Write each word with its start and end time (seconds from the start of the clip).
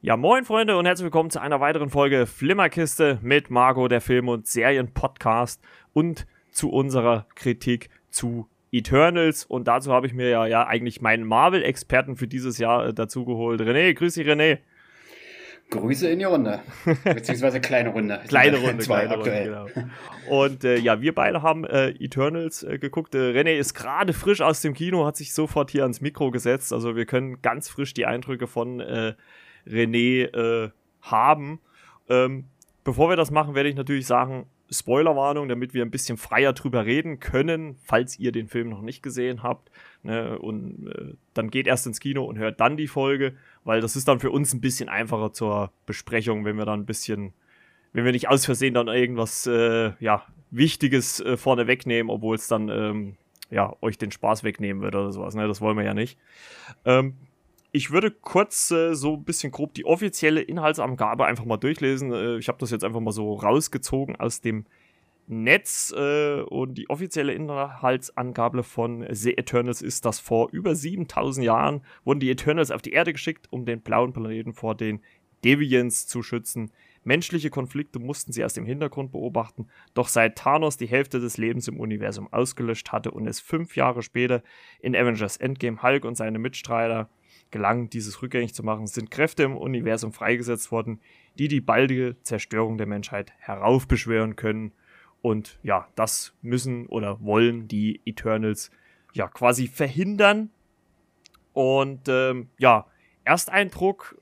Ja, 0.00 0.16
moin 0.16 0.44
Freunde 0.44 0.76
und 0.76 0.86
herzlich 0.86 1.06
willkommen 1.06 1.28
zu 1.28 1.40
einer 1.40 1.58
weiteren 1.58 1.90
Folge 1.90 2.26
Flimmerkiste 2.26 3.18
mit 3.20 3.50
Margot, 3.50 3.90
der 3.90 4.00
Film- 4.00 4.28
und 4.28 4.46
Serienpodcast 4.46 5.60
und 5.92 6.24
zu 6.52 6.70
unserer 6.70 7.26
Kritik 7.34 7.90
zu 8.08 8.48
Eternals. 8.70 9.44
Und 9.44 9.66
dazu 9.66 9.92
habe 9.92 10.06
ich 10.06 10.14
mir 10.14 10.28
ja, 10.28 10.46
ja 10.46 10.64
eigentlich 10.68 11.00
meinen 11.00 11.24
Marvel-Experten 11.24 12.14
für 12.14 12.28
dieses 12.28 12.58
Jahr 12.58 12.86
äh, 12.86 12.94
dazu 12.94 13.24
geholt. 13.24 13.60
René, 13.60 13.92
grüß 13.92 14.14
dich 14.14 14.28
René. 14.28 14.58
Grüße 15.70 16.08
in 16.08 16.20
die 16.20 16.26
Runde. 16.26 16.60
Beziehungsweise 17.02 17.60
kleine 17.60 17.88
Runde. 17.88 18.20
kleine 18.28 18.58
Runde, 18.58 18.84
kleine 18.84 19.10
aktuell. 19.10 19.52
Runde, 19.52 19.72
genau. 19.74 19.88
Und 20.44 20.62
äh, 20.62 20.78
ja, 20.78 21.00
wir 21.00 21.12
beide 21.12 21.42
haben 21.42 21.64
äh, 21.64 21.88
Eternals 21.98 22.62
äh, 22.62 22.78
geguckt. 22.78 23.16
Äh, 23.16 23.32
René 23.32 23.58
ist 23.58 23.74
gerade 23.74 24.12
frisch 24.12 24.42
aus 24.42 24.60
dem 24.60 24.74
Kino, 24.74 25.04
hat 25.04 25.16
sich 25.16 25.34
sofort 25.34 25.72
hier 25.72 25.82
ans 25.82 26.00
Mikro 26.00 26.30
gesetzt. 26.30 26.72
Also 26.72 26.94
wir 26.94 27.04
können 27.04 27.42
ganz 27.42 27.68
frisch 27.68 27.94
die 27.94 28.06
Eindrücke 28.06 28.46
von 28.46 28.78
äh, 28.78 29.14
René 29.66 30.24
äh, 30.24 30.70
haben. 31.02 31.60
Ähm, 32.08 32.44
bevor 32.84 33.08
wir 33.08 33.16
das 33.16 33.30
machen, 33.30 33.54
werde 33.54 33.68
ich 33.68 33.76
natürlich 33.76 34.06
sagen, 34.06 34.46
Spoilerwarnung, 34.70 35.48
damit 35.48 35.72
wir 35.72 35.82
ein 35.82 35.90
bisschen 35.90 36.18
freier 36.18 36.52
drüber 36.52 36.84
reden 36.84 37.20
können, 37.20 37.76
falls 37.84 38.18
ihr 38.18 38.32
den 38.32 38.48
Film 38.48 38.68
noch 38.68 38.82
nicht 38.82 39.02
gesehen 39.02 39.42
habt. 39.42 39.70
Ne, 40.02 40.38
und 40.38 40.88
äh, 40.88 41.14
dann 41.34 41.50
geht 41.50 41.66
erst 41.66 41.86
ins 41.86 42.00
Kino 42.00 42.24
und 42.24 42.38
hört 42.38 42.60
dann 42.60 42.76
die 42.76 42.86
Folge, 42.86 43.34
weil 43.64 43.80
das 43.80 43.96
ist 43.96 44.08
dann 44.08 44.20
für 44.20 44.30
uns 44.30 44.52
ein 44.52 44.60
bisschen 44.60 44.88
einfacher 44.88 45.32
zur 45.32 45.72
Besprechung, 45.86 46.44
wenn 46.44 46.56
wir 46.56 46.66
dann 46.66 46.80
ein 46.80 46.86
bisschen, 46.86 47.32
wenn 47.92 48.04
wir 48.04 48.12
nicht 48.12 48.28
aus 48.28 48.44
Versehen 48.44 48.74
dann 48.74 48.88
irgendwas 48.88 49.46
äh, 49.46 49.92
ja, 50.00 50.26
Wichtiges 50.50 51.20
äh, 51.20 51.36
vorne 51.36 51.66
wegnehmen, 51.66 52.10
obwohl 52.10 52.36
es 52.36 52.46
dann 52.46 52.68
ähm, 52.68 53.16
ja, 53.50 53.74
euch 53.80 53.96
den 53.96 54.10
Spaß 54.10 54.44
wegnehmen 54.44 54.82
wird 54.82 54.94
oder 54.94 55.12
sowas. 55.12 55.34
Ne? 55.34 55.48
Das 55.48 55.60
wollen 55.60 55.76
wir 55.76 55.84
ja 55.84 55.94
nicht. 55.94 56.18
Ähm, 56.84 57.14
ich 57.72 57.90
würde 57.90 58.10
kurz 58.10 58.70
äh, 58.70 58.94
so 58.94 59.14
ein 59.14 59.24
bisschen 59.24 59.50
grob 59.50 59.74
die 59.74 59.84
offizielle 59.84 60.40
Inhaltsangabe 60.40 61.26
einfach 61.26 61.44
mal 61.44 61.56
durchlesen. 61.58 62.12
Äh, 62.12 62.38
ich 62.38 62.48
habe 62.48 62.58
das 62.58 62.70
jetzt 62.70 62.84
einfach 62.84 63.00
mal 63.00 63.12
so 63.12 63.34
rausgezogen 63.34 64.16
aus 64.16 64.40
dem 64.40 64.64
Netz 65.26 65.92
äh, 65.94 66.40
und 66.40 66.74
die 66.74 66.88
offizielle 66.88 67.34
Inhaltsangabe 67.34 68.62
von 68.62 69.06
The 69.10 69.36
Eternals 69.36 69.82
ist, 69.82 70.06
dass 70.06 70.18
vor 70.18 70.48
über 70.52 70.74
7000 70.74 71.44
Jahren 71.44 71.82
wurden 72.04 72.20
die 72.20 72.30
Eternals 72.30 72.70
auf 72.70 72.80
die 72.80 72.92
Erde 72.92 73.12
geschickt, 73.12 73.46
um 73.50 73.66
den 73.66 73.82
blauen 73.82 74.14
Planeten 74.14 74.54
vor 74.54 74.74
den 74.74 75.00
Deviants 75.44 76.06
zu 76.06 76.22
schützen. 76.22 76.70
Menschliche 77.08 77.48
Konflikte 77.48 77.98
mussten 77.98 78.32
sie 78.32 78.44
aus 78.44 78.52
dem 78.52 78.66
Hintergrund 78.66 79.12
beobachten, 79.12 79.66
doch 79.94 80.08
seit 80.08 80.36
Thanos 80.36 80.76
die 80.76 80.86
Hälfte 80.86 81.20
des 81.20 81.38
Lebens 81.38 81.66
im 81.66 81.80
Universum 81.80 82.30
ausgelöscht 82.30 82.92
hatte 82.92 83.10
und 83.10 83.26
es 83.26 83.40
fünf 83.40 83.76
Jahre 83.76 84.02
später 84.02 84.42
in 84.80 84.94
Avengers 84.94 85.38
Endgame 85.38 85.82
Hulk 85.82 86.04
und 86.04 86.16
seine 86.16 86.38
Mitstreiter 86.38 87.08
gelang, 87.50 87.88
dieses 87.88 88.20
rückgängig 88.20 88.52
zu 88.52 88.62
machen, 88.62 88.86
sind 88.86 89.10
Kräfte 89.10 89.44
im 89.44 89.56
Universum 89.56 90.12
freigesetzt 90.12 90.70
worden, 90.70 91.00
die 91.38 91.48
die 91.48 91.62
baldige 91.62 92.16
Zerstörung 92.24 92.76
der 92.76 92.86
Menschheit 92.86 93.32
heraufbeschwören 93.38 94.36
können. 94.36 94.72
Und 95.22 95.58
ja, 95.62 95.88
das 95.94 96.34
müssen 96.42 96.88
oder 96.88 97.22
wollen 97.22 97.68
die 97.68 98.02
Eternals 98.04 98.70
ja 99.14 99.28
quasi 99.28 99.66
verhindern. 99.66 100.50
Und 101.54 102.06
ähm, 102.08 102.50
ja, 102.58 102.84
Ersteindruck, 103.24 104.18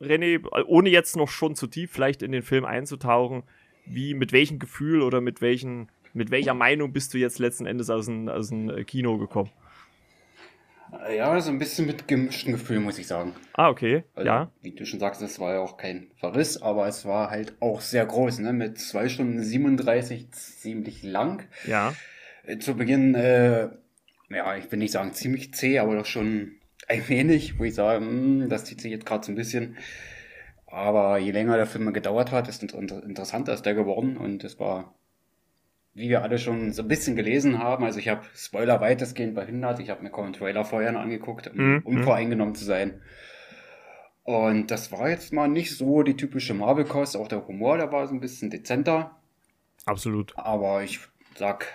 René, 0.00 0.40
ohne 0.66 0.88
jetzt 0.88 1.16
noch 1.16 1.28
schon 1.28 1.54
zu 1.54 1.66
tief 1.66 1.90
vielleicht 1.92 2.22
in 2.22 2.32
den 2.32 2.42
Film 2.42 2.64
einzutauchen, 2.64 3.42
wie 3.86 4.14
mit 4.14 4.32
welchem 4.32 4.58
Gefühl 4.58 5.02
oder 5.02 5.20
mit 5.20 5.40
welchen, 5.40 5.90
mit 6.14 6.30
welcher 6.30 6.54
Meinung 6.54 6.92
bist 6.92 7.14
du 7.14 7.18
jetzt 7.18 7.38
letzten 7.38 7.66
Endes 7.66 7.90
aus 7.90 8.06
dem, 8.06 8.28
aus 8.28 8.48
dem 8.48 8.86
Kino 8.86 9.18
gekommen? 9.18 9.50
Ja, 11.14 11.40
so 11.40 11.50
ein 11.50 11.58
bisschen 11.58 11.86
mit 11.86 12.08
gemischten 12.08 12.52
Gefühlen, 12.52 12.82
muss 12.82 12.98
ich 12.98 13.06
sagen. 13.06 13.34
Ah, 13.54 13.68
okay. 13.68 14.02
Also, 14.14 14.26
ja. 14.26 14.50
Wie 14.60 14.72
du 14.72 14.84
schon 14.84 14.98
sagst, 14.98 15.22
es 15.22 15.38
war 15.38 15.54
ja 15.54 15.60
auch 15.60 15.76
kein 15.76 16.10
Verriss, 16.16 16.60
aber 16.60 16.88
es 16.88 17.04
war 17.04 17.30
halt 17.30 17.54
auch 17.60 17.80
sehr 17.80 18.04
groß, 18.04 18.40
ne? 18.40 18.52
Mit 18.52 18.78
zwei 18.78 19.08
Stunden 19.08 19.42
37 19.42 20.32
ziemlich 20.32 21.02
lang. 21.02 21.46
Ja. 21.64 21.94
Äh, 22.44 22.58
zu 22.58 22.74
Beginn, 22.74 23.14
äh, 23.14 23.68
ja, 24.30 24.56
ich 24.56 24.70
will 24.70 24.78
nicht 24.78 24.92
sagen 24.92 25.12
ziemlich 25.12 25.54
zäh, 25.54 25.78
aber 25.78 25.94
doch 25.94 26.06
schon 26.06 26.56
ein 26.90 27.08
wenig, 27.08 27.58
wo 27.58 27.64
ich 27.64 27.74
sage, 27.74 28.00
mh, 28.00 28.10
hm, 28.10 28.48
das 28.48 28.64
zieht 28.64 28.80
sich 28.80 28.90
jetzt 28.90 29.06
gerade 29.06 29.24
so 29.24 29.32
ein 29.32 29.36
bisschen. 29.36 29.76
Aber 30.66 31.18
je 31.18 31.32
länger 31.32 31.56
der 31.56 31.66
Film 31.66 31.92
gedauert 31.92 32.32
hat, 32.32 32.46
desto 32.48 32.66
interessanter 32.78 33.54
ist 33.54 33.66
der 33.66 33.74
geworden 33.74 34.16
und 34.16 34.44
es 34.44 34.58
war 34.60 34.94
wie 35.94 36.08
wir 36.08 36.22
alle 36.22 36.38
schon 36.38 36.72
so 36.72 36.82
ein 36.82 36.88
bisschen 36.88 37.16
gelesen 37.16 37.58
haben, 37.58 37.84
also 37.84 37.98
ich 37.98 38.08
habe 38.08 38.22
Spoiler 38.34 38.80
weitestgehend 38.80 39.34
verhindert. 39.34 39.80
Ich 39.80 39.90
habe 39.90 40.02
mir 40.02 40.10
kaum 40.10 40.32
Trailer 40.32 40.64
vorher 40.64 40.92
noch 40.92 41.00
angeguckt, 41.00 41.48
um 41.48 41.56
mhm. 41.56 41.82
unvoreingenommen 41.84 42.54
zu 42.54 42.64
sein. 42.64 43.02
Und 44.22 44.70
das 44.70 44.92
war 44.92 45.08
jetzt 45.08 45.32
mal 45.32 45.48
nicht 45.48 45.76
so 45.76 46.02
die 46.02 46.16
typische 46.16 46.54
Marvel-Kost. 46.54 47.16
Auch 47.16 47.26
der 47.26 47.46
Humor, 47.46 47.78
der 47.78 47.90
war 47.90 48.06
so 48.06 48.14
ein 48.14 48.20
bisschen 48.20 48.50
dezenter. 48.50 49.16
Absolut. 49.86 50.32
Aber 50.36 50.84
ich 50.84 51.00
sag 51.34 51.66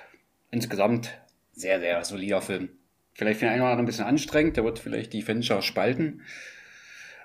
insgesamt 0.52 1.20
sehr, 1.52 1.80
sehr 1.80 2.04
solider 2.06 2.42
Film. 2.42 2.70
Vielleicht 3.16 3.40
für 3.40 3.46
den 3.46 3.54
einen 3.54 3.62
oder 3.62 3.72
anderen 3.72 3.86
ein 3.86 3.88
bisschen 3.88 4.06
anstrengend, 4.06 4.58
der 4.58 4.66
wird 4.66 4.78
vielleicht 4.78 5.14
die 5.14 5.22
Fincher 5.22 5.62
spalten. 5.62 6.22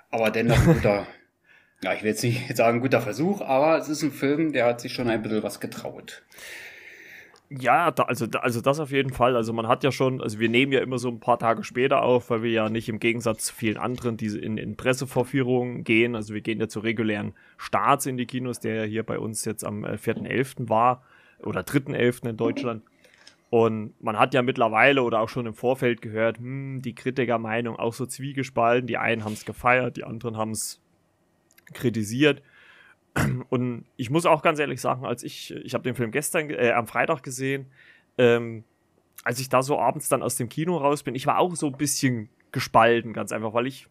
Aber 0.09 0.31
dennoch 0.31 0.57
ein 0.65 0.75
guter, 0.75 1.05
ja, 1.83 1.93
ich 1.93 2.01
will 2.01 2.11
jetzt 2.11 2.23
nicht 2.23 2.55
sagen 2.55 2.79
guter 2.79 3.01
Versuch, 3.01 3.41
aber 3.41 3.77
es 3.77 3.89
ist 3.89 4.01
ein 4.01 4.11
Film, 4.11 4.53
der 4.53 4.65
hat 4.65 4.79
sich 4.79 4.93
schon 4.93 5.09
ein 5.09 5.21
bisschen 5.21 5.43
was 5.43 5.59
getraut. 5.59 6.23
Ja, 7.49 7.91
da, 7.91 8.03
also, 8.03 8.25
also 8.39 8.61
das 8.61 8.79
auf 8.79 8.91
jeden 8.91 9.11
Fall. 9.11 9.35
Also 9.35 9.51
man 9.51 9.67
hat 9.67 9.83
ja 9.83 9.91
schon, 9.91 10.21
also 10.21 10.39
wir 10.39 10.47
nehmen 10.47 10.71
ja 10.71 10.79
immer 10.79 10.97
so 10.97 11.09
ein 11.09 11.19
paar 11.19 11.37
Tage 11.37 11.65
später 11.65 12.01
auf, 12.01 12.29
weil 12.29 12.43
wir 12.43 12.51
ja 12.51 12.69
nicht 12.69 12.87
im 12.87 12.99
Gegensatz 12.99 13.47
zu 13.47 13.53
vielen 13.53 13.75
anderen, 13.75 14.15
die 14.15 14.27
in, 14.27 14.57
in 14.57 14.77
Pressevorführungen 14.77 15.83
gehen. 15.83 16.15
Also 16.15 16.33
wir 16.33 16.39
gehen 16.39 16.61
ja 16.61 16.69
zu 16.69 16.79
regulären 16.79 17.33
Starts 17.57 18.05
in 18.05 18.15
die 18.15 18.25
Kinos, 18.25 18.61
der 18.61 18.75
ja 18.75 18.83
hier 18.83 19.03
bei 19.03 19.19
uns 19.19 19.43
jetzt 19.43 19.65
am 19.65 19.83
4.11. 19.83 20.63
Äh, 20.63 20.69
war 20.69 21.03
oder 21.43 21.61
3.11. 21.61 22.29
in 22.29 22.37
Deutschland. 22.37 22.83
Und 23.51 24.01
man 24.01 24.17
hat 24.17 24.33
ja 24.33 24.41
mittlerweile 24.41 25.03
oder 25.03 25.19
auch 25.19 25.27
schon 25.27 25.45
im 25.45 25.53
Vorfeld 25.53 26.01
gehört, 26.01 26.37
hm, 26.37 26.81
die 26.81 26.95
Kritikermeinung 26.95 27.75
auch 27.75 27.93
so 27.93 28.05
zwiegespalten. 28.05 28.87
Die 28.87 28.95
einen 28.95 29.25
haben 29.25 29.33
es 29.33 29.43
gefeiert, 29.43 29.97
die 29.97 30.05
anderen 30.05 30.37
haben 30.37 30.51
es 30.51 30.81
kritisiert. 31.73 32.41
Und 33.49 33.83
ich 33.97 34.09
muss 34.09 34.25
auch 34.25 34.41
ganz 34.41 34.59
ehrlich 34.59 34.79
sagen, 34.79 35.05
als 35.05 35.23
ich, 35.23 35.53
ich 35.53 35.73
habe 35.73 35.83
den 35.83 35.95
Film 35.95 36.11
gestern, 36.11 36.49
äh, 36.49 36.71
am 36.71 36.87
Freitag 36.87 37.23
gesehen, 37.23 37.65
ähm, 38.17 38.63
als 39.25 39.41
ich 39.41 39.49
da 39.49 39.61
so 39.61 39.77
abends 39.77 40.07
dann 40.07 40.23
aus 40.23 40.37
dem 40.37 40.47
Kino 40.47 40.77
raus 40.77 41.03
bin, 41.03 41.13
ich 41.13 41.27
war 41.27 41.37
auch 41.37 41.53
so 41.57 41.67
ein 41.67 41.77
bisschen 41.77 42.29
gespalten, 42.53 43.11
ganz 43.11 43.33
einfach, 43.33 43.53
weil 43.53 43.67
ich, 43.67 43.87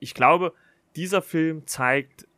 ich 0.00 0.12
glaube, 0.12 0.52
dieser 0.96 1.22
Film 1.22 1.66
zeigt, 1.66 2.28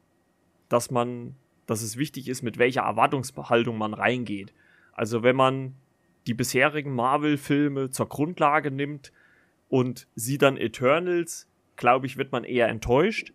dass 0.68 0.92
man, 0.92 1.34
dass 1.66 1.82
es 1.82 1.96
wichtig 1.96 2.28
ist, 2.28 2.42
mit 2.42 2.58
welcher 2.58 2.82
Erwartungsbehaltung 2.82 3.76
man 3.76 3.92
reingeht. 3.92 4.54
Also 4.92 5.24
wenn 5.24 5.34
man 5.34 5.74
die 6.26 6.34
bisherigen 6.34 6.94
Marvel-Filme 6.94 7.90
zur 7.90 8.08
Grundlage 8.08 8.70
nimmt 8.70 9.12
und 9.68 10.06
sie 10.14 10.38
dann 10.38 10.56
Eternals, 10.56 11.48
glaube 11.76 12.06
ich, 12.06 12.16
wird 12.16 12.32
man 12.32 12.44
eher 12.44 12.68
enttäuscht 12.68 13.32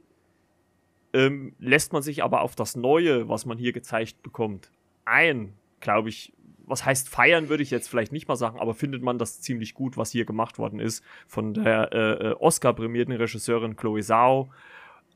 ähm, 1.15 1.53
lässt 1.59 1.93
man 1.93 2.01
sich 2.01 2.23
aber 2.23 2.41
auf 2.41 2.55
das 2.55 2.75
Neue, 2.75 3.29
was 3.29 3.45
man 3.45 3.57
hier 3.57 3.71
gezeigt 3.71 4.21
bekommt, 4.21 4.69
ein, 5.05 5.53
glaube 5.79 6.09
ich. 6.09 6.33
Was 6.67 6.83
heißt 6.83 7.09
feiern, 7.09 7.47
würde 7.47 7.61
ich 7.61 7.69
jetzt 7.69 7.87
vielleicht 7.87 8.11
nicht 8.11 8.27
mal 8.27 8.35
sagen, 8.35 8.59
aber 8.59 8.73
findet 8.73 9.03
man 9.03 9.19
das 9.19 9.39
ziemlich 9.39 9.75
gut, 9.75 9.97
was 9.97 10.09
hier 10.09 10.25
gemacht 10.25 10.57
worden 10.57 10.79
ist 10.79 11.03
von 11.27 11.53
der 11.53 11.93
äh, 11.93 12.29
äh 12.29 12.33
Oscar-prämierten 12.33 13.13
Regisseurin 13.13 13.75
Chloe 13.75 14.01
Zhao. 14.01 14.51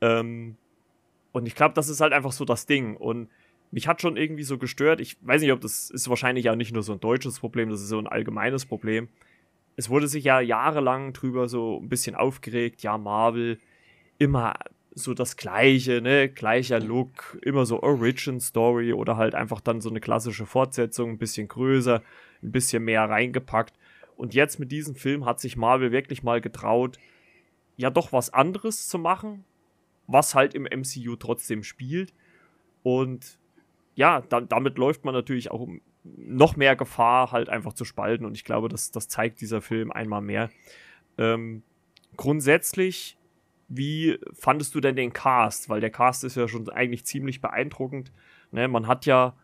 Ähm, 0.00 0.56
und 1.32 1.46
ich 1.46 1.56
glaube, 1.56 1.74
das 1.74 1.88
ist 1.88 2.00
halt 2.00 2.12
einfach 2.12 2.30
so 2.30 2.44
das 2.44 2.66
Ding. 2.66 2.96
Und 2.96 3.28
mich 3.70 3.86
hat 3.86 4.02
schon 4.02 4.16
irgendwie 4.16 4.42
so 4.42 4.58
gestört. 4.58 5.00
Ich 5.00 5.16
weiß 5.22 5.42
nicht, 5.42 5.52
ob 5.52 5.60
das 5.60 5.90
ist 5.90 6.08
wahrscheinlich 6.08 6.46
ja 6.46 6.56
nicht 6.56 6.72
nur 6.72 6.82
so 6.82 6.92
ein 6.92 7.00
deutsches 7.00 7.38
Problem, 7.38 7.70
das 7.70 7.80
ist 7.80 7.88
so 7.88 7.98
ein 7.98 8.06
allgemeines 8.06 8.66
Problem. 8.66 9.08
Es 9.76 9.88
wurde 9.88 10.08
sich 10.08 10.24
ja 10.24 10.40
jahrelang 10.40 11.12
drüber 11.12 11.48
so 11.48 11.80
ein 11.80 11.88
bisschen 11.88 12.14
aufgeregt, 12.14 12.82
ja, 12.82 12.98
Marvel, 12.98 13.58
immer 14.18 14.54
so 14.92 15.14
das 15.14 15.36
gleiche, 15.36 16.00
ne, 16.00 16.28
gleicher 16.28 16.80
Look, 16.80 17.38
immer 17.42 17.64
so 17.64 17.82
Origin 17.82 18.40
Story 18.40 18.92
oder 18.92 19.16
halt 19.16 19.34
einfach 19.34 19.60
dann 19.60 19.80
so 19.80 19.88
eine 19.88 20.00
klassische 20.00 20.46
Fortsetzung, 20.46 21.10
ein 21.10 21.18
bisschen 21.18 21.48
größer, 21.48 22.02
ein 22.42 22.52
bisschen 22.52 22.84
mehr 22.84 23.08
reingepackt. 23.08 23.78
Und 24.16 24.34
jetzt 24.34 24.58
mit 24.58 24.72
diesem 24.72 24.96
Film 24.96 25.24
hat 25.24 25.40
sich 25.40 25.56
Marvel 25.56 25.92
wirklich 25.92 26.22
mal 26.22 26.40
getraut, 26.40 26.98
ja 27.76 27.88
doch 27.88 28.12
was 28.12 28.34
anderes 28.34 28.88
zu 28.88 28.98
machen, 28.98 29.44
was 30.06 30.34
halt 30.34 30.54
im 30.54 30.64
MCU 30.64 31.16
trotzdem 31.16 31.62
spielt. 31.62 32.12
Und 32.82 33.38
ja, 34.00 34.22
dann, 34.22 34.48
damit 34.48 34.78
läuft 34.78 35.04
man 35.04 35.14
natürlich 35.14 35.50
auch 35.50 35.68
noch 36.04 36.56
mehr 36.56 36.74
Gefahr, 36.74 37.32
halt 37.32 37.50
einfach 37.50 37.74
zu 37.74 37.84
spalten. 37.84 38.24
Und 38.24 38.34
ich 38.34 38.44
glaube, 38.44 38.70
das, 38.70 38.90
das 38.90 39.08
zeigt 39.08 39.40
dieser 39.42 39.60
Film 39.60 39.92
einmal 39.92 40.22
mehr. 40.22 40.48
Ähm, 41.18 41.62
grundsätzlich 42.16 43.18
wie 43.68 44.18
fandest 44.32 44.74
du 44.74 44.80
denn 44.80 44.96
den 44.96 45.12
Cast? 45.12 45.68
Weil 45.68 45.80
der 45.80 45.90
Cast 45.90 46.24
ist 46.24 46.36
ja 46.36 46.48
schon 46.48 46.68
eigentlich 46.70 47.06
ziemlich 47.06 47.40
beeindruckend. 47.40 48.10
Ne, 48.50 48.66
man 48.66 48.88
hat 48.88 49.06
ja 49.06 49.34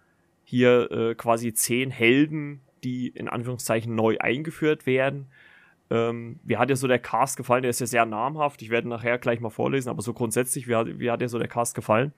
hier 0.43 0.91
äh, 0.91 1.15
quasi 1.15 1.55
zehn 1.55 1.91
Helden, 1.91 2.61
die 2.83 3.09
in 3.09 3.29
Anführungszeichen 3.29 3.95
neu 3.95 4.17
eingeführt 4.19 4.85
werden. 4.85 5.27
Ähm, 5.91 6.41
wie 6.43 6.57
hat 6.57 6.71
dir 6.71 6.77
so 6.77 6.89
der 6.89 6.99
Cast 6.99 7.37
gefallen? 7.37 7.63
Der 7.63 7.71
ist 7.71 7.81
ja 7.81 7.87
sehr 7.87 8.05
namhaft. 8.05 8.63
Ich 8.63 8.71
werde 8.71 8.89
nachher 8.89 9.19
gleich 9.19 9.39
mal 9.39 9.51
vorlesen, 9.51 9.91
aber 9.91 10.03
so 10.03 10.13
grundsätzlich, 10.13 10.67
wie 10.67 10.75
hat, 10.75 10.99
wie 10.99 11.11
hat 11.11 11.21
dir 11.21 11.29
so 11.29 11.39
der 11.39 11.47
Cast 11.47 11.77
gefallen? 11.77 12.13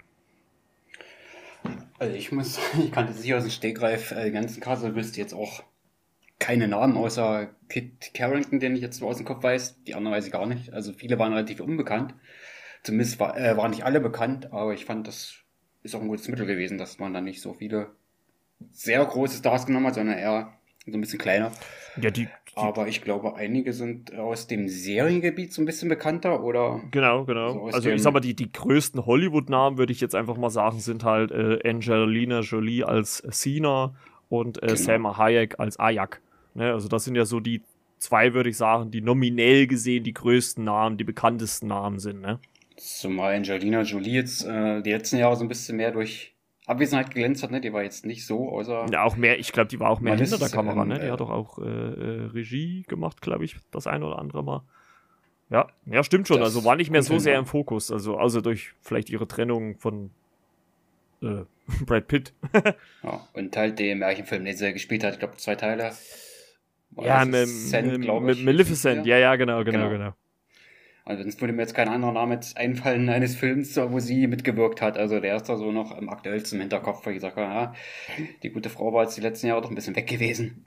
Also 1.98 2.14
ich 2.14 2.32
muss, 2.32 2.58
ich 2.78 2.92
kannte 2.92 3.12
sicher 3.12 3.38
aus 3.38 3.44
dem 3.44 3.50
Stegreif 3.50 4.12
äh, 4.12 4.24
den 4.24 4.34
ganzen 4.34 4.60
Cast, 4.60 4.84
also 4.84 4.96
wüsste 4.96 5.20
jetzt 5.20 5.34
auch 5.34 5.62
keine 6.38 6.68
Namen 6.68 6.96
außer 6.96 7.50
Kit 7.68 8.14
Carrington, 8.14 8.60
den 8.60 8.76
ich 8.76 8.80
jetzt 8.80 9.00
nur 9.00 9.10
aus 9.10 9.16
dem 9.16 9.26
Kopf 9.26 9.42
weiß. 9.42 9.82
Die 9.84 9.94
anderen 9.94 10.16
weiß 10.16 10.26
ich 10.26 10.32
gar 10.32 10.46
nicht. 10.46 10.72
Also 10.72 10.92
viele 10.92 11.18
waren 11.18 11.32
relativ 11.32 11.60
unbekannt. 11.60 12.14
Zumindest 12.84 13.18
war, 13.18 13.36
äh, 13.36 13.56
waren 13.56 13.72
nicht 13.72 13.84
alle 13.84 14.00
bekannt, 14.00 14.52
aber 14.52 14.72
ich 14.72 14.84
fand, 14.84 15.08
das 15.08 15.34
ist 15.82 15.94
auch 15.94 16.00
ein 16.00 16.08
gutes 16.08 16.28
Mittel 16.28 16.46
gewesen, 16.46 16.78
dass 16.78 16.98
man 16.98 17.12
da 17.12 17.20
nicht 17.20 17.40
so 17.40 17.54
viele 17.54 17.90
sehr 18.70 19.04
große 19.04 19.38
Stars 19.38 19.66
genommen 19.66 19.86
hat, 19.86 19.94
sondern 19.94 20.18
eher 20.18 20.57
so 20.92 20.98
ein 20.98 21.00
bisschen 21.00 21.18
kleiner. 21.18 21.52
Ja, 22.00 22.10
die, 22.10 22.26
die 22.26 22.28
aber 22.54 22.88
ich 22.88 23.02
glaube, 23.02 23.36
einige 23.36 23.72
sind 23.72 24.14
aus 24.14 24.46
dem 24.46 24.68
Seriengebiet 24.68 25.52
so 25.52 25.62
ein 25.62 25.66
bisschen 25.66 25.88
bekannter, 25.88 26.42
oder? 26.42 26.80
Genau, 26.90 27.24
genau. 27.24 27.52
So 27.52 27.66
also 27.66 27.90
ich 27.90 28.02
sag 28.02 28.12
mal, 28.12 28.20
die, 28.20 28.34
die 28.34 28.50
größten 28.50 29.06
Hollywood-Namen, 29.06 29.78
würde 29.78 29.92
ich 29.92 30.00
jetzt 30.00 30.14
einfach 30.14 30.36
mal 30.36 30.50
sagen, 30.50 30.80
sind 30.80 31.04
halt 31.04 31.30
äh, 31.30 31.58
Angelina 31.68 32.40
Jolie 32.40 32.84
als 32.84 33.22
Cena 33.30 33.94
und 34.28 34.62
äh, 34.62 34.66
genau. 34.66 34.74
Selma 34.76 35.16
Hayek 35.16 35.58
als 35.58 35.78
Ayak. 35.78 36.20
Ne? 36.54 36.72
Also 36.72 36.88
das 36.88 37.04
sind 37.04 37.14
ja 37.14 37.24
so 37.24 37.40
die 37.40 37.62
zwei, 37.98 38.34
würde 38.34 38.50
ich 38.50 38.56
sagen, 38.56 38.90
die 38.90 39.00
nominell 39.00 39.66
gesehen 39.66 40.04
die 40.04 40.14
größten 40.14 40.64
Namen, 40.64 40.98
die 40.98 41.04
bekanntesten 41.04 41.68
Namen 41.68 41.98
sind. 41.98 42.20
Ne? 42.20 42.40
Zumal 42.76 43.36
Angelina 43.36 43.82
Jolie 43.82 44.14
jetzt 44.14 44.44
äh, 44.44 44.82
die 44.82 44.92
letzten 44.92 45.18
Jahre 45.18 45.36
so 45.36 45.44
ein 45.44 45.48
bisschen 45.48 45.76
mehr 45.76 45.92
durch 45.92 46.34
Abwesenheit 46.68 47.10
glänzt 47.10 47.42
hat, 47.42 47.50
ne? 47.50 47.60
Die 47.60 47.72
war 47.72 47.82
jetzt 47.82 48.04
nicht 48.04 48.26
so, 48.26 48.50
außer. 48.50 48.86
Ja, 48.92 49.04
auch 49.04 49.16
mehr, 49.16 49.38
ich 49.38 49.52
glaube, 49.52 49.68
die 49.68 49.80
war 49.80 49.90
auch 49.90 50.00
mehr 50.00 50.16
hinter 50.16 50.38
der 50.38 50.50
Kamera, 50.50 50.82
ähm, 50.82 50.88
ne? 50.88 50.98
Die 50.98 51.06
äh, 51.06 51.10
hat 51.10 51.20
doch 51.20 51.30
auch 51.30 51.58
äh, 51.58 51.62
äh, 51.62 52.24
Regie 52.26 52.84
gemacht, 52.88 53.22
glaube 53.22 53.44
ich, 53.44 53.56
das 53.70 53.86
ein 53.86 54.02
oder 54.02 54.18
andere 54.18 54.44
Mal. 54.44 54.62
Ja, 55.50 55.68
ja, 55.86 56.04
stimmt 56.04 56.28
schon. 56.28 56.42
Also 56.42 56.64
war 56.64 56.76
nicht 56.76 56.90
mehr 56.90 57.02
so 57.02 57.18
sehr 57.18 57.38
im 57.38 57.46
Fokus. 57.46 57.90
Also, 57.90 58.18
außer 58.18 58.42
durch 58.42 58.74
vielleicht 58.82 59.08
ihre 59.08 59.26
Trennung 59.26 59.78
von 59.78 60.10
äh, 61.22 61.44
Brad 61.86 62.06
Pitt. 62.06 62.34
ja, 63.02 63.26
und 63.32 63.56
halt 63.56 63.78
den 63.78 64.00
Märchenfilm, 64.00 64.44
den 64.44 64.54
sie 64.54 64.72
gespielt 64.74 65.04
hat, 65.04 65.14
ich 65.14 65.18
glaube, 65.20 65.38
zwei 65.38 65.54
Teile. 65.54 65.92
ja, 67.00 67.24
mit, 67.24 67.48
mit 67.48 68.44
Maleficent, 68.44 69.06
ja, 69.06 69.16
ja, 69.16 69.36
genau, 69.36 69.64
genau, 69.64 69.88
genau. 69.88 69.90
genau. 69.90 70.14
Also 71.08 71.22
sonst 71.22 71.40
würde 71.40 71.54
mir 71.54 71.62
jetzt 71.62 71.74
kein 71.74 71.88
anderer 71.88 72.12
Name 72.12 72.38
einfallen 72.54 73.08
eines 73.08 73.34
Films, 73.34 73.74
wo 73.78 73.98
sie 73.98 74.26
mitgewirkt 74.26 74.82
hat. 74.82 74.98
Also 74.98 75.20
der 75.20 75.36
ist 75.36 75.48
da 75.48 75.56
so 75.56 75.72
noch 75.72 75.96
im 75.96 76.10
aktuellsten 76.10 76.60
Hinterkopf, 76.60 77.06
weil 77.06 77.14
ich 77.14 77.22
sage, 77.22 77.40
ja, 77.40 77.72
die 78.42 78.50
gute 78.50 78.68
Frau 78.68 78.92
war 78.92 79.04
jetzt 79.04 79.16
die 79.16 79.22
letzten 79.22 79.46
Jahre 79.46 79.62
doch 79.62 79.70
ein 79.70 79.74
bisschen 79.74 79.96
weg 79.96 80.06
gewesen. 80.06 80.66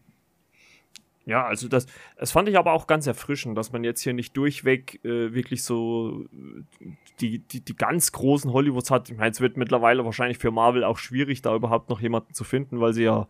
Ja, 1.28 1.46
also 1.46 1.68
das, 1.68 1.86
das 2.18 2.32
fand 2.32 2.50
ich 2.50 2.58
aber 2.58 2.74
auch 2.74 2.88
ganz 2.88 3.06
erfrischend, 3.06 3.56
dass 3.56 3.72
man 3.72 3.84
jetzt 3.84 4.02
hier 4.02 4.14
nicht 4.14 4.36
durchweg 4.36 5.00
äh, 5.06 5.32
wirklich 5.32 5.64
so 5.64 6.26
die, 7.20 7.38
die, 7.38 7.62
die 7.62 7.76
ganz 7.76 8.12
großen 8.12 8.52
Hollywoods 8.52 8.90
hat. 8.90 9.12
Ich 9.12 9.18
meine, 9.18 9.30
es 9.30 9.42
wird 9.42 9.58
mittlerweile 9.58 10.04
wahrscheinlich 10.06 10.40
für 10.40 10.50
Marvel 10.50 10.84
auch 10.84 10.98
schwierig, 10.98 11.44
da 11.44 11.56
überhaupt 11.56 11.92
noch 11.92 12.02
jemanden 12.02 12.34
zu 12.34 12.44
finden, 12.44 12.82
weil 12.82 12.94
sie 12.94 13.04
ja, 13.04 13.28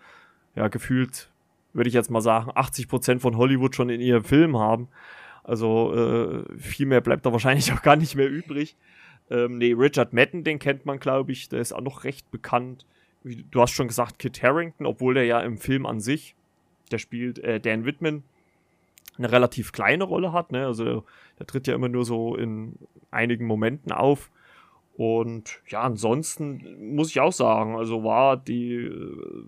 ja 0.56 0.70
gefühlt, 0.70 1.30
würde 1.74 1.90
ich 1.90 1.94
jetzt 1.94 2.10
mal 2.10 2.22
sagen, 2.22 2.52
80% 2.52 3.20
von 3.20 3.36
Hollywood 3.36 3.76
schon 3.76 3.90
in 3.90 4.00
ihrem 4.00 4.24
Film 4.24 4.58
haben. 4.58 4.88
Also 5.44 5.94
äh, 5.94 6.58
viel 6.58 6.86
mehr 6.86 7.02
bleibt 7.02 7.26
da 7.26 7.32
wahrscheinlich 7.32 7.72
auch 7.74 7.82
gar 7.82 7.96
nicht 7.96 8.16
mehr 8.16 8.30
übrig. 8.30 8.76
Ähm, 9.30 9.58
nee, 9.58 9.74
Richard 9.74 10.14
Madden, 10.14 10.44
den 10.44 10.60
kennt 10.60 10.86
man, 10.86 11.00
glaube 11.00 11.32
ich, 11.32 11.50
der 11.50 11.60
ist 11.60 11.74
auch 11.74 11.82
noch 11.82 12.04
recht 12.04 12.30
bekannt. 12.32 12.86
Wie, 13.24 13.46
du 13.50 13.62
hast 13.62 13.72
schon 13.72 13.88
gesagt, 13.88 14.20
Kit 14.20 14.42
Harrington, 14.44 14.86
obwohl 14.86 15.14
der 15.14 15.26
ja 15.26 15.40
im 15.40 15.58
Film 15.58 15.86
an 15.86 16.00
sich, 16.00 16.36
der 16.92 16.98
spielt 16.98 17.40
äh, 17.40 17.60
Dan 17.60 17.86
Whitman, 17.86 18.24
eine 19.18 19.32
relativ 19.32 19.72
kleine 19.72 20.04
Rolle 20.04 20.34
hat. 20.34 20.52
Ne? 20.52 20.66
Also 20.66 21.06
der, 21.40 21.48
tritt 21.48 21.68
ja 21.68 21.76
immer 21.76 21.90
nur 21.90 22.06
so 22.06 22.36
in 22.36 22.76
einigen 23.10 23.46
Momenten 23.46 23.92
auf. 23.92 24.32
Und 24.98 25.62
ja, 25.68 25.82
ansonsten 25.82 26.94
muss 26.96 27.10
ich 27.10 27.20
auch 27.20 27.32
sagen, 27.32 27.76
also 27.76 28.04
war 28.04 28.38
die, 28.38 28.74
äh, 28.74 29.46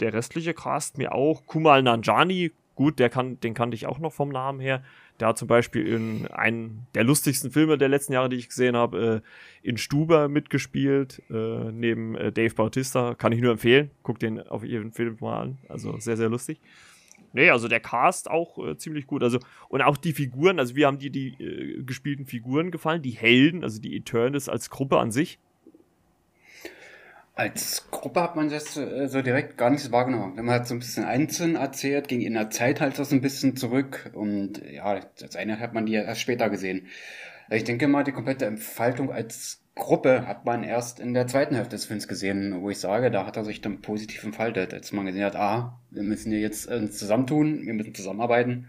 der 0.00 0.12
restliche 0.12 0.54
Cast 0.54 0.98
mir 0.98 1.14
auch. 1.14 1.46
Kumal 1.46 1.82
Nanjani, 1.82 2.52
gut, 2.74 2.98
der 2.98 3.10
kann, 3.10 3.38
den 3.40 3.54
kannte 3.54 3.74
ich 3.74 3.86
auch 3.86 3.98
noch 3.98 4.12
vom 4.12 4.30
Namen 4.30 4.60
her. 4.60 4.82
Der 5.20 5.28
hat 5.28 5.38
zum 5.38 5.48
Beispiel 5.48 5.86
in 5.86 6.26
einem 6.28 6.82
der 6.94 7.04
lustigsten 7.04 7.50
Filme 7.50 7.78
der 7.78 7.88
letzten 7.88 8.12
Jahre, 8.12 8.28
die 8.28 8.36
ich 8.36 8.48
gesehen 8.48 8.76
habe, 8.76 9.22
äh, 9.22 9.68
in 9.68 9.76
Stuber 9.78 10.28
mitgespielt, 10.28 11.22
äh, 11.30 11.72
neben 11.72 12.14
äh, 12.16 12.32
Dave 12.32 12.54
Bautista. 12.54 13.14
Kann 13.14 13.32
ich 13.32 13.40
nur 13.40 13.52
empfehlen. 13.52 13.90
Guckt 14.02 14.22
den 14.22 14.40
auf 14.40 14.64
ihren 14.64 14.92
Film 14.92 15.16
mal 15.20 15.40
an. 15.40 15.58
Also 15.68 15.98
sehr, 15.98 16.16
sehr 16.16 16.28
lustig. 16.28 16.60
Nee, 17.32 17.50
also 17.50 17.68
der 17.68 17.80
Cast 17.80 18.30
auch 18.30 18.58
äh, 18.58 18.76
ziemlich 18.76 19.06
gut. 19.06 19.22
Also, 19.22 19.38
und 19.68 19.82
auch 19.82 19.96
die 19.96 20.12
Figuren, 20.12 20.58
also 20.58 20.74
wir 20.74 20.86
haben 20.86 20.98
die, 20.98 21.10
die 21.10 21.28
äh, 21.42 21.82
gespielten 21.82 22.24
Figuren 22.26 22.70
gefallen, 22.70 23.02
die 23.02 23.10
Helden, 23.10 23.62
also 23.62 23.80
die 23.80 23.96
Eternals 23.96 24.48
als 24.48 24.70
Gruppe 24.70 24.98
an 24.98 25.10
sich 25.10 25.38
als 27.36 27.88
Gruppe 27.90 28.22
hat 28.22 28.34
man 28.34 28.48
das 28.48 28.76
äh, 28.78 29.08
so 29.08 29.20
direkt 29.20 29.58
gar 29.58 29.68
nicht 29.68 29.82
so 29.82 29.92
wahrgenommen. 29.92 30.34
Man 30.36 30.50
hat 30.50 30.66
so 30.66 30.74
ein 30.74 30.78
bisschen 30.78 31.04
einzeln 31.04 31.54
erzählt, 31.54 32.08
ging 32.08 32.22
in 32.22 32.32
der 32.32 32.50
Zeit 32.50 32.80
halt 32.80 32.98
das 32.98 33.12
ein 33.12 33.20
bisschen 33.20 33.56
zurück 33.56 34.10
und 34.14 34.62
ja, 34.68 34.84
als 34.84 35.36
eine 35.36 35.60
hat 35.60 35.74
man 35.74 35.84
die 35.84 35.94
erst 35.94 36.22
später 36.22 36.48
gesehen. 36.48 36.86
Ich 37.50 37.64
denke 37.64 37.88
mal, 37.88 38.04
die 38.04 38.12
komplette 38.12 38.46
Entfaltung 38.46 39.12
als 39.12 39.60
Gruppe 39.74 40.26
hat 40.26 40.46
man 40.46 40.64
erst 40.64 40.98
in 40.98 41.12
der 41.12 41.26
zweiten 41.26 41.54
Hälfte 41.54 41.76
des 41.76 41.84
Films 41.84 42.08
gesehen, 42.08 42.62
wo 42.62 42.70
ich 42.70 42.78
sage, 42.78 43.10
da 43.10 43.26
hat 43.26 43.36
er 43.36 43.44
sich 43.44 43.60
dann 43.60 43.82
positiv 43.82 44.24
entfaltet, 44.24 44.72
als 44.72 44.90
man 44.92 45.04
gesehen 45.04 45.24
hat, 45.24 45.36
ah, 45.36 45.78
wir 45.90 46.02
müssen 46.02 46.32
hier 46.32 46.40
jetzt 46.40 46.66
uns 46.66 46.90
äh, 46.90 46.98
zusammentun, 46.98 47.66
wir 47.66 47.74
müssen 47.74 47.94
zusammenarbeiten. 47.94 48.66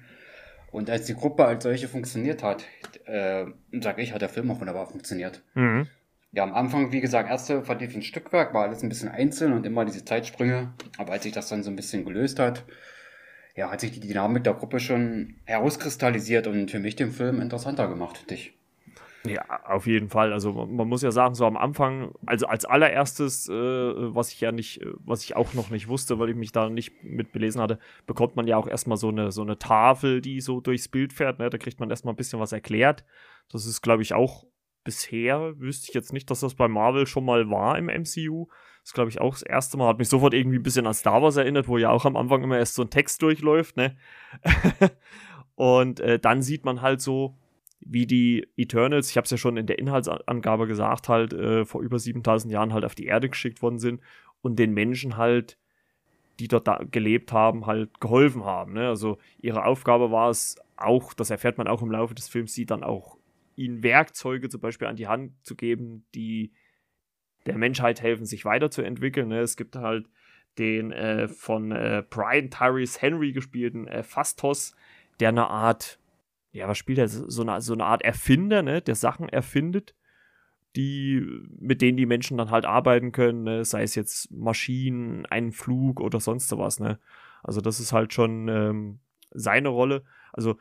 Und 0.72 0.90
als 0.90 1.06
die 1.06 1.16
Gruppe 1.16 1.46
als 1.46 1.64
solche 1.64 1.88
funktioniert 1.88 2.44
hat, 2.44 2.66
äh, 3.06 3.46
sage 3.80 4.02
ich, 4.02 4.12
hat 4.12 4.22
der 4.22 4.28
Film 4.28 4.52
auch 4.52 4.60
wunderbar 4.60 4.88
funktioniert. 4.88 5.42
Mhm. 5.54 5.88
Ja, 6.38 6.44
am 6.44 6.54
Anfang, 6.54 6.92
wie 6.92 7.02
gesagt, 7.02 7.32
erste 7.32 7.64
ich 7.80 7.96
ein 7.96 8.04
Stückwerk, 8.04 8.54
war 8.54 8.62
alles 8.62 8.84
ein 8.84 8.90
bisschen 8.90 9.10
einzeln 9.10 9.54
und 9.54 9.66
immer 9.66 9.86
diese 9.86 10.06
Zeitsprünge. 10.06 10.72
Aber 11.00 11.14
als 11.14 11.24
sich 11.24 11.34
das 11.34 11.50
dann 11.50 11.64
so 11.64 11.72
ein 11.72 11.76
bisschen 11.76 12.06
gelöst 12.06 12.38
hat, 12.38 12.64
ja, 13.56 13.72
hat 13.72 13.82
sich 13.82 13.90
die 13.90 14.08
Dynamik 14.08 14.44
der 14.44 14.54
Gruppe 14.54 14.80
schon 14.80 15.38
herauskristallisiert 15.46 16.46
und 16.46 16.70
für 16.70 16.78
mich 16.78 16.96
den 16.96 17.10
Film 17.10 17.42
interessanter 17.42 17.88
gemacht, 17.88 18.30
dich. 18.30 18.54
Ja, 19.26 19.42
auf 19.66 19.88
jeden 19.88 20.10
Fall. 20.10 20.32
Also 20.32 20.54
man 20.54 20.88
muss 20.88 21.02
ja 21.02 21.10
sagen, 21.10 21.34
so 21.34 21.44
am 21.44 21.58
Anfang, 21.58 22.12
also 22.28 22.46
als 22.46 22.66
allererstes, 22.66 23.50
äh, 23.50 23.54
was 23.54 24.32
ich 24.32 24.40
ja 24.40 24.52
nicht, 24.52 24.82
was 25.00 25.24
ich 25.24 25.36
auch 25.36 25.56
noch 25.56 25.72
nicht 25.72 25.88
wusste, 25.88 26.20
weil 26.20 26.30
ich 26.30 26.36
mich 26.36 26.52
da 26.52 26.70
nicht 26.70 27.04
mit 27.04 27.32
belesen 27.32 27.60
hatte, 27.60 27.80
bekommt 28.06 28.36
man 28.36 28.46
ja 28.46 28.58
auch 28.58 28.68
erstmal 28.68 28.98
so 28.98 29.10
eine, 29.10 29.32
so 29.32 29.42
eine 29.42 29.58
Tafel, 29.58 30.22
die 30.22 30.40
so 30.42 30.62
durchs 30.62 30.88
Bild 30.88 31.14
fährt. 31.14 31.40
Ne? 31.40 31.50
Da 31.50 31.58
kriegt 31.58 31.80
man 31.80 31.90
erstmal 31.90 32.14
ein 32.14 32.18
bisschen 32.18 32.40
was 32.40 32.52
erklärt. 32.52 33.06
Das 33.52 33.66
ist, 33.66 33.82
glaube 33.82 34.04
ich, 34.04 34.14
auch 34.14 34.46
bisher 34.88 35.60
wüsste 35.60 35.90
ich 35.90 35.94
jetzt 35.94 36.14
nicht, 36.14 36.32
dass 36.32 36.40
das 36.40 36.56
bei 36.56 36.70
Marvel 36.70 37.06
schon 37.08 37.26
mal 37.26 37.50
war 37.50 37.78
im 37.78 37.88
MCU. 37.88 38.48
Das 38.84 38.94
glaube 38.94 39.10
ich 39.10 39.20
auch 39.20 39.34
das 39.34 39.42
erste 39.42 39.76
Mal. 39.76 39.90
Hat 39.90 39.98
mich 40.00 40.08
sofort 40.08 40.34
irgendwie 40.34 40.60
ein 40.60 40.64
bisschen 40.64 40.88
an 40.88 40.94
Star 40.94 41.22
Wars 41.22 41.36
erinnert, 41.36 41.68
wo 41.68 41.78
ja 41.78 41.90
auch 41.90 42.06
am 42.06 42.16
Anfang 42.16 42.42
immer 42.42 42.58
erst 42.58 42.76
so 42.76 42.84
ein 42.84 42.90
Text 42.90 43.22
durchläuft, 43.22 43.76
ne? 43.76 43.98
und 45.56 46.00
äh, 46.00 46.20
dann 46.20 46.42
sieht 46.42 46.64
man 46.64 46.82
halt 46.82 47.02
so, 47.02 47.36
wie 47.82 48.08
die 48.08 48.48
Eternals, 48.56 49.10
ich 49.10 49.18
habe 49.18 49.26
es 49.26 49.32
ja 49.32 49.36
schon 49.38 49.58
in 49.58 49.68
der 49.68 49.78
Inhaltsangabe 49.78 50.68
gesagt, 50.68 51.10
halt 51.10 51.34
äh, 51.34 51.66
vor 51.66 51.82
über 51.82 52.00
7000 52.00 52.54
Jahren 52.54 52.74
halt 52.74 52.86
auf 52.86 52.96
die 52.96 53.08
Erde 53.08 53.28
geschickt 53.28 53.62
worden 53.62 53.78
sind 53.78 54.00
und 54.42 54.58
den 54.58 54.74
Menschen 54.74 55.18
halt, 55.18 55.58
die 56.40 56.48
dort 56.48 56.66
da 56.66 56.82
gelebt 56.90 57.34
haben, 57.34 57.66
halt 57.66 58.00
geholfen 58.00 58.46
haben. 58.46 58.72
Ne? 58.72 58.88
Also 58.88 59.18
ihre 59.42 59.66
Aufgabe 59.66 60.12
war 60.12 60.30
es 60.30 60.56
auch, 60.78 61.14
das 61.14 61.30
erfährt 61.30 61.58
man 61.58 61.68
auch 61.68 61.82
im 61.82 61.92
Laufe 61.92 62.16
des 62.16 62.30
Films, 62.30 62.54
sie 62.54 62.66
dann 62.66 62.86
auch 62.86 63.17
ihnen 63.58 63.84
Werkzeuge 63.84 64.50
zum 64.50 64.62
Beispiel 64.62 64.88
an 64.88 64.96
die 64.96 65.08
Hand 65.08 65.34
zu 65.44 65.56
geben, 65.56 66.06
die 66.16 66.54
der 67.46 67.58
Menschheit 67.58 68.02
helfen, 68.02 68.26
sich 68.26 68.46
weiterzuentwickeln. 68.46 69.28
Ne? 69.28 69.40
Es 69.40 69.58
gibt 69.58 69.76
halt 69.76 70.08
den 70.58 70.92
äh, 70.92 71.28
von 71.28 71.72
äh, 71.72 72.04
Brian 72.10 72.50
Tyrese 72.50 73.02
Henry 73.02 73.32
gespielten 73.32 73.88
äh, 73.88 74.04
Fastos, 74.04 74.76
der 75.20 75.30
eine 75.30 75.50
Art, 75.50 76.00
ja, 76.52 76.68
was 76.68 76.78
spielt 76.78 77.00
er? 77.00 77.08
So 77.08 77.42
eine, 77.42 77.62
so 77.62 77.74
eine 77.74 77.86
Art 77.86 78.02
Erfinder, 78.02 78.62
ne? 78.62 78.82
der 78.82 78.96
Sachen 78.96 79.30
erfindet, 79.30 79.96
die, 80.76 81.26
mit 81.60 81.82
denen 81.82 81.98
die 81.98 82.06
Menschen 82.06 82.38
dann 82.38 82.52
halt 82.52 82.66
arbeiten 82.66 83.12
können, 83.12 83.44
ne? 83.44 83.66
sei 83.66 83.84
es 83.84 83.96
jetzt 83.96 84.32
Maschinen, 84.32 85.26
einen 85.26 85.52
Flug 85.52 86.00
oder 86.00 86.20
sonst 86.20 86.56
was. 86.58 86.80
Ne? 86.80 87.00
Also 87.44 87.62
das 87.62 87.80
ist 87.80 87.94
halt 87.94 88.14
schon 88.14 88.48
ähm, 88.48 89.00
seine 89.32 89.70
Rolle. 89.70 90.04
Also 90.34 90.58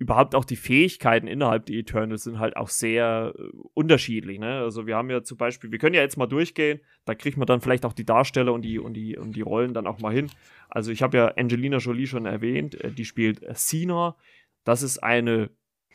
überhaupt 0.00 0.34
auch 0.34 0.46
die 0.46 0.56
Fähigkeiten 0.56 1.26
innerhalb 1.26 1.66
der 1.66 1.76
Eternals 1.76 2.24
sind 2.24 2.38
halt 2.38 2.56
auch 2.56 2.70
sehr 2.70 3.34
äh, 3.38 3.42
unterschiedlich. 3.74 4.38
Ne? 4.38 4.60
Also 4.60 4.86
wir 4.86 4.96
haben 4.96 5.10
ja 5.10 5.22
zum 5.22 5.36
Beispiel, 5.36 5.70
wir 5.70 5.78
können 5.78 5.94
ja 5.94 6.00
jetzt 6.00 6.16
mal 6.16 6.26
durchgehen, 6.26 6.80
da 7.04 7.14
kriegt 7.14 7.36
man 7.36 7.46
dann 7.46 7.60
vielleicht 7.60 7.84
auch 7.84 7.92
die 7.92 8.06
Darsteller 8.06 8.54
und 8.54 8.62
die, 8.62 8.78
und 8.78 8.94
die, 8.94 9.18
und 9.18 9.36
die 9.36 9.42
Rollen 9.42 9.74
dann 9.74 9.86
auch 9.86 10.00
mal 10.00 10.12
hin. 10.12 10.30
Also 10.70 10.90
ich 10.90 11.02
habe 11.02 11.18
ja 11.18 11.28
Angelina 11.36 11.76
Jolie 11.76 12.06
schon 12.06 12.24
erwähnt, 12.24 12.82
äh, 12.82 12.90
die 12.90 13.04
spielt 13.04 13.42
Sina. 13.58 14.16
Das 14.64 14.82
ist 14.82 15.02
eine 15.02 15.50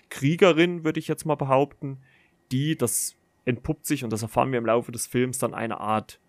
Kriegerin, 0.09 0.83
würde 0.83 0.99
ich 0.99 1.07
jetzt 1.07 1.25
mal 1.25 1.33
behaupten, 1.33 2.03
die, 2.51 2.77
das 2.77 3.17
entpuppt 3.45 3.87
sich, 3.87 4.03
und 4.03 4.13
das 4.13 4.21
erfahren 4.21 4.51
wir 4.51 4.59
im 4.59 4.67
Laufe 4.67 4.91
des 4.91 5.07
Films, 5.07 5.39
dann 5.39 5.55
eine 5.55 5.79
Art 5.79 6.19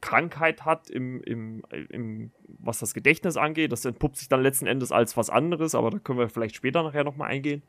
Krankheit 0.00 0.64
hat, 0.64 0.90
im, 0.90 1.22
im, 1.22 1.62
im, 1.90 2.30
was 2.60 2.78
das 2.78 2.94
Gedächtnis 2.94 3.36
angeht. 3.36 3.72
Das 3.72 3.84
entpuppt 3.84 4.16
sich 4.16 4.28
dann 4.28 4.42
letzten 4.42 4.66
Endes 4.66 4.92
als 4.92 5.16
was 5.16 5.30
anderes, 5.30 5.74
aber 5.74 5.90
da 5.90 5.98
können 5.98 6.18
wir 6.18 6.28
vielleicht 6.28 6.56
später 6.56 6.82
nachher 6.82 7.04
nochmal 7.04 7.30
eingehen. 7.30 7.62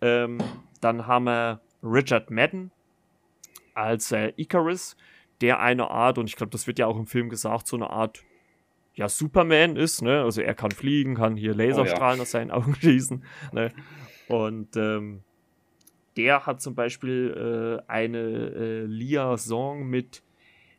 Ähm, 0.00 0.38
dann 0.80 1.06
haben 1.06 1.24
wir 1.24 1.60
Richard 1.82 2.30
Madden 2.30 2.70
als 3.74 4.12
äh, 4.12 4.32
Icarus, 4.36 4.96
der 5.40 5.60
eine 5.60 5.90
Art, 5.90 6.18
und 6.18 6.28
ich 6.28 6.36
glaube, 6.36 6.50
das 6.50 6.66
wird 6.66 6.78
ja 6.78 6.86
auch 6.86 6.96
im 6.96 7.06
Film 7.06 7.28
gesagt, 7.28 7.66
so 7.66 7.76
eine 7.76 7.90
Art 7.90 8.24
ja, 8.94 9.08
Superman 9.08 9.76
ist, 9.76 10.00
ne? 10.02 10.22
Also 10.22 10.40
er 10.40 10.54
kann 10.54 10.70
fliegen, 10.70 11.16
kann 11.16 11.36
hier 11.36 11.54
Laserstrahlen 11.54 12.14
oh, 12.14 12.16
ja. 12.16 12.22
aus 12.22 12.30
seinen 12.30 12.50
Augen 12.50 12.74
schießen, 12.80 13.24
ne? 13.52 13.72
Und 14.28 14.76
ähm, 14.76 15.22
der 16.16 16.46
hat 16.46 16.62
zum 16.62 16.74
Beispiel 16.74 17.82
äh, 17.86 17.90
eine 17.90 18.18
äh, 18.18 18.84
Liaison 18.84 19.86
mit 19.86 20.22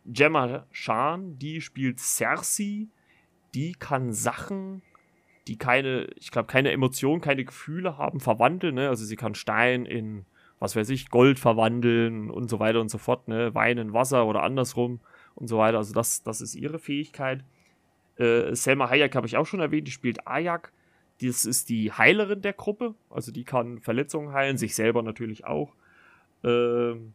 Gemma 0.07 0.65
Chan, 0.71 1.37
die 1.37 1.61
spielt 1.61 1.99
Cersei, 1.99 2.87
die 3.53 3.73
kann 3.73 4.13
Sachen, 4.13 4.81
die 5.47 5.57
keine, 5.57 6.07
ich 6.15 6.31
glaube, 6.31 6.47
keine 6.47 6.71
Emotionen, 6.71 7.21
keine 7.21 7.45
Gefühle 7.45 7.97
haben, 7.97 8.19
verwandeln, 8.19 8.75
ne? 8.75 8.89
Also 8.89 9.05
sie 9.05 9.15
kann 9.15 9.35
Stein 9.35 9.85
in, 9.85 10.25
was 10.59 10.75
weiß 10.75 10.89
ich, 10.89 11.09
Gold 11.09 11.39
verwandeln 11.39 12.29
und 12.29 12.49
so 12.49 12.59
weiter 12.59 12.81
und 12.81 12.89
so 12.89 12.97
fort, 12.97 13.27
ne? 13.27 13.53
Wein 13.53 13.77
in 13.77 13.93
Wasser 13.93 14.25
oder 14.25 14.43
andersrum 14.43 14.99
und 15.35 15.47
so 15.47 15.57
weiter. 15.57 15.77
Also 15.77 15.93
das, 15.93 16.23
das 16.23 16.41
ist 16.41 16.55
ihre 16.55 16.79
Fähigkeit. 16.79 17.43
Äh, 18.17 18.55
Selma 18.55 18.89
Hayek 18.89 19.15
habe 19.15 19.27
ich 19.27 19.37
auch 19.37 19.45
schon 19.45 19.59
erwähnt, 19.59 19.87
die 19.87 19.91
spielt 19.91 20.27
Ayak. 20.27 20.71
Das 21.21 21.45
ist 21.45 21.69
die 21.69 21.91
Heilerin 21.91 22.41
der 22.41 22.53
Gruppe, 22.53 22.93
also 23.09 23.31
die 23.31 23.43
kann 23.43 23.79
Verletzungen 23.79 24.33
heilen, 24.33 24.57
sich 24.57 24.75
selber 24.75 25.01
natürlich 25.01 25.45
auch. 25.45 25.73
Ähm, 26.43 27.13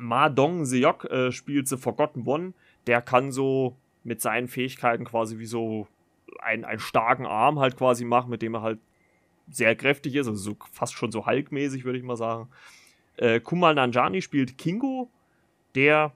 Ma 0.00 0.30
Dong 0.30 0.64
Seok 0.64 1.04
äh, 1.04 1.30
spielt 1.30 1.68
The 1.68 1.76
Forgotten 1.76 2.26
One, 2.26 2.54
der 2.86 3.02
kann 3.02 3.32
so 3.32 3.76
mit 4.02 4.22
seinen 4.22 4.48
Fähigkeiten 4.48 5.04
quasi 5.04 5.38
wie 5.38 5.46
so 5.46 5.86
einen, 6.38 6.64
einen 6.64 6.80
starken 6.80 7.26
Arm 7.26 7.58
halt 7.58 7.76
quasi 7.76 8.06
machen, 8.06 8.30
mit 8.30 8.40
dem 8.40 8.54
er 8.54 8.62
halt 8.62 8.78
sehr 9.50 9.76
kräftig 9.76 10.14
ist, 10.14 10.26
also 10.26 10.52
so, 10.52 10.56
fast 10.72 10.94
schon 10.94 11.12
so 11.12 11.26
Hulk-mäßig, 11.26 11.84
würde 11.84 11.98
ich 11.98 12.04
mal 12.04 12.16
sagen. 12.16 12.48
Äh, 13.16 13.40
Kumal 13.40 13.74
Nanjani 13.74 14.22
spielt 14.22 14.56
Kingo, 14.56 15.10
der 15.74 16.12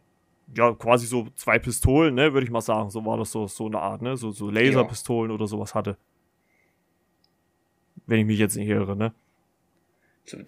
ja, 0.55 0.73
quasi 0.73 1.07
so 1.07 1.29
zwei 1.35 1.59
Pistolen, 1.59 2.15
ne, 2.15 2.33
würde 2.33 2.47
ich 2.47 2.51
mal 2.51 2.63
sagen. 2.63 2.89
So 2.89 3.05
war 3.05 3.19
das 3.19 3.33
so, 3.33 3.47
so 3.47 3.67
eine 3.67 3.81
Art, 3.81 4.01
ne? 4.01 4.17
So, 4.17 4.31
so 4.31 4.51
Laserpistolen 4.51 5.31
ja. 5.31 5.35
oder 5.35 5.47
sowas 5.47 5.75
hatte. 5.75 5.99
Wenn 8.07 8.21
ich 8.21 8.27
mich 8.27 8.39
jetzt 8.39 8.57
nicht 8.57 8.69
irre, 8.69 8.97
ne? 8.97 9.13
So, 10.25 10.39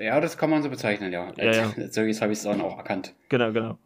ja, 0.00 0.20
das 0.20 0.36
kann 0.36 0.50
man 0.50 0.62
so 0.62 0.68
bezeichnen, 0.68 1.12
ja. 1.12 1.32
ja, 1.36 1.52
ja. 1.52 1.72
Letztendlich 1.76 2.20
habe 2.20 2.32
ich 2.32 2.38
es 2.38 2.44
dann 2.44 2.60
auch 2.60 2.76
erkannt. 2.76 3.14
Genau, 3.28 3.52
genau. 3.52 3.78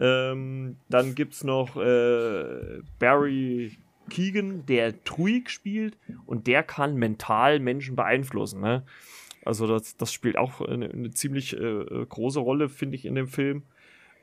Ähm, 0.00 0.76
dann 0.88 1.14
gibt 1.14 1.34
es 1.34 1.44
noch 1.44 1.76
äh, 1.76 2.80
Barry 2.98 3.78
Keegan, 4.08 4.66
der 4.66 5.04
Truig 5.04 5.50
spielt 5.50 5.96
und 6.26 6.46
der 6.46 6.62
kann 6.62 6.96
mental 6.96 7.60
Menschen 7.60 7.96
beeinflussen, 7.96 8.60
ne? 8.60 8.84
Also 9.44 9.66
das, 9.66 9.96
das 9.96 10.12
spielt 10.12 10.36
auch 10.36 10.60
eine, 10.60 10.90
eine 10.90 11.10
ziemlich 11.12 11.56
äh, 11.56 12.04
große 12.08 12.40
Rolle, 12.40 12.68
finde 12.68 12.96
ich, 12.96 13.06
in 13.06 13.14
dem 13.14 13.28
Film. 13.28 13.62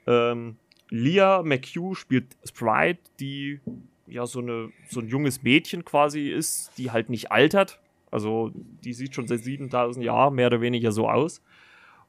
Ähm, 0.05 0.57
Leah 0.89 1.41
McHugh 1.43 1.95
spielt 1.95 2.37
Sprite, 2.45 2.99
die 3.19 3.59
ja 4.05 4.25
so, 4.25 4.39
eine, 4.39 4.71
so 4.89 4.99
ein 4.99 5.07
junges 5.07 5.43
Mädchen 5.43 5.83
quasi 5.83 6.29
ist, 6.29 6.71
die 6.77 6.91
halt 6.91 7.09
nicht 7.09 7.31
altert. 7.31 7.79
Also 8.11 8.51
die 8.53 8.93
sieht 8.93 9.15
schon 9.15 9.27
seit 9.27 9.39
7000 9.39 10.05
Jahren 10.05 10.35
mehr 10.35 10.47
oder 10.47 10.61
weniger 10.61 10.91
so 10.91 11.09
aus. 11.09 11.41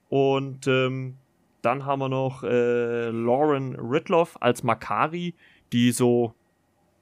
Und 0.08 0.66
ähm, 0.66 1.16
dann 1.62 1.84
haben 1.84 2.00
wir 2.00 2.08
noch 2.08 2.44
äh, 2.44 3.10
Lauren 3.10 3.76
Ridloff 3.76 4.36
als 4.40 4.62
Makari, 4.62 5.34
die 5.72 5.92
so 5.92 6.34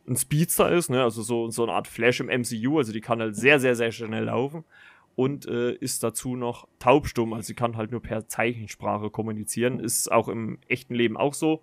ein 0.09 0.17
Speedster 0.17 0.71
ist, 0.71 0.89
ne? 0.89 1.03
also 1.03 1.23
so, 1.23 1.51
so 1.51 1.65
eine 1.65 1.73
Art 1.73 1.89
Flash 1.89 2.21
im 2.21 2.27
MCU, 2.27 2.79
also 2.79 2.93
die 2.93 3.01
kann 3.01 3.21
halt 3.21 3.37
sehr, 3.37 3.59
sehr, 3.59 3.75
sehr 3.75 3.91
schnell 3.93 4.25
laufen 4.25 4.65
und 5.17 5.47
äh, 5.47 5.73
ist 5.73 6.05
dazu 6.05 6.37
noch 6.37 6.69
taubstumm, 6.79 7.33
also 7.33 7.47
sie 7.47 7.55
kann 7.55 7.77
halt 7.77 7.91
nur 7.91 8.03
per 8.03 8.29
Zeichensprache 8.29 9.11
kommunizieren. 9.11 9.81
Ist 9.81 10.13
auch 10.13 10.29
im 10.29 10.59
echten 10.69 10.95
Leben 10.95 11.17
auch 11.17 11.35
so 11.35 11.63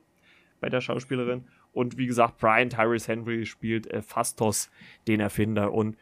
bei 0.60 0.70
der 0.70 0.82
Schauspielerin. 0.82 1.46
Und 1.72 1.98
wie 1.98 2.08
gesagt, 2.08 2.40
Brian 2.40 2.70
Tyrese 2.70 3.12
Henry 3.12 3.46
spielt 3.46 3.88
äh, 3.88 4.02
Fastos, 4.02 4.72
den 5.08 5.20
Erfinder. 5.20 5.72
Und 5.72 5.98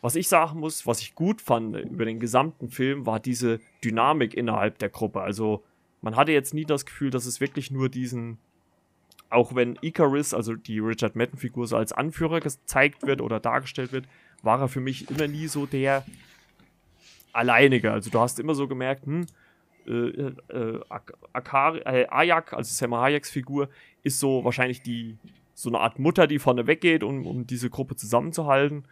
was 0.00 0.14
ich 0.16 0.28
sagen 0.28 0.60
muss, 0.60 0.86
was 0.86 1.00
ich 1.00 1.14
gut 1.14 1.42
fand 1.42 1.76
über 1.76 2.04
den 2.04 2.20
gesamten 2.20 2.70
Film, 2.70 3.06
war 3.06 3.20
diese 3.20 3.60
Dynamik 3.84 4.34
innerhalb 4.34 4.78
der 4.78 4.88
Gruppe. 4.88 5.20
Also 5.20 5.62
man 6.00 6.16
hatte 6.16 6.32
jetzt 6.32 6.54
nie 6.54 6.64
das 6.64 6.86
Gefühl, 6.86 7.10
dass 7.10 7.26
es 7.26 7.40
wirklich 7.40 7.70
nur 7.70 7.88
diesen, 7.88 8.38
auch 9.28 9.54
wenn 9.54 9.78
Icarus, 9.82 10.32
also 10.32 10.54
die 10.54 10.78
Richard 10.78 11.16
Madden-Figur, 11.16 11.66
so 11.66 11.76
als 11.76 11.92
Anführer 11.92 12.40
gezeigt 12.40 13.06
wird 13.06 13.20
oder 13.20 13.40
dargestellt 13.40 13.92
wird, 13.92 14.06
war 14.42 14.60
er 14.60 14.68
für 14.68 14.80
mich 14.80 15.10
immer 15.10 15.28
nie 15.28 15.48
so 15.48 15.66
der 15.66 16.04
Alleinige. 17.32 17.92
Also 17.92 18.10
du 18.10 18.18
hast 18.20 18.40
immer 18.40 18.54
so 18.54 18.66
gemerkt, 18.66 19.04
hm, 19.04 19.26
äh, 19.86 19.92
äh, 19.92 20.80
Akari, 21.32 21.80
äh, 21.80 22.06
Ayak, 22.08 22.54
also 22.54 22.72
Sam 22.72 22.94
Hayeks 22.94 23.30
Figur, 23.30 23.68
ist 24.02 24.18
so 24.18 24.44
wahrscheinlich 24.44 24.82
die 24.82 25.18
so 25.54 25.68
eine 25.68 25.80
Art 25.80 25.98
Mutter, 25.98 26.26
die 26.26 26.38
vorne 26.38 26.66
weggeht, 26.66 27.02
um, 27.02 27.26
um 27.26 27.46
diese 27.46 27.68
Gruppe 27.68 27.96
zusammenzuhalten. 27.96 28.84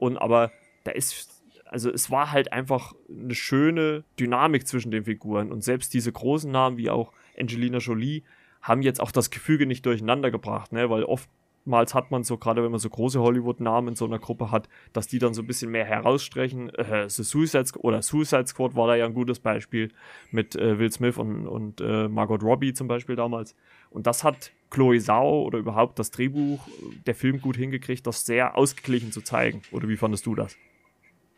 Und 0.00 0.16
aber 0.18 0.50
da 0.84 0.90
ist, 0.90 1.42
also 1.66 1.90
es 1.90 2.10
war 2.10 2.32
halt 2.32 2.52
einfach 2.52 2.94
eine 3.08 3.34
schöne 3.34 4.04
Dynamik 4.18 4.66
zwischen 4.66 4.90
den 4.90 5.04
Figuren. 5.04 5.52
Und 5.52 5.62
selbst 5.62 5.94
diese 5.94 6.10
großen 6.10 6.50
Namen 6.50 6.76
wie 6.76 6.90
auch 6.90 7.12
Angelina 7.38 7.78
Jolie 7.78 8.24
haben 8.60 8.82
jetzt 8.82 9.00
auch 9.00 9.12
das 9.12 9.30
Gefüge 9.30 9.66
nicht 9.66 9.86
durcheinander 9.86 10.30
gebracht, 10.30 10.72
ne? 10.72 10.90
Weil 10.90 11.04
oft 11.04 11.28
oftmals 11.70 11.94
hat 11.94 12.10
man 12.10 12.24
so, 12.24 12.36
gerade 12.36 12.62
wenn 12.62 12.70
man 12.70 12.80
so 12.80 12.88
große 12.88 13.20
Hollywood-Namen 13.20 13.90
in 13.90 13.94
so 13.94 14.04
einer 14.04 14.18
Gruppe 14.18 14.50
hat, 14.50 14.68
dass 14.92 15.06
die 15.06 15.18
dann 15.18 15.34
so 15.34 15.42
ein 15.42 15.46
bisschen 15.46 15.70
mehr 15.70 15.84
herausstrechen. 15.84 16.70
Äh, 16.74 17.08
The 17.08 17.22
Suicide 17.22 17.66
Squad 17.66 17.84
oder 17.84 18.02
Suicide 18.02 18.46
Squad 18.46 18.74
war 18.74 18.88
da 18.88 18.96
ja 18.96 19.04
ein 19.04 19.14
gutes 19.14 19.38
Beispiel 19.38 19.92
mit 20.30 20.56
äh, 20.56 20.78
Will 20.78 20.90
Smith 20.90 21.16
und, 21.18 21.46
und 21.46 21.80
äh, 21.80 22.08
Margot 22.08 22.42
Robbie 22.42 22.72
zum 22.72 22.88
Beispiel 22.88 23.14
damals. 23.14 23.54
Und 23.90 24.06
das 24.06 24.24
hat 24.24 24.52
Chloe 24.70 25.00
Zhao 25.00 25.42
oder 25.42 25.58
überhaupt 25.58 25.98
das 25.98 26.10
Drehbuch, 26.10 26.60
der 27.06 27.14
Film 27.14 27.40
gut 27.40 27.56
hingekriegt, 27.56 28.06
das 28.06 28.24
sehr 28.24 28.56
ausgeglichen 28.56 29.12
zu 29.12 29.20
zeigen. 29.20 29.62
Oder 29.72 29.88
wie 29.88 29.96
fandest 29.96 30.26
du 30.26 30.34
das? 30.34 30.56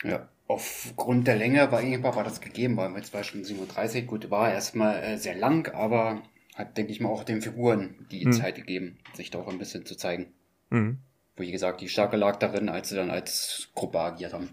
Ja, 0.05 0.29
aufgrund 0.49 1.27
der 1.27 1.37
Länge 1.37 1.71
war 1.73 1.83
irgendwann 1.83 2.15
war 2.15 2.25
das 2.25 2.41
gegeben, 2.41 2.77
weil 2.77 2.91
mit 2.91 3.07
2 3.07 3.23
Stunden 3.23 3.47
37, 3.47 4.07
gut, 4.07 4.31
war 4.31 4.53
erstmal 4.53 5.03
äh, 5.03 5.17
sehr 5.17 5.35
lang, 5.35 5.73
aber 5.75 6.23
hat, 6.55 6.77
denke 6.77 6.93
ich 6.93 7.01
mal, 7.01 7.09
auch 7.09 7.25
den 7.25 7.41
Figuren 7.41 8.07
die 8.11 8.27
mhm. 8.27 8.33
Zeit 8.33 8.57
gegeben, 8.57 8.99
sich 9.15 9.31
da 9.31 9.39
auch 9.39 9.49
ein 9.49 9.59
bisschen 9.59 9.87
zu 9.87 9.97
zeigen. 9.97 10.33
Mhm. 10.71 10.99
Wo, 11.37 11.43
wie 11.43 11.53
gesagt, 11.53 11.81
die 11.81 11.89
Stärke 11.89 12.17
lag 12.17 12.37
darin, 12.37 12.69
als 12.69 12.91
sie 12.91 12.97
dann 12.97 13.11
als 13.11 13.71
Gruppe 13.75 14.01
agiert 14.01 14.35
haben. 14.35 14.51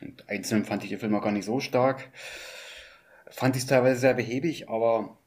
Und 0.00 0.28
einzeln 0.28 0.64
fand 0.64 0.82
ich 0.84 0.90
die 0.90 0.96
Filme 0.96 1.20
gar 1.20 1.32
nicht 1.32 1.44
so 1.44 1.60
stark. 1.60 2.10
Fand 3.30 3.56
ich 3.56 3.62
es 3.62 3.68
teilweise 3.68 4.00
sehr 4.00 4.14
behäbig, 4.14 4.68
aber 4.68 5.18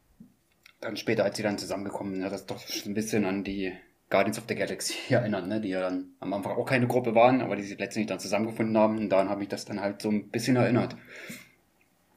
dann 0.86 0.98
später, 0.98 1.24
als 1.24 1.38
sie 1.38 1.44
dann 1.44 1.58
zusammengekommen 1.58 2.14
sind, 2.14 2.24
ja, 2.24 2.30
das 2.30 2.46
doch 2.46 2.62
ein 2.86 2.94
bisschen 2.94 3.26
an 3.26 3.44
die 3.44 3.74
Guardians 4.10 4.38
of 4.38 4.46
the 4.48 4.56
Galaxy 4.56 4.96
erinnern, 5.14 5.48
ne? 5.48 5.62
die 5.62 5.70
ja 5.70 5.82
dann 5.82 6.10
am 6.20 6.34
Anfang 6.34 6.54
auch 6.54 6.66
keine 6.66 6.88
Gruppe 6.88 7.16
waren, 7.16 7.42
aber 7.42 7.56
die 7.56 7.64
sich 7.64 7.78
letztendlich 7.78 8.08
dann 8.08 8.20
zusammengefunden 8.20 8.78
haben. 8.78 8.98
Und 8.98 9.10
daran 9.10 9.30
habe 9.30 9.44
ich 9.44 9.50
das 9.50 9.66
dann 9.66 9.82
halt 9.82 10.02
so 10.02 10.10
ein 10.10 10.30
bisschen 10.30 10.56
erinnert. 10.56 10.96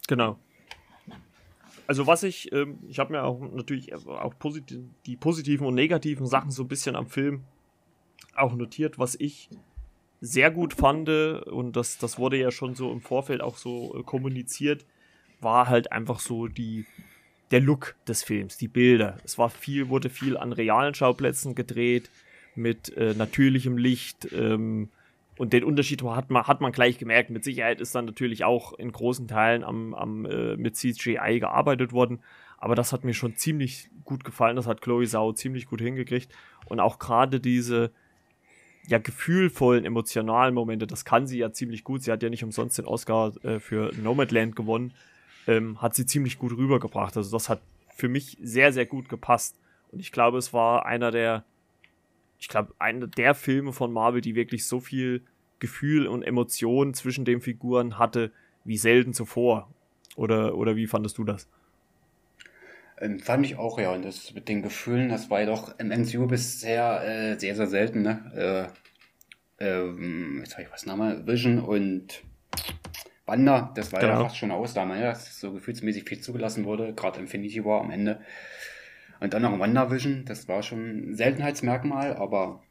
Genau 0.07 0.39
also 1.89 2.07
was 2.07 2.23
ich, 2.23 2.53
ähm, 2.53 2.79
ich 2.87 3.01
habe 3.01 3.13
mir 3.13 3.25
auch 3.25 3.41
natürlich 3.41 3.93
auch 3.95 4.39
posit 4.39 4.79
die 5.07 5.17
positiven 5.17 5.67
und 5.67 5.75
negativen 5.75 6.27
Sachen 6.27 6.51
so 6.51 6.63
ein 6.63 6.69
bisschen 6.69 6.95
am 6.95 7.07
Film 7.07 7.45
auch 8.37 8.55
notiert, 8.55 8.99
was 8.99 9.17
ich 9.19 9.49
sehr 10.21 10.51
gut 10.51 10.75
fand 10.75 11.09
und 11.09 11.77
das, 11.77 11.97
das 11.97 12.19
wurde 12.19 12.37
ja 12.37 12.51
schon 12.51 12.75
so 12.75 12.93
im 12.93 13.01
Vorfeld 13.01 13.41
auch 13.41 13.57
so 13.57 13.99
äh, 13.99 14.03
kommuniziert, 14.03 14.85
war 15.41 15.69
halt 15.69 15.91
einfach 15.91 16.21
so 16.21 16.47
die, 16.47 16.85
der 17.51 17.61
Look 17.61 17.95
des 18.07 18.23
Films, 18.23 18.57
die 18.57 18.69
Bilder. 18.69 19.19
Es 19.25 19.39
war 19.39 19.51
viel, 19.51 19.89
wurde 19.89 20.11
viel 20.11 20.37
an 20.37 20.53
realen 20.53 20.95
Schauplätzen 20.95 21.55
gedreht, 21.55 22.11
mit 22.55 22.97
äh, 22.97 23.15
natürlichem 23.15 23.79
Licht, 23.79 24.29
ähm, 24.33 24.89
und 25.39 25.53
den 25.53 25.63
Unterschied 25.63 26.03
hat 26.03 26.31
man, 26.31 26.47
hat 26.49 26.61
man 26.61 26.73
gleich 26.73 26.99
gemerkt. 26.99 27.31
Mit 27.31 27.45
Sicherheit 27.45 27.81
ist 27.81 27.95
dann 27.95 28.07
natürlich 28.07 28.45
auch 28.45 28.73
in 28.73 28.91
großen 28.91 29.29
Teilen 29.29 29.63
am, 29.63 29.95
am, 29.95 30.27
äh, 30.27 30.57
mit 30.57 30.77
CGI 30.77 31.39
gearbeitet 31.39 31.93
worden. 31.93 32.21
Aber 32.59 32.75
das 32.75 32.93
hat 32.93 33.05
mir 33.05 33.15
schon 33.15 33.37
ziemlich 33.37 33.89
gut 34.05 34.25
gefallen. 34.25 34.57
Das 34.57 34.67
hat 34.67 34.83
Chloe 34.83 35.07
Sau 35.07 35.33
ziemlich 35.33 35.67
gut 35.67 35.81
hingekriegt. 35.81 36.33
Und 36.67 36.81
auch 36.81 36.99
gerade 36.99 37.39
diese 37.39 37.93
ja 38.89 38.99
gefühlvollen, 38.99 39.85
emotionalen 39.85 40.55
Momente, 40.55 40.89
das 40.89 41.05
kann 41.05 41.29
sie 41.29 41.39
ja 41.39 41.53
ziemlich 41.53 41.85
gut. 41.85 42.03
Sie 42.03 42.11
hat 42.11 42.23
ja 42.23 42.31
nicht 42.31 42.43
umsonst 42.43 42.79
den 42.79 42.87
Oscar 42.87 43.33
äh, 43.45 43.61
für 43.61 43.93
Nomadland 44.03 44.57
gewonnen. 44.57 44.93
Ähm, 45.49 45.83
hat 45.83 45.97
sie 45.97 46.07
ziemlich 46.07 46.39
gut 46.39 46.53
rübergebracht. 46.53 47.17
Also 47.17 47.33
das 47.33 47.49
hat 47.49 47.61
für 47.97 48.09
mich 48.09 48.37
sehr, 48.41 48.73
sehr 48.73 48.87
gut 48.87 49.09
gepasst. 49.09 49.57
Und 49.91 49.99
ich 49.99 50.13
glaube, 50.13 50.39
es 50.39 50.53
war 50.53 50.87
einer 50.87 51.11
der 51.11 51.45
ich 52.39 52.49
glaube, 52.49 52.73
einer 52.79 53.07
der 53.07 53.35
Filme 53.35 53.73
von 53.73 53.93
Marvel, 53.93 54.21
die 54.21 54.35
wirklich 54.35 54.67
so 54.67 54.81
viel 54.81 55.23
Gefühl 55.59 56.07
und 56.07 56.23
Emotion 56.23 56.95
zwischen 56.95 57.25
den 57.25 57.41
Figuren 57.41 57.99
hatte, 57.99 58.31
wie 58.65 58.79
selten 58.79 59.13
zuvor. 59.13 59.69
Oder, 60.17 60.57
oder 60.57 60.77
wie 60.77 60.87
fandest 60.87 61.19
du 61.19 61.25
das? 61.25 61.49
Ähm, 63.01 63.19
fand 63.19 63.45
ich 63.47 63.57
auch, 63.57 63.79
ja. 63.79 63.93
Und 63.93 64.05
das 64.05 64.35
mit 64.35 64.49
den 64.49 64.63
Gefühlen, 64.63 65.09
das 65.09 65.31
war 65.31 65.41
ja 65.41 65.47
doch 65.47 65.79
im 65.79 65.89
MCU 65.89 66.27
bisher 66.27 67.03
äh, 67.05 67.39
sehr, 67.39 67.55
sehr 67.55 67.67
selten, 67.67 68.03
ne? 68.03 68.71
Äh, 69.61 69.65
ähm, 69.65 70.41
jetzt 70.41 70.55
habe 70.55 70.63
ich 70.63 70.73
was 70.73 70.87
Name, 70.87 71.27
Vision 71.27 71.59
und 71.59 72.23
Wanda, 73.29 73.73
das 73.75 73.93
war 73.93 74.01
genau. 74.01 74.15
ja 74.15 74.23
fast 74.23 74.37
schon 74.37 74.51
eine 74.51 74.59
Ausnahme, 74.59 74.97
ne? 74.97 75.03
dass 75.03 75.39
so 75.39 75.53
gefühlsmäßig 75.53 76.09
viel 76.09 76.21
zugelassen 76.21 76.65
wurde, 76.65 76.95
gerade 76.95 77.21
Infinity 77.21 77.65
War 77.65 77.83
am 77.83 77.91
Ende. 77.91 78.21
Und 79.21 79.35
dann 79.35 79.43
noch 79.43 79.59
WandaVision, 79.59 80.25
das 80.25 80.49
war 80.49 80.63
schon 80.63 81.11
ein 81.11 81.15
Seltenheitsmerkmal, 81.15 82.17
aber 82.17 82.63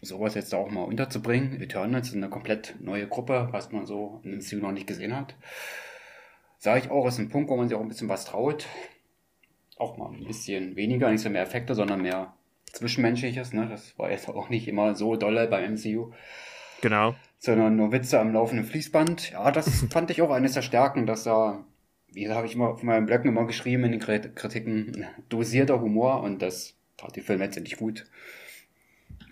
sowas 0.00 0.34
jetzt 0.34 0.54
auch 0.54 0.70
mal 0.70 0.84
unterzubringen. 0.84 1.60
Eternals 1.60 2.08
ist 2.08 2.16
eine 2.16 2.28
komplett 2.28 2.76
neue 2.80 3.06
Gruppe, 3.06 3.48
was 3.50 3.72
man 3.72 3.86
so 3.86 4.20
in 4.24 4.30
dem 4.30 4.40
Stil 4.40 4.60
noch 4.60 4.72
nicht 4.72 4.86
gesehen 4.86 5.16
hat. 5.16 5.34
Sage 6.58 6.80
ich 6.80 6.90
auch, 6.90 7.06
ist 7.06 7.18
ein 7.18 7.30
Punkt, 7.30 7.50
wo 7.50 7.56
man 7.56 7.68
sich 7.68 7.76
auch 7.76 7.82
ein 7.82 7.88
bisschen 7.88 8.08
was 8.08 8.26
traut 8.26 8.66
auch 9.80 9.96
mal 9.96 10.12
ein 10.12 10.24
bisschen 10.24 10.76
weniger, 10.76 11.10
nicht 11.10 11.22
so 11.22 11.30
mehr 11.30 11.42
Effekte, 11.42 11.74
sondern 11.74 12.02
mehr 12.02 12.34
Zwischenmenschliches. 12.66 13.52
Ne? 13.52 13.66
Das 13.68 13.98
war 13.98 14.10
jetzt 14.10 14.28
auch 14.28 14.50
nicht 14.50 14.68
immer 14.68 14.94
so 14.94 15.16
dolle 15.16 15.48
beim 15.48 15.74
MCU. 15.74 16.12
Genau. 16.80 17.14
Sondern 17.38 17.76
nur 17.76 17.92
Witze 17.92 18.20
am 18.20 18.32
laufenden 18.32 18.66
Fließband. 18.66 19.32
Ja, 19.32 19.50
das 19.50 19.84
fand 19.90 20.10
ich 20.10 20.22
auch 20.22 20.30
eines 20.30 20.52
der 20.54 20.62
Stärken, 20.62 21.06
dass 21.06 21.24
da, 21.24 21.64
wie 22.12 22.28
habe 22.28 22.46
ich 22.46 22.54
immer 22.54 22.68
auf 22.68 22.82
meinem 22.82 23.06
Blog 23.06 23.24
immer 23.24 23.46
geschrieben 23.46 23.84
in 23.84 23.92
den 23.92 24.00
Kritiken, 24.00 25.06
dosierter 25.28 25.80
Humor 25.80 26.22
und 26.22 26.42
das 26.42 26.74
tat 26.96 27.16
die 27.16 27.22
Filme 27.22 27.44
letztendlich 27.44 27.78
gut 27.78 28.06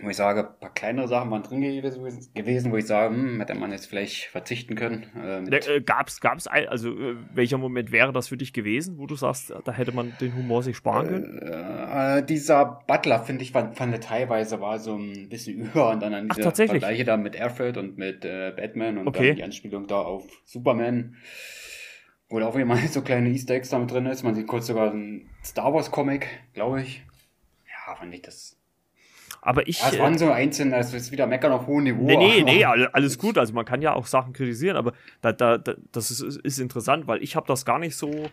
wo 0.01 0.11
ich 0.11 0.17
sage, 0.17 0.49
ein 0.49 0.61
paar 0.61 0.73
kleinere 0.73 1.09
Sachen 1.09 1.31
waren 1.31 1.43
drin 1.43 1.61
gewesen, 1.61 2.73
wo 2.73 2.77
ich 2.77 2.87
sage, 2.87 3.15
hm, 3.15 3.41
hätte 3.41 3.55
man 3.55 3.73
jetzt 3.73 3.87
vielleicht 3.87 4.27
verzichten 4.27 4.75
können. 4.77 5.07
Äh, 5.17 5.57
äh, 5.57 5.81
gab's, 5.81 6.21
gab's 6.21 6.47
ein, 6.47 6.69
also 6.69 6.91
äh, 6.91 7.17
welcher 7.35 7.59
Moment 7.59 7.91
wäre 7.91 8.13
das 8.13 8.29
für 8.29 8.37
dich 8.37 8.53
gewesen, 8.53 8.99
wo 8.99 9.07
du 9.07 9.17
sagst, 9.17 9.53
da 9.65 9.73
hätte 9.73 9.93
man 9.93 10.13
den 10.21 10.35
Humor 10.37 10.63
sich 10.63 10.77
sparen 10.77 11.09
können? 11.09 11.39
Äh, 11.43 12.19
äh 12.19 12.23
dieser 12.23 12.83
Butler, 12.87 13.21
finde 13.21 13.43
ich, 13.43 13.53
fand, 13.53 13.77
fand 13.77 14.03
teilweise 14.03 14.61
war 14.61 14.79
so 14.79 14.97
ein 14.97 15.29
bisschen 15.29 15.59
über 15.59 15.91
und 15.91 16.01
dann 16.01 16.15
an 16.15 16.29
diese 16.29 16.49
Ach, 16.49 16.55
Vergleiche 16.55 17.05
da 17.05 17.17
mit 17.17 17.41
Alfred 17.41 17.77
und 17.77 17.99
mit 17.99 18.25
äh, 18.25 18.53
Batman 18.57 18.99
und 18.99 19.09
okay. 19.09 19.29
dann 19.29 19.37
die 19.37 19.45
Anspielung 19.45 19.87
da 19.87 20.01
auf 20.01 20.25
Superman. 20.45 21.17
Wo 22.29 22.39
da 22.39 22.47
auch 22.47 22.57
immer 22.57 22.77
so 22.89 23.03
kleine 23.03 23.31
Easter 23.31 23.55
Eggs 23.55 23.71
damit 23.71 23.91
drin 23.91 24.07
ist. 24.07 24.23
Man 24.23 24.35
sieht 24.35 24.47
kurz 24.47 24.67
sogar 24.67 24.91
einen 24.91 25.31
Star 25.43 25.73
Wars 25.73 25.91
Comic, 25.91 26.29
glaube 26.53 26.83
ich. 26.83 27.03
Ja, 27.67 27.95
fand 27.95 28.15
ich 28.15 28.23
das 28.23 28.59
aber 29.49 29.67
ich. 29.67 29.81
Das 29.81 29.95
äh, 29.95 29.99
waren 29.99 30.19
so 30.19 30.31
einzelne, 30.31 30.77
das 30.77 30.93
ist 30.93 31.11
wieder 31.11 31.27
meckern 31.27 31.53
auf 31.53 31.67
hohem 31.67 31.85
Niveau. 31.85 32.05
Nee, 32.05 32.19
nee, 32.19 32.43
nee, 32.43 32.65
alles 32.65 33.17
gut. 33.17 33.39
Also 33.39 33.55
man 33.55 33.65
kann 33.65 33.81
ja 33.81 33.95
auch 33.95 34.07
Sachen 34.07 34.35
kritisieren, 34.35 34.77
aber 34.77 34.93
da, 35.23 35.33
da 35.33 35.57
das 35.91 36.11
ist, 36.11 36.21
ist 36.21 36.59
interessant, 36.59 37.07
weil 37.07 37.23
ich 37.23 37.35
habe 37.35 37.47
das 37.47 37.65
gar 37.65 37.79
nicht 37.79 37.97
so 37.97 38.29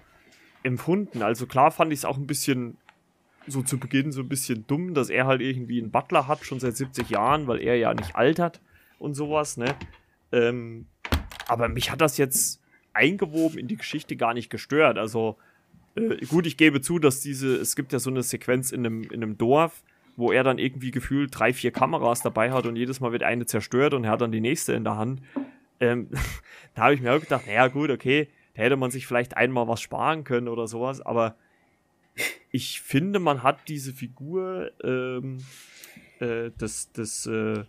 empfunden. 0.63 1.21
Also 1.21 1.45
klar 1.45 1.71
fand 1.71 1.93
ich 1.93 1.99
es 1.99 2.05
auch 2.05 2.17
ein 2.17 2.27
bisschen 2.27 2.75
so 3.47 3.61
zu 3.61 3.77
Beginn 3.77 4.11
so 4.11 4.23
ein 4.23 4.27
bisschen 4.27 4.67
dumm, 4.67 4.93
dass 4.93 5.09
er 5.09 5.25
halt 5.25 5.39
irgendwie 5.39 5.79
einen 5.79 5.89
Butler 5.89 6.27
hat, 6.27 6.43
schon 6.43 6.59
seit 6.59 6.75
70 6.75 7.09
Jahren, 7.09 7.47
weil 7.47 7.61
er 7.61 7.77
ja 7.77 7.93
nicht 7.93 8.17
altert 8.17 8.59
und 8.99 9.13
sowas, 9.13 9.55
ne? 9.55 9.73
Ähm, 10.33 10.87
aber 11.47 11.69
mich 11.69 11.91
hat 11.91 12.01
das 12.01 12.17
jetzt 12.17 12.61
eingewoben 12.91 13.57
in 13.57 13.69
die 13.69 13.77
Geschichte 13.77 14.17
gar 14.17 14.33
nicht 14.33 14.49
gestört. 14.49 14.97
Also 14.97 15.37
äh, 15.95 16.25
gut, 16.25 16.45
ich 16.45 16.57
gebe 16.57 16.81
zu, 16.81 16.99
dass 16.99 17.21
diese, 17.21 17.55
es 17.55 17.77
gibt 17.77 17.93
ja 17.93 17.99
so 17.99 18.09
eine 18.09 18.21
Sequenz 18.21 18.73
in 18.73 18.85
einem, 18.85 19.03
in 19.03 19.23
einem 19.23 19.37
Dorf, 19.37 19.81
wo 20.17 20.31
er 20.31 20.43
dann 20.43 20.57
irgendwie 20.57 20.91
gefühlt 20.91 21.37
drei, 21.37 21.53
vier 21.53 21.71
Kameras 21.71 22.21
dabei 22.21 22.51
hat 22.51 22.65
und 22.65 22.75
jedes 22.75 22.99
Mal 22.99 23.11
wird 23.11 23.23
eine 23.23 23.45
zerstört 23.45 23.93
und 23.93 24.05
er 24.05 24.11
hat 24.11 24.21
dann 24.21 24.31
die 24.31 24.41
nächste 24.41 24.73
in 24.73 24.83
der 24.83 24.97
Hand. 24.97 25.21
Ähm, 25.79 26.09
da 26.75 26.83
habe 26.83 26.93
ich 26.93 27.01
mir 27.01 27.13
auch 27.13 27.19
gedacht, 27.19 27.47
naja, 27.47 27.67
gut, 27.67 27.89
okay, 27.89 28.27
da 28.55 28.63
hätte 28.63 28.77
man 28.77 28.91
sich 28.91 29.07
vielleicht 29.07 29.35
einmal 29.37 29.67
was 29.67 29.81
sparen 29.81 30.23
können 30.23 30.47
oder 30.47 30.67
sowas, 30.67 31.01
aber 31.01 31.35
ich 32.51 32.81
finde, 32.81 33.19
man 33.19 33.43
hat 33.43 33.67
diese 33.67 33.93
Figur 33.93 34.71
ähm, 34.83 35.39
äh, 36.19 36.51
des, 36.51 36.91
des 36.93 37.25
äh, 37.25 37.63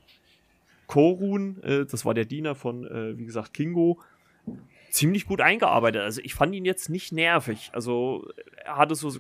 Korun, 0.87 1.61
äh, 1.63 1.85
das 1.87 2.05
war 2.05 2.15
der 2.15 2.25
Diener 2.25 2.55
von, 2.55 2.87
äh, 2.87 3.19
wie 3.19 3.25
gesagt, 3.25 3.53
Kingo, 3.55 4.01
ziemlich 4.91 5.27
gut 5.27 5.41
eingearbeitet. 5.41 6.03
Also 6.03 6.21
ich 6.23 6.35
fand 6.35 6.55
ihn 6.55 6.65
jetzt 6.65 6.89
nicht 6.89 7.13
nervig. 7.13 7.71
Also 7.73 8.29
er 8.65 8.77
hatte 8.77 8.95
so, 8.95 9.13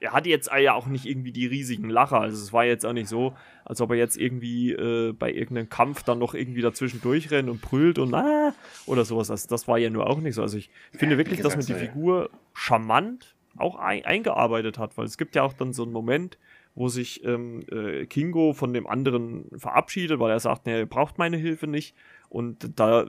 er 0.00 0.12
hatte 0.12 0.28
jetzt 0.28 0.50
ja 0.52 0.74
auch 0.74 0.86
nicht 0.86 1.06
irgendwie 1.06 1.32
die 1.32 1.46
riesigen 1.46 1.88
Lacher. 1.88 2.20
Also 2.20 2.42
es 2.42 2.52
war 2.52 2.64
jetzt 2.64 2.84
auch 2.84 2.92
nicht 2.92 3.08
so, 3.08 3.34
als 3.64 3.80
ob 3.80 3.90
er 3.90 3.96
jetzt 3.96 4.16
irgendwie 4.16 4.72
äh, 4.72 5.12
bei 5.12 5.32
irgendeinem 5.32 5.68
Kampf 5.68 6.02
dann 6.02 6.18
noch 6.18 6.34
irgendwie 6.34 6.62
dazwischen 6.62 7.00
durchrennt 7.00 7.48
und 7.48 7.60
brüllt 7.60 7.98
und 7.98 8.14
ah, 8.14 8.52
oder 8.86 9.04
sowas. 9.04 9.30
Also 9.30 9.48
das 9.48 9.68
war 9.68 9.78
ja 9.78 9.90
nur 9.90 10.08
auch 10.08 10.20
nicht 10.20 10.34
so. 10.34 10.42
Also 10.42 10.58
ich 10.58 10.70
finde 10.92 11.18
wirklich, 11.18 11.40
dass 11.40 11.56
man 11.56 11.66
die 11.66 11.74
Figur 11.74 12.30
charmant 12.52 13.34
auch 13.56 13.76
ein, 13.76 14.04
eingearbeitet 14.04 14.78
hat, 14.78 14.96
weil 14.96 15.06
es 15.06 15.18
gibt 15.18 15.34
ja 15.34 15.42
auch 15.42 15.52
dann 15.52 15.72
so 15.72 15.82
einen 15.82 15.92
Moment, 15.92 16.38
wo 16.74 16.88
sich 16.88 17.24
ähm, 17.24 17.62
äh, 17.70 18.06
Kingo 18.06 18.52
von 18.52 18.72
dem 18.72 18.86
anderen 18.86 19.46
verabschiedet, 19.56 20.18
weil 20.20 20.30
er 20.30 20.40
sagt, 20.40 20.66
ne, 20.66 20.78
er 20.78 20.86
braucht 20.86 21.18
meine 21.18 21.36
Hilfe 21.36 21.66
nicht. 21.66 21.94
Und 22.28 22.78
da 22.78 23.06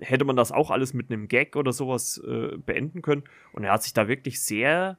hätte 0.00 0.24
man 0.24 0.36
das 0.36 0.52
auch 0.52 0.70
alles 0.70 0.94
mit 0.94 1.10
einem 1.10 1.28
Gag 1.28 1.56
oder 1.56 1.72
sowas 1.72 2.20
äh, 2.26 2.56
beenden 2.56 3.02
können. 3.02 3.24
Und 3.52 3.64
er 3.64 3.72
hat 3.72 3.82
sich 3.82 3.92
da 3.92 4.08
wirklich 4.08 4.40
sehr, 4.40 4.98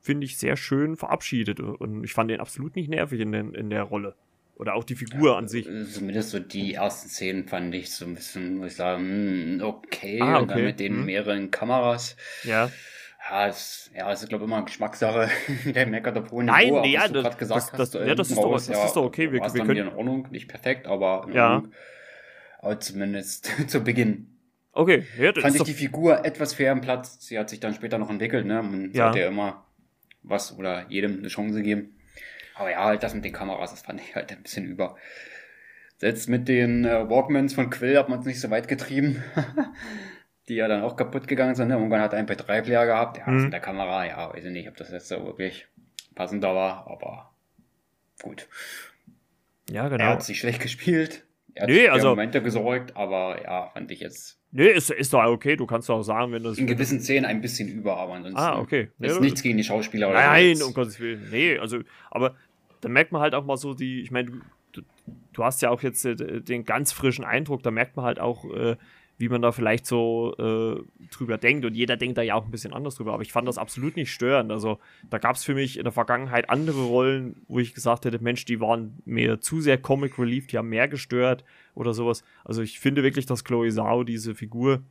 finde 0.00 0.26
ich, 0.26 0.38
sehr 0.38 0.56
schön 0.56 0.96
verabschiedet. 0.96 1.60
Und 1.60 2.04
ich 2.04 2.12
fand 2.12 2.30
den 2.30 2.40
absolut 2.40 2.76
nicht 2.76 2.88
nervig 2.88 3.20
in, 3.20 3.32
den, 3.32 3.54
in 3.54 3.70
der 3.70 3.82
Rolle. 3.82 4.14
Oder 4.56 4.74
auch 4.74 4.84
die 4.84 4.94
Figur 4.94 5.32
ja, 5.32 5.38
an 5.38 5.48
sich. 5.48 5.68
Zumindest 5.92 6.30
so 6.30 6.38
die 6.38 6.74
ersten 6.74 7.08
Szenen 7.08 7.48
fand 7.48 7.74
ich 7.74 7.92
so 7.92 8.04
ein 8.04 8.14
bisschen, 8.14 8.58
muss 8.58 8.68
ich 8.68 8.76
sagen, 8.76 9.02
hm, 9.02 9.60
okay. 9.62 10.20
Ah, 10.20 10.34
okay. 10.34 10.42
Und 10.42 10.50
dann 10.50 10.64
mit 10.64 10.80
den 10.80 10.96
hm. 10.96 11.04
mehreren 11.06 11.50
Kameras. 11.50 12.16
Ja. 12.44 12.70
Ja, 13.30 13.48
es, 13.48 13.90
ja, 13.96 14.12
es 14.12 14.22
ist, 14.22 14.28
glaube 14.28 14.44
ich, 14.44 14.50
immer 14.50 14.62
Geschmackssache. 14.62 15.30
der 15.64 15.86
meckert 15.86 16.30
hohem 16.30 16.46
Nein, 16.46 16.74
nee, 16.82 16.92
ja, 16.92 17.08
das, 17.08 17.38
gesagt 17.38 17.72
das, 17.72 17.90
das, 17.90 17.94
hast, 18.00 18.06
ja, 18.06 18.14
das, 18.14 18.30
ist, 18.30 18.36
doch, 18.36 18.52
das 18.52 18.68
ja, 18.68 18.84
ist 18.84 18.92
doch 18.92 19.04
okay. 19.04 19.32
Wir, 19.32 19.40
wir 19.40 19.64
können... 19.64 19.88
in 19.88 19.88
Ordnung, 19.88 20.28
nicht 20.30 20.46
perfekt, 20.46 20.86
aber 20.86 21.24
in 21.26 21.34
ja. 21.34 21.54
Ordnung. 21.54 21.72
Aber 22.64 22.80
zumindest 22.80 23.50
zu 23.68 23.84
Beginn. 23.84 24.26
Okay, 24.72 25.04
ja, 25.18 25.30
das 25.30 25.42
Fand 25.42 25.54
ich 25.54 25.62
die 25.62 25.74
Figur 25.74 26.24
etwas 26.24 26.54
fair 26.54 26.72
im 26.72 26.80
Platz. 26.80 27.18
Sie 27.20 27.38
hat 27.38 27.48
sich 27.48 27.60
dann 27.60 27.74
später 27.74 27.98
noch 27.98 28.10
entwickelt, 28.10 28.46
ne? 28.46 28.62
Man 28.62 28.90
ja. 28.92 29.04
sollte 29.04 29.20
ja 29.20 29.28
immer 29.28 29.64
was 30.22 30.58
oder 30.58 30.86
jedem 30.88 31.18
eine 31.18 31.28
Chance 31.28 31.62
geben. 31.62 31.96
Aber 32.56 32.70
ja, 32.70 32.84
halt 32.84 33.02
das 33.02 33.14
mit 33.14 33.24
den 33.24 33.32
Kameras, 33.32 33.70
das 33.70 33.82
fand 33.82 34.00
ich 34.00 34.16
halt 34.16 34.32
ein 34.32 34.42
bisschen 34.42 34.64
über. 34.64 34.96
Selbst 35.98 36.28
mit 36.28 36.48
den 36.48 36.84
äh, 36.84 37.08
Walkmans 37.08 37.54
von 37.54 37.70
Quill 37.70 37.96
hat 37.96 38.08
man 38.08 38.20
es 38.20 38.26
nicht 38.26 38.40
so 38.40 38.50
weit 38.50 38.66
getrieben. 38.66 39.22
die 40.48 40.54
ja 40.54 40.68
dann 40.68 40.82
auch 40.82 40.96
kaputt 40.96 41.28
gegangen 41.28 41.54
sind. 41.54 41.68
Ne? 41.68 41.74
Irgendwann 41.74 42.00
hat 42.00 42.12
er 42.12 42.18
ein 42.18 42.26
MP3-Player 42.26 42.86
gehabt. 42.86 43.18
Ja, 43.18 43.28
mhm. 43.28 43.44
mit 43.44 43.52
der 43.52 43.60
Kamera, 43.60 44.06
ja, 44.06 44.32
weiß 44.32 44.44
ich 44.44 44.52
nicht, 44.52 44.68
ob 44.68 44.76
das 44.76 44.90
jetzt 44.90 45.08
so 45.08 45.24
wirklich 45.24 45.66
passender 46.14 46.54
war, 46.54 46.86
aber 46.86 47.32
gut. 48.22 48.48
Ja, 49.70 49.88
genau. 49.88 50.04
Er 50.04 50.10
hat 50.10 50.22
sich 50.22 50.40
schlecht 50.40 50.60
gespielt. 50.60 51.24
Er 51.54 51.62
hat 51.62 51.70
nee, 51.70 51.88
also, 51.88 52.08
Momente 52.10 52.42
gesorgt, 52.42 52.96
aber 52.96 53.40
ja, 53.42 53.68
fand 53.68 53.90
ich 53.90 54.00
jetzt. 54.00 54.40
Nee, 54.50 54.68
ist, 54.68 54.90
ist 54.90 55.12
doch 55.12 55.24
okay. 55.24 55.56
Du 55.56 55.66
kannst 55.66 55.88
doch 55.88 56.02
sagen, 56.02 56.32
wenn 56.32 56.42
das. 56.42 56.58
In 56.58 56.66
gewissen 56.66 57.00
Szenen 57.00 57.24
ein 57.24 57.40
bisschen 57.40 57.68
über, 57.68 57.96
aber 57.96 58.14
ansonsten. 58.14 58.38
Ah, 58.38 58.58
okay. 58.58 58.88
Ist 59.00 59.16
nee, 59.16 59.20
nichts 59.20 59.42
gegen 59.42 59.56
die 59.56 59.64
Schauspieler 59.64 60.10
oder 60.10 60.26
Nein, 60.26 60.56
so. 60.56 60.66
um 60.66 60.74
Gottes 60.74 60.98
Willen. 61.00 61.28
Nee, 61.30 61.58
also, 61.58 61.78
aber 62.10 62.36
da 62.80 62.88
merkt 62.88 63.12
man 63.12 63.22
halt 63.22 63.34
auch 63.34 63.44
mal 63.44 63.56
so 63.56 63.74
die, 63.74 64.00
ich 64.00 64.10
meine, 64.10 64.30
du, 65.34 65.44
hast 65.44 65.62
ja 65.62 65.70
auch 65.70 65.82
jetzt 65.82 66.04
äh, 66.04 66.40
den 66.40 66.64
ganz 66.64 66.92
frischen 66.92 67.24
Eindruck, 67.24 67.62
da 67.62 67.70
merkt 67.70 67.96
man 67.96 68.04
halt 68.04 68.20
auch, 68.20 68.44
äh, 68.52 68.76
wie 69.16 69.28
man 69.28 69.42
da 69.42 69.52
vielleicht 69.52 69.86
so 69.86 70.34
äh, 70.38 71.06
drüber 71.10 71.38
denkt. 71.38 71.64
Und 71.64 71.74
jeder 71.74 71.96
denkt 71.96 72.18
da 72.18 72.22
ja 72.22 72.34
auch 72.34 72.44
ein 72.44 72.50
bisschen 72.50 72.72
anders 72.72 72.96
drüber. 72.96 73.12
Aber 73.14 73.22
ich 73.22 73.32
fand 73.32 73.46
das 73.46 73.58
absolut 73.58 73.96
nicht 73.96 74.12
störend. 74.12 74.50
Also 74.50 74.78
da 75.08 75.18
gab 75.18 75.36
es 75.36 75.44
für 75.44 75.54
mich 75.54 75.76
in 75.78 75.84
der 75.84 75.92
Vergangenheit 75.92 76.50
andere 76.50 76.82
Rollen, 76.82 77.42
wo 77.46 77.60
ich 77.60 77.74
gesagt 77.74 78.04
hätte, 78.04 78.18
Mensch, 78.18 78.44
die 78.44 78.60
waren 78.60 78.98
mir 79.04 79.40
zu 79.40 79.60
sehr 79.60 79.78
Comic 79.78 80.18
Relief, 80.18 80.48
die 80.48 80.58
haben 80.58 80.68
mehr 80.68 80.88
gestört 80.88 81.44
oder 81.74 81.94
sowas. 81.94 82.24
Also 82.44 82.62
ich 82.62 82.80
finde 82.80 83.02
wirklich, 83.02 83.26
dass 83.26 83.44
Chloe 83.44 83.70
Zhao 83.70 84.02
diese 84.02 84.34
Figur, 84.34 84.82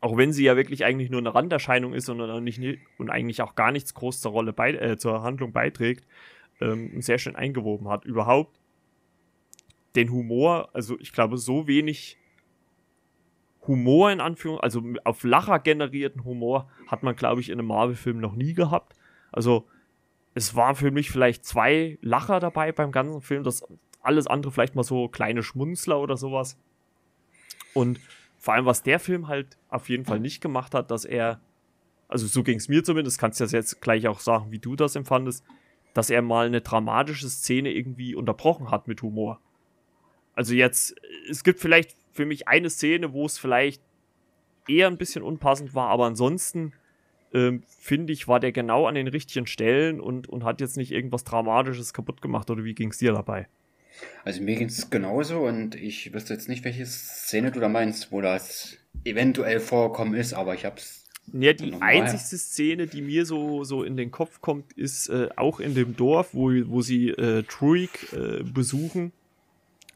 auch 0.00 0.16
wenn 0.16 0.32
sie 0.32 0.44
ja 0.44 0.56
wirklich 0.56 0.84
eigentlich 0.84 1.10
nur 1.10 1.20
eine 1.20 1.34
Randerscheinung 1.34 1.94
ist 1.94 2.08
und, 2.08 2.44
nicht, 2.44 2.60
und 2.98 3.10
eigentlich 3.10 3.42
auch 3.42 3.56
gar 3.56 3.72
nichts 3.72 3.94
groß 3.94 4.20
zur 4.20 4.32
Rolle 4.32 4.52
bei, 4.52 4.72
äh, 4.72 4.98
zur 4.98 5.22
Handlung 5.22 5.52
beiträgt, 5.52 6.06
ähm, 6.60 7.02
sehr 7.02 7.18
schön 7.18 7.34
eingewoben 7.34 7.88
hat. 7.88 8.04
Überhaupt 8.04 8.61
den 9.94 10.10
Humor, 10.10 10.70
also 10.72 10.98
ich 11.00 11.12
glaube, 11.12 11.38
so 11.38 11.66
wenig 11.66 12.18
Humor 13.66 14.10
in 14.10 14.20
Anführung, 14.20 14.58
also 14.60 14.82
auf 15.04 15.22
Lacher 15.22 15.58
generierten 15.58 16.24
Humor 16.24 16.68
hat 16.88 17.02
man, 17.02 17.14
glaube 17.14 17.40
ich, 17.40 17.48
in 17.48 17.58
einem 17.58 17.68
Marvel-Film 17.68 18.18
noch 18.18 18.34
nie 18.34 18.54
gehabt. 18.54 18.96
Also 19.30 19.68
es 20.34 20.56
waren 20.56 20.74
für 20.74 20.90
mich 20.90 21.10
vielleicht 21.10 21.44
zwei 21.44 21.98
Lacher 22.00 22.40
dabei 22.40 22.72
beim 22.72 22.90
ganzen 22.90 23.20
Film, 23.20 23.44
das 23.44 23.64
alles 24.00 24.26
andere 24.26 24.50
vielleicht 24.50 24.74
mal 24.74 24.82
so 24.82 25.08
kleine 25.08 25.42
Schmunzler 25.42 26.00
oder 26.00 26.16
sowas. 26.16 26.58
Und 27.74 28.00
vor 28.38 28.54
allem, 28.54 28.66
was 28.66 28.82
der 28.82 28.98
Film 28.98 29.28
halt 29.28 29.56
auf 29.68 29.88
jeden 29.88 30.04
Fall 30.04 30.18
nicht 30.18 30.40
gemacht 30.40 30.74
hat, 30.74 30.90
dass 30.90 31.04
er, 31.04 31.40
also 32.08 32.26
so 32.26 32.42
ging 32.42 32.58
es 32.58 32.68
mir 32.68 32.82
zumindest, 32.82 33.20
kannst 33.20 33.38
du 33.38 33.44
das 33.44 33.52
jetzt 33.52 33.80
gleich 33.80 34.08
auch 34.08 34.18
sagen, 34.18 34.50
wie 34.50 34.58
du 34.58 34.74
das 34.74 34.96
empfandest, 34.96 35.44
dass 35.94 36.10
er 36.10 36.22
mal 36.22 36.46
eine 36.46 36.62
dramatische 36.62 37.28
Szene 37.28 37.70
irgendwie 37.70 38.16
unterbrochen 38.16 38.70
hat 38.70 38.88
mit 38.88 39.02
Humor. 39.02 39.40
Also 40.34 40.54
jetzt, 40.54 40.94
es 41.28 41.44
gibt 41.44 41.60
vielleicht 41.60 41.96
für 42.12 42.26
mich 42.26 42.48
eine 42.48 42.70
Szene, 42.70 43.12
wo 43.12 43.26
es 43.26 43.38
vielleicht 43.38 43.82
eher 44.68 44.86
ein 44.86 44.96
bisschen 44.96 45.22
unpassend 45.22 45.74
war, 45.74 45.88
aber 45.88 46.06
ansonsten 46.06 46.72
ähm, 47.34 47.62
finde 47.66 48.12
ich, 48.12 48.28
war 48.28 48.40
der 48.40 48.52
genau 48.52 48.86
an 48.86 48.94
den 48.94 49.08
richtigen 49.08 49.46
Stellen 49.46 50.00
und, 50.00 50.28
und 50.28 50.44
hat 50.44 50.60
jetzt 50.60 50.76
nicht 50.76 50.92
irgendwas 50.92 51.24
Dramatisches 51.24 51.92
kaputt 51.92 52.22
gemacht 52.22 52.50
oder 52.50 52.64
wie 52.64 52.74
ging 52.74 52.90
es 52.90 52.98
dir 52.98 53.12
dabei? 53.12 53.48
Also 54.24 54.42
mir 54.42 54.56
ging 54.56 54.68
es 54.68 54.90
genauso 54.90 55.40
und 55.40 55.74
ich 55.74 56.12
wüsste 56.12 56.34
jetzt 56.34 56.48
nicht, 56.48 56.64
welche 56.64 56.86
Szene 56.86 57.50
du 57.50 57.60
da 57.60 57.68
meinst, 57.68 58.12
wo 58.12 58.20
das 58.20 58.78
eventuell 59.04 59.60
vorkommen 59.60 60.14
ist, 60.14 60.32
aber 60.32 60.54
ich 60.54 60.64
hab's. 60.64 61.04
Ja, 61.32 61.52
die 61.52 61.72
einzigste 61.80 62.36
Szene, 62.36 62.88
die 62.88 63.00
mir 63.00 63.24
so, 63.24 63.62
so 63.62 63.84
in 63.84 63.96
den 63.96 64.10
Kopf 64.10 64.40
kommt, 64.40 64.72
ist 64.72 65.08
äh, 65.08 65.28
auch 65.36 65.60
in 65.60 65.74
dem 65.74 65.96
Dorf, 65.96 66.30
wo, 66.32 66.50
wo 66.66 66.82
sie 66.82 67.10
äh, 67.10 67.44
Truik 67.44 68.12
äh, 68.12 68.42
besuchen, 68.42 69.12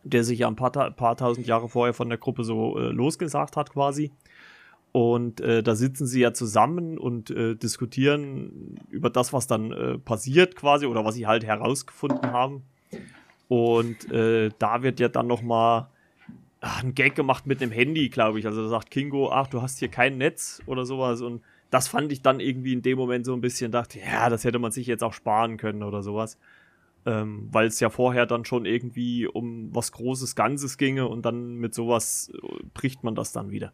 der 0.06 0.24
sich 0.24 0.40
ja 0.40 0.48
ein 0.48 0.56
paar, 0.56 0.70
paar 0.70 1.16
tausend 1.16 1.46
Jahre 1.46 1.68
vorher 1.68 1.94
von 1.94 2.08
der 2.08 2.18
Gruppe 2.18 2.44
so 2.44 2.78
äh, 2.78 2.88
losgesagt 2.90 3.56
hat 3.56 3.70
quasi. 3.70 4.12
Und 4.92 5.40
äh, 5.40 5.62
da 5.62 5.74
sitzen 5.74 6.06
sie 6.06 6.20
ja 6.20 6.32
zusammen 6.32 6.96
und 6.96 7.30
äh, 7.30 7.54
diskutieren 7.54 8.78
über 8.88 9.10
das, 9.10 9.32
was 9.32 9.46
dann 9.46 9.72
äh, 9.72 9.98
passiert 9.98 10.56
quasi 10.56 10.86
oder 10.86 11.04
was 11.04 11.16
sie 11.16 11.26
halt 11.26 11.44
herausgefunden 11.44 12.32
haben. 12.32 12.62
Und 13.48 14.10
äh, 14.10 14.50
da 14.58 14.82
wird 14.82 14.98
ja 14.98 15.08
dann 15.08 15.26
noch 15.26 15.42
mal 15.42 15.90
ach, 16.60 16.82
ein 16.82 16.94
Gag 16.94 17.14
gemacht 17.14 17.46
mit 17.46 17.60
dem 17.60 17.70
Handy, 17.70 18.08
glaube 18.08 18.38
ich. 18.38 18.46
Also 18.46 18.62
da 18.62 18.68
sagt 18.68 18.90
Kingo, 18.90 19.30
ach, 19.30 19.48
du 19.48 19.60
hast 19.60 19.78
hier 19.78 19.88
kein 19.88 20.18
Netz 20.18 20.62
oder 20.66 20.86
sowas. 20.86 21.20
Und 21.20 21.42
das 21.70 21.88
fand 21.88 22.10
ich 22.10 22.22
dann 22.22 22.40
irgendwie 22.40 22.72
in 22.72 22.82
dem 22.82 22.96
Moment 22.96 23.26
so 23.26 23.34
ein 23.34 23.40
bisschen, 23.40 23.72
dachte, 23.72 23.98
ja, 23.98 24.30
das 24.30 24.44
hätte 24.44 24.58
man 24.58 24.72
sich 24.72 24.86
jetzt 24.86 25.04
auch 25.04 25.12
sparen 25.12 25.58
können 25.58 25.82
oder 25.82 26.02
sowas. 26.02 26.38
Ähm, 27.06 27.48
Weil 27.52 27.68
es 27.68 27.80
ja 27.80 27.88
vorher 27.88 28.26
dann 28.26 28.44
schon 28.44 28.66
irgendwie 28.66 29.26
um 29.26 29.74
was 29.74 29.92
Großes 29.92 30.34
Ganzes 30.34 30.76
ginge 30.76 31.06
und 31.06 31.24
dann 31.24 31.54
mit 31.54 31.72
sowas 31.72 32.32
äh, 32.34 32.64
bricht 32.74 33.04
man 33.04 33.14
das 33.14 33.32
dann 33.32 33.50
wieder 33.50 33.72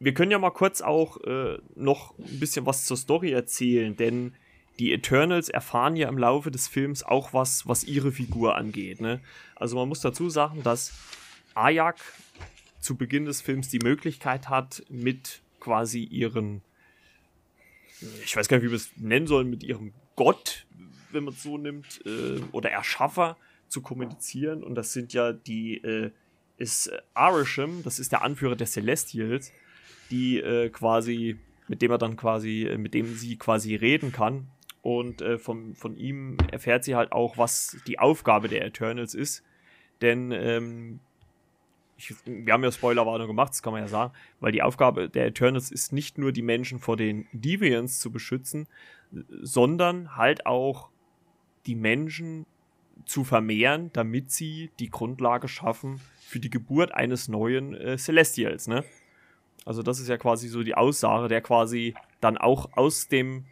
wir 0.00 0.14
können 0.14 0.30
ja 0.30 0.38
mal 0.38 0.50
kurz 0.50 0.80
auch 0.80 1.20
äh, 1.24 1.58
noch 1.74 2.16
ein 2.18 2.38
bisschen 2.38 2.66
was 2.66 2.84
zur 2.84 2.96
Story 2.96 3.32
erzählen, 3.32 3.96
denn 3.96 4.34
die 4.78 4.92
Eternals 4.92 5.48
erfahren 5.48 5.96
ja 5.96 6.08
im 6.08 6.18
Laufe 6.18 6.50
des 6.50 6.68
Films 6.68 7.02
auch 7.02 7.32
was, 7.32 7.66
was 7.66 7.84
ihre 7.84 8.12
Figur 8.12 8.56
angeht. 8.56 9.00
Ne? 9.00 9.20
Also 9.56 9.76
man 9.76 9.88
muss 9.88 10.00
dazu 10.00 10.30
sagen, 10.30 10.62
dass 10.62 10.92
Ajak 11.54 11.96
zu 12.80 12.96
Beginn 12.96 13.24
des 13.24 13.40
Films 13.40 13.68
die 13.70 13.80
Möglichkeit 13.80 14.48
hat, 14.48 14.84
mit 14.88 15.42
quasi 15.58 16.04
ihren, 16.04 16.62
ich 18.24 18.36
weiß 18.36 18.46
gar 18.46 18.58
nicht, 18.58 18.66
wie 18.66 18.70
wir 18.70 18.76
es 18.76 18.90
nennen 18.96 19.26
sollen, 19.26 19.50
mit 19.50 19.64
ihrem 19.64 19.92
Gott, 20.14 20.66
wenn 21.12 21.24
man 21.24 21.34
es 21.34 21.42
so 21.42 21.58
nimmt, 21.58 22.00
äh, 22.06 22.40
oder 22.52 22.70
Erschaffer 22.70 23.36
zu 23.68 23.82
kommunizieren. 23.82 24.62
Und 24.62 24.74
das 24.74 24.92
sind 24.92 25.12
ja 25.12 25.32
die, 25.32 25.76
äh, 25.78 26.10
ist 26.56 26.90
Arisham, 27.14 27.82
das 27.84 27.98
ist 27.98 28.12
der 28.12 28.22
Anführer 28.22 28.56
der 28.56 28.66
Celestials 28.66 29.52
die 30.10 30.38
äh, 30.38 30.70
quasi, 30.70 31.38
mit 31.68 31.82
dem 31.82 31.90
er 31.90 31.98
dann 31.98 32.16
quasi, 32.16 32.64
äh, 32.64 32.78
mit 32.78 32.94
dem 32.94 33.14
sie 33.14 33.36
quasi 33.36 33.74
reden 33.74 34.12
kann. 34.12 34.48
Und 34.82 35.20
äh, 35.22 35.38
von, 35.38 35.74
von 35.74 35.96
ihm 35.96 36.36
erfährt 36.50 36.84
sie 36.84 36.94
halt 36.94 37.12
auch, 37.12 37.36
was 37.36 37.76
die 37.86 37.98
Aufgabe 37.98 38.48
der 38.48 38.64
Eternals 38.64 39.14
ist. 39.14 39.42
Denn 40.00 40.30
ähm, 40.32 41.00
ich, 41.96 42.14
wir 42.24 42.52
haben 42.52 42.62
ja 42.62 42.70
Spoilerwarnung 42.70 43.26
gemacht, 43.26 43.50
das 43.50 43.62
kann 43.62 43.72
man 43.72 43.82
ja 43.82 43.88
sagen, 43.88 44.12
weil 44.40 44.52
die 44.52 44.62
Aufgabe 44.62 45.08
der 45.08 45.26
Eternals 45.26 45.70
ist 45.70 45.92
nicht 45.92 46.16
nur 46.16 46.32
die 46.32 46.42
Menschen 46.42 46.78
vor 46.78 46.96
den 46.96 47.26
Deviants 47.32 47.98
zu 47.98 48.12
beschützen, 48.12 48.68
sondern 49.42 50.16
halt 50.16 50.46
auch 50.46 50.90
die 51.66 51.74
Menschen 51.74 52.46
zu 53.04 53.24
vermehren, 53.24 53.90
damit 53.92 54.30
sie 54.30 54.70
die 54.78 54.90
Grundlage 54.90 55.48
schaffen 55.48 56.00
für 56.20 56.40
die 56.40 56.50
Geburt 56.50 56.92
eines 56.92 57.28
neuen 57.28 57.74
äh, 57.74 57.96
Celestials, 57.96 58.66
ne? 58.66 58.84
Also 59.64 59.82
das 59.82 60.00
ist 60.00 60.08
ja 60.08 60.16
quasi 60.16 60.48
so 60.48 60.62
die 60.62 60.74
Aussage, 60.74 61.28
der 61.28 61.42
quasi 61.42 61.94
dann 62.20 62.38
auch 62.38 62.70
aus 62.76 63.08
dem 63.08 63.44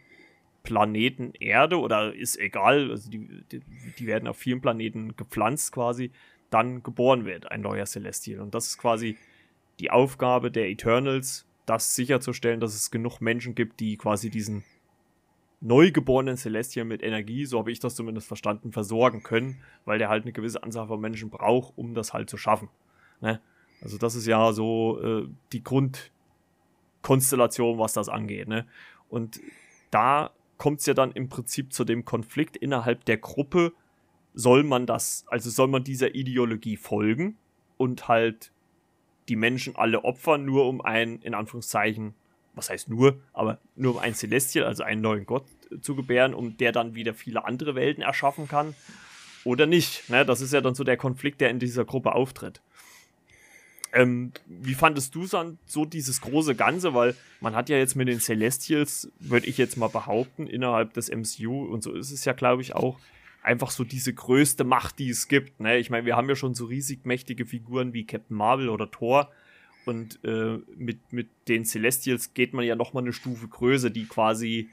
Planeten 0.63 1.33
Erde 1.39 1.79
oder 1.79 2.15
ist 2.15 2.39
egal, 2.39 2.91
also 2.91 3.11
die, 3.11 3.45
die, 3.53 3.61
die, 3.99 4.07
werden 4.07 4.27
auf 4.27 4.37
vielen 4.37 4.61
Planeten 4.61 5.15
gepflanzt 5.17 5.73
quasi, 5.73 6.11
dann 6.51 6.83
geboren 6.83 7.25
wird, 7.25 7.51
ein 7.51 7.61
neuer 7.61 7.87
Celestial. 7.87 8.41
Und 8.41 8.55
das 8.55 8.69
ist 8.69 8.79
quasi 8.79 9.17
die 9.79 9.91
Aufgabe 9.91 10.51
der 10.51 10.69
Eternals, 10.69 11.47
das 11.67 11.95
sicherzustellen, 11.95 12.61
dass 12.61 12.75
es 12.75 12.91
genug 12.91 13.21
Menschen 13.21 13.55
gibt, 13.55 13.81
die 13.81 13.97
quasi 13.97 14.31
diesen 14.31 14.65
neugeborenen 15.61 16.37
Celestial 16.37 16.85
mit 16.85 17.03
Energie, 17.03 17.47
so 17.47 17.59
habe 17.59 17.73
ich 17.73 17.81
das 17.81 17.95
zumindest 17.95 18.29
verstanden, 18.29 18.73
versorgen 18.73 19.23
können, 19.23 19.63
weil 19.85 19.99
der 19.99 20.09
halt 20.09 20.25
eine 20.25 20.33
gewisse 20.33 20.63
Anzahl 20.63 20.89
von 20.89 21.01
Menschen 21.01 21.31
braucht, 21.31 21.73
um 21.77 21.95
das 21.95 22.13
halt 22.13 22.29
zu 22.29 22.37
schaffen. 22.37 22.69
Ne? 23.21 23.41
Also 23.81 23.97
das 23.99 24.15
ist 24.15 24.27
ja 24.27 24.53
so 24.53 25.01
äh, 25.03 25.27
die 25.53 25.65
Grundkonstellation, 25.65 27.79
was 27.79 27.95
das 27.95 28.09
angeht. 28.09 28.49
Ne? 28.49 28.67
Und 29.09 29.41
da 29.91 30.31
kommt 30.59 30.81
es 30.81 30.87
ja 30.87 30.95
dann 30.95 31.13
im 31.13 31.29
Prinzip 31.29 31.73
zu 31.73 31.85
dem 31.85 32.05
Konflikt 32.05 32.57
innerhalb 32.57 33.05
der 33.05 33.19
Gruppe. 33.19 33.73
Soll 34.35 34.65
man 34.65 34.87
das, 34.87 35.25
also 35.29 35.49
soll 35.49 35.69
man 35.69 35.85
dieser 35.85 36.15
Ideologie 36.15 36.77
folgen 36.77 37.39
und 37.79 38.09
halt 38.09 38.53
die 39.29 39.37
Menschen 39.37 39.77
alle 39.77 40.05
opfern, 40.05 40.45
nur 40.45 40.69
um 40.69 40.83
ein, 40.83 41.21
in 41.23 41.35
Anführungszeichen, 41.35 42.15
was 42.57 42.71
heißt 42.71 42.89
nur, 42.89 43.21
aber 43.33 43.59
nur 43.77 43.95
um 43.95 43.99
ein 44.01 44.15
Celestial, 44.15 44.67
also 44.67 44.83
einen 44.83 45.03
neuen 45.03 45.27
Gott 45.27 45.45
zu 45.81 45.95
gebären, 45.95 46.35
um 46.35 46.57
der 46.57 46.73
dann 46.73 46.95
wieder 46.95 47.15
viele 47.15 47.45
andere 47.45 47.75
Welten 47.75 48.03
erschaffen 48.03 48.49
kann 48.49 48.75
oder 49.45 49.67
nicht. 49.67 50.09
Ne? 50.11 50.25
Das 50.25 50.41
ist 50.41 50.53
ja 50.53 50.61
dann 50.61 50.75
so 50.75 50.83
der 50.83 50.97
Konflikt, 50.97 51.41
der 51.41 51.51
in 51.51 51.59
dieser 51.59 51.85
Gruppe 51.85 52.15
auftritt. 52.15 52.61
Ähm, 53.93 54.33
wie 54.47 54.75
fandest 54.75 55.15
du 55.15 55.27
dann 55.27 55.59
so 55.65 55.85
dieses 55.85 56.21
große 56.21 56.55
Ganze? 56.55 56.93
Weil 56.95 57.15
man 57.41 57.55
hat 57.55 57.69
ja 57.69 57.77
jetzt 57.77 57.95
mit 57.95 58.09
den 58.09 58.21
Celestials, 58.21 59.11
würde 59.21 59.47
ich 59.47 59.59
jetzt 59.59 59.77
mal 59.77 59.89
behaupten, 59.89 60.47
innerhalb 60.47 60.95
des 60.95 61.11
MCU, 61.11 61.65
und 61.65 61.83
so 61.83 61.93
ist 61.93 62.11
es 62.11 62.25
ja, 62.25 62.33
glaube 62.33 62.63
ich, 62.63 62.75
auch, 62.75 62.99
einfach 63.43 63.71
so 63.71 63.85
diese 63.85 64.13
größte 64.13 64.65
Macht, 64.65 64.99
die 64.99 65.09
es 65.09 65.29
gibt. 65.29 65.61
Ne? 65.61 65.79
Ich 65.79 65.89
meine, 65.89 66.05
wir 66.05 66.17
haben 66.17 66.29
ja 66.29 66.35
schon 66.35 66.55
so 66.55 66.67
riesig 66.67 67.07
mächtige 67.07 67.47
Figuren 67.47 67.93
wie 67.93 68.05
Captain 68.05 68.37
Marvel 68.37 68.69
oder 68.69 68.91
Thor. 68.91 69.31
Und 69.87 70.19
äh, 70.25 70.59
mit, 70.77 71.13
mit 71.13 71.29
den 71.49 71.65
Celestials 71.65 72.35
geht 72.35 72.53
man 72.53 72.65
ja 72.65 72.75
noch 72.75 72.93
mal 72.93 73.01
eine 73.01 73.13
Stufe 73.13 73.47
größer, 73.47 73.89
die 73.89 74.05
quasi 74.07 74.69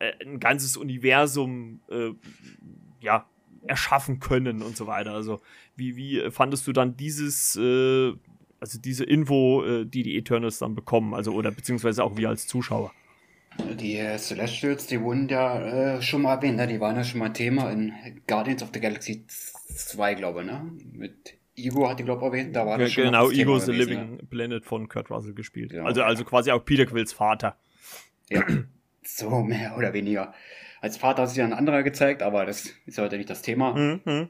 äh, 0.00 0.12
ein 0.24 0.40
ganzes 0.40 0.76
Universum 0.76 1.80
äh, 1.88 2.10
ja, 3.00 3.26
erschaffen 3.66 4.18
können 4.18 4.62
und 4.62 4.76
so 4.76 4.86
weiter. 4.88 5.12
Also 5.12 5.40
wie, 5.76 5.96
wie 5.96 6.30
fandest 6.30 6.66
du 6.66 6.72
dann 6.72 6.96
dieses, 6.96 7.54
äh, 7.56 8.12
also 8.58 8.80
diese 8.80 9.04
Info, 9.04 9.64
äh, 9.64 9.86
die 9.86 10.02
die 10.02 10.16
Eternals 10.16 10.58
dann 10.58 10.74
bekommen, 10.74 11.14
also 11.14 11.32
oder 11.32 11.52
beziehungsweise 11.52 12.02
auch 12.02 12.16
wir 12.16 12.28
als 12.28 12.48
Zuschauer? 12.48 12.92
Die 13.80 13.96
äh, 13.96 14.18
Celestials, 14.18 14.86
die 14.86 15.00
wurden 15.00 15.28
ja 15.28 16.02
schon 16.02 16.22
mal 16.22 16.34
erwähnt, 16.34 16.56
ne? 16.56 16.66
die 16.66 16.80
waren 16.80 16.96
ja 16.96 17.04
schon 17.04 17.20
mal 17.20 17.30
Thema 17.30 17.70
in 17.70 17.92
Guardians 18.26 18.62
of 18.62 18.70
the 18.74 18.80
Galaxy 18.80 19.24
2, 19.26 20.14
glaube 20.14 20.40
ich, 20.40 20.46
ne? 20.46 20.72
Mit 20.92 21.38
Ego 21.58 21.88
hat 21.88 21.98
die, 21.98 22.04
glaube 22.04 22.20
ich, 22.20 22.26
erwähnt, 22.26 22.56
da 22.56 22.66
war 22.66 22.80
ja, 22.80 22.86
schon 22.86 23.04
Genau, 23.04 23.30
Ego 23.30 23.56
is 23.56 23.66
the 23.66 23.72
Living 23.72 24.16
ne? 24.16 24.18
Planet 24.30 24.64
von 24.64 24.88
Kurt 24.88 25.10
Russell 25.10 25.34
gespielt. 25.34 25.72
Genau. 25.72 25.84
Also, 25.84 26.02
also 26.02 26.24
quasi 26.24 26.50
auch 26.50 26.64
Peter 26.64 26.86
Quills 26.86 27.12
Vater. 27.12 27.56
Ja, 28.30 28.44
so 29.02 29.42
mehr 29.42 29.76
oder 29.76 29.92
weniger. 29.92 30.32
Als 30.80 30.96
Vater 30.96 31.22
hat 31.22 31.30
sich 31.30 31.42
ein 31.42 31.52
anderer 31.52 31.82
gezeigt, 31.82 32.22
aber 32.22 32.46
das 32.46 32.72
ist 32.86 32.98
heute 32.98 33.16
nicht 33.16 33.30
das 33.30 33.42
Thema. 33.42 33.74
Mhm. 33.74 34.28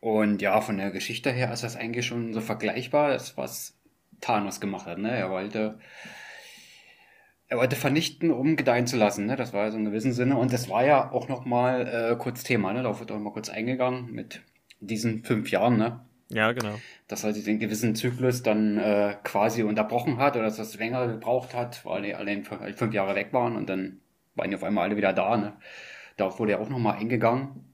Und 0.00 0.42
ja, 0.42 0.60
von 0.60 0.78
der 0.78 0.90
Geschichte 0.90 1.30
her 1.30 1.52
ist 1.52 1.62
das 1.62 1.76
eigentlich 1.76 2.06
schon 2.06 2.32
so 2.32 2.40
vergleichbar, 2.40 3.10
das, 3.10 3.36
was 3.36 3.78
Thanos 4.20 4.60
gemacht 4.60 4.86
hat. 4.86 4.98
Ne? 4.98 5.10
Er 5.10 5.30
wollte 5.30 5.78
er 7.52 7.58
wollte 7.58 7.76
vernichten, 7.76 8.30
um 8.30 8.56
gedeihen 8.56 8.86
zu 8.86 8.96
lassen. 8.96 9.26
Ne? 9.26 9.36
Das 9.36 9.52
war 9.52 9.70
so 9.70 9.76
in 9.76 9.84
gewissem 9.84 10.12
Sinne. 10.12 10.38
Und 10.38 10.54
das 10.54 10.70
war 10.70 10.86
ja 10.86 11.12
auch 11.12 11.28
noch 11.28 11.44
mal 11.44 11.86
äh, 11.86 12.16
kurz 12.16 12.44
Thema. 12.44 12.72
Ne? 12.72 12.82
Darauf 12.82 13.00
wird 13.00 13.12
auch 13.12 13.18
mal 13.18 13.32
kurz 13.34 13.50
eingegangen 13.50 14.10
mit 14.10 14.40
diesen 14.80 15.22
fünf 15.22 15.50
Jahren. 15.50 15.76
Ne? 15.76 16.00
Ja, 16.32 16.52
genau. 16.52 16.78
Dass 17.08 17.24
er 17.24 17.32
den 17.32 17.58
gewissen 17.58 17.94
Zyklus 17.94 18.42
dann 18.42 18.78
äh, 18.78 19.16
quasi 19.22 19.62
unterbrochen 19.62 20.18
hat 20.18 20.36
oder 20.36 20.46
dass 20.46 20.56
das 20.56 20.74
länger 20.76 21.06
gebraucht 21.06 21.54
hat, 21.54 21.84
weil 21.84 22.02
die 22.02 22.14
alle 22.14 22.42
fünf 22.74 22.94
Jahre 22.94 23.14
weg 23.14 23.32
waren 23.32 23.56
und 23.56 23.68
dann 23.68 24.00
waren 24.34 24.50
die 24.50 24.56
auf 24.56 24.64
einmal 24.64 24.84
alle 24.84 24.96
wieder 24.96 25.12
da. 25.12 25.36
Ne? 25.36 25.52
Darauf 26.16 26.38
wurde 26.38 26.52
ja 26.52 26.58
auch 26.58 26.68
nochmal 26.68 26.98
eingegangen. 26.98 27.64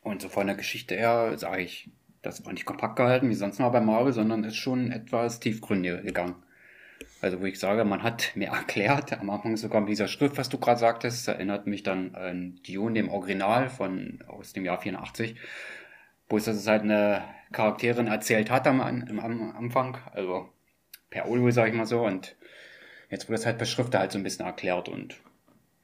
Und 0.00 0.22
so 0.22 0.28
von 0.28 0.46
der 0.46 0.56
Geschichte 0.56 0.94
her 0.94 1.36
sage 1.36 1.62
ich, 1.62 1.90
das 2.22 2.44
war 2.44 2.52
nicht 2.52 2.66
kompakt 2.66 2.96
gehalten 2.96 3.28
wie 3.28 3.34
sonst 3.34 3.58
mal 3.58 3.68
bei 3.70 3.80
Marvel, 3.80 4.12
sondern 4.12 4.44
ist 4.44 4.56
schon 4.56 4.92
etwas 4.92 5.40
tiefgründiger 5.40 6.02
gegangen. 6.02 6.36
Also 7.20 7.40
wo 7.40 7.44
ich 7.44 7.58
sage, 7.58 7.84
man 7.84 8.02
hat 8.02 8.32
mehr 8.36 8.50
erklärt, 8.52 9.12
am 9.18 9.30
Anfang 9.30 9.56
sogar 9.56 9.80
mit 9.80 9.90
dieser 9.90 10.08
Schrift, 10.08 10.38
was 10.38 10.48
du 10.48 10.58
gerade 10.58 10.78
sagtest, 10.78 11.26
erinnert 11.28 11.66
mich 11.66 11.82
dann 11.82 12.14
an 12.14 12.60
Dune, 12.66 12.94
dem 12.94 13.08
Original 13.08 13.68
von 13.68 14.18
aus 14.26 14.52
dem 14.52 14.64
Jahr 14.64 14.78
84, 14.78 15.36
wo 16.28 16.36
es 16.36 16.44
das 16.44 16.66
halt 16.66 16.82
eine 16.82 17.22
Charakterin 17.52 18.06
erzählt 18.06 18.50
hat 18.50 18.66
am, 18.66 18.80
am, 18.80 19.18
am 19.18 19.56
Anfang, 19.56 19.98
also 20.12 20.48
per 21.10 21.26
Audio, 21.26 21.50
sag 21.50 21.68
ich 21.68 21.74
mal 21.74 21.86
so, 21.86 22.04
und 22.04 22.36
jetzt 23.10 23.28
wurde 23.28 23.36
es 23.36 23.46
halt 23.46 23.58
per 23.58 23.66
Schrift 23.66 23.94
halt 23.94 24.12
so 24.12 24.18
ein 24.18 24.24
bisschen 24.24 24.46
erklärt 24.46 24.88
und 24.88 25.20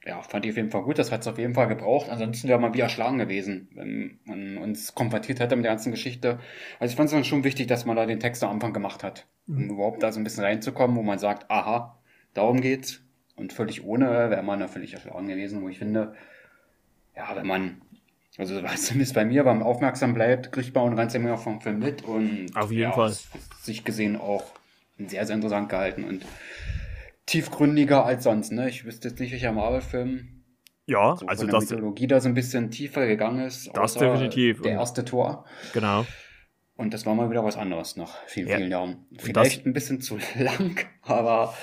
ja, 0.05 0.21
fand 0.21 0.45
ich 0.45 0.51
auf 0.51 0.57
jeden 0.57 0.69
Fall 0.69 0.83
gut. 0.83 0.99
Das 0.99 1.11
hat 1.11 1.21
es 1.21 1.27
auf 1.27 1.37
jeden 1.37 1.53
Fall 1.53 1.67
gebraucht. 1.67 2.09
Ansonsten 2.09 2.49
wäre 2.49 2.59
man 2.59 2.73
wie 2.73 2.81
erschlagen 2.81 3.17
gewesen, 3.19 3.69
wenn 3.73 4.19
man 4.25 4.57
uns 4.57 4.95
konfrontiert 4.95 5.39
hätte 5.39 5.55
mit 5.55 5.63
der 5.63 5.71
ganzen 5.71 5.91
Geschichte. 5.91 6.39
Also 6.79 6.91
ich 6.91 6.97
fand 6.97 7.07
es 7.07 7.13
dann 7.13 7.23
schon 7.23 7.43
wichtig, 7.43 7.67
dass 7.67 7.85
man 7.85 7.95
da 7.95 8.05
den 8.05 8.19
Text 8.19 8.43
am 8.43 8.51
Anfang 8.51 8.73
gemacht 8.73 9.03
hat, 9.03 9.25
um 9.47 9.55
mhm. 9.55 9.69
überhaupt 9.71 10.03
da 10.03 10.11
so 10.11 10.19
ein 10.19 10.25
bisschen 10.25 10.43
reinzukommen, 10.43 10.97
wo 10.97 11.03
man 11.03 11.19
sagt, 11.19 11.49
aha, 11.49 11.97
darum 12.33 12.59
geht's. 12.59 13.01
Und 13.35 13.53
völlig 13.53 13.83
ohne 13.85 14.29
wäre 14.29 14.43
man 14.43 14.67
völlig 14.67 14.93
erschlagen 14.93 15.27
gewesen, 15.27 15.61
wo 15.61 15.69
ich 15.69 15.79
finde, 15.79 16.13
ja, 17.15 17.35
wenn 17.35 17.47
man, 17.47 17.81
also 18.37 18.61
zumindest 18.75 19.13
bei 19.13 19.25
mir 19.25 19.43
beim 19.43 19.61
Aufmerksam 19.61 20.13
bleibt, 20.13 20.51
kriegt 20.51 20.73
man 20.73 20.85
und 20.85 20.97
rennt 20.97 21.13
immer 21.15 21.37
vom 21.37 21.61
Film 21.61 21.79
mit 21.79 22.03
und 22.03 22.51
auf 22.55 22.71
jeden 22.71 22.83
ja, 22.83 22.91
Fall 22.91 23.13
sich 23.61 23.83
gesehen 23.83 24.15
auch 24.15 24.43
sehr, 24.97 25.25
sehr 25.25 25.35
interessant 25.35 25.69
gehalten 25.69 26.03
und 26.03 26.25
tiefgründiger 27.25 28.05
als 28.05 28.23
sonst, 28.23 28.51
ne? 28.51 28.69
Ich 28.69 28.85
wüsste 28.85 29.09
jetzt 29.09 29.19
nicht, 29.19 29.31
welcher 29.31 29.51
Marvel-Film 29.51 30.43
ja, 30.85 31.15
so 31.15 31.25
also 31.27 31.41
von 31.43 31.51
der 31.51 31.59
das 31.59 31.69
Mythologie 31.69 32.07
da 32.07 32.19
so 32.19 32.27
ein 32.27 32.33
bisschen 32.33 32.69
tiefer 32.69 33.07
gegangen 33.07 33.45
ist. 33.45 33.69
Das 33.73 33.93
definitiv. 33.93 34.61
Der 34.61 34.73
erste 34.73 35.05
Tor. 35.05 35.45
Genau. 35.73 36.05
Und 36.75 36.93
das 36.93 37.05
war 37.05 37.15
mal 37.15 37.29
wieder 37.29 37.45
was 37.45 37.55
anderes 37.55 37.95
nach 37.95 38.17
vielen, 38.25 38.47
Ja. 38.49 38.57
vielen 38.57 38.71
Jahren. 38.71 39.05
Vielleicht 39.17 39.65
ein 39.65 39.73
bisschen 39.73 40.01
zu 40.01 40.17
lang, 40.37 40.75
aber 41.01 41.53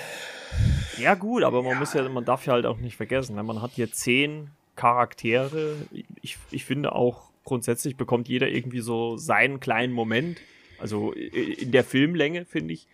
Ja, 0.97 1.13
gut, 1.15 1.43
aber 1.43 1.61
man 1.61 1.77
muss 1.77 1.93
ja, 1.93 2.07
man 2.09 2.25
darf 2.25 2.45
ja 2.47 2.53
halt 2.53 2.65
auch 2.65 2.77
nicht 2.77 2.95
vergessen, 2.95 3.35
ne? 3.35 3.43
man 3.43 3.61
hat 3.61 3.71
hier 3.71 3.91
zehn 3.91 4.49
Charaktere. 4.75 5.75
Ich, 6.21 6.37
ich 6.51 6.65
finde 6.65 6.93
auch 6.93 7.31
grundsätzlich 7.43 7.97
bekommt 7.97 8.27
jeder 8.27 8.49
irgendwie 8.49 8.81
so 8.81 9.17
seinen 9.17 9.59
kleinen 9.59 9.93
Moment. 9.93 10.39
Also 10.79 11.11
in 11.11 11.71
der 11.71 11.83
Filmlänge, 11.83 12.45
finde 12.45 12.73
ich. 12.73 12.87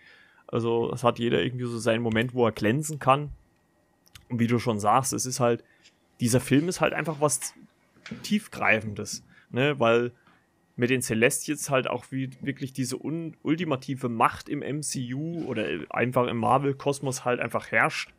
Also 0.46 0.90
es 0.92 1.04
hat 1.04 1.18
jeder 1.18 1.42
irgendwie 1.42 1.66
so 1.66 1.78
seinen 1.78 2.02
Moment, 2.02 2.34
wo 2.34 2.46
er 2.46 2.52
glänzen 2.52 2.98
kann. 2.98 3.30
Und 4.28 4.40
wie 4.40 4.46
du 4.46 4.58
schon 4.58 4.80
sagst, 4.80 5.12
es 5.12 5.26
ist 5.26 5.40
halt, 5.40 5.64
dieser 6.20 6.40
Film 6.40 6.68
ist 6.68 6.80
halt 6.80 6.92
einfach 6.92 7.20
was 7.20 7.54
tiefgreifendes, 8.22 9.22
ne, 9.50 9.78
weil 9.78 10.12
mit 10.76 10.90
den 10.90 11.02
Celestials 11.02 11.70
halt 11.70 11.88
auch 11.88 12.06
wie 12.10 12.30
wirklich 12.40 12.72
diese 12.72 12.96
ultimative 12.98 14.08
Macht 14.08 14.48
im 14.48 14.60
MCU 14.60 15.44
oder 15.46 15.66
einfach 15.90 16.28
im 16.28 16.38
Marvel-Kosmos 16.38 17.24
halt 17.24 17.40
einfach 17.40 17.72
herrscht. 17.72 18.12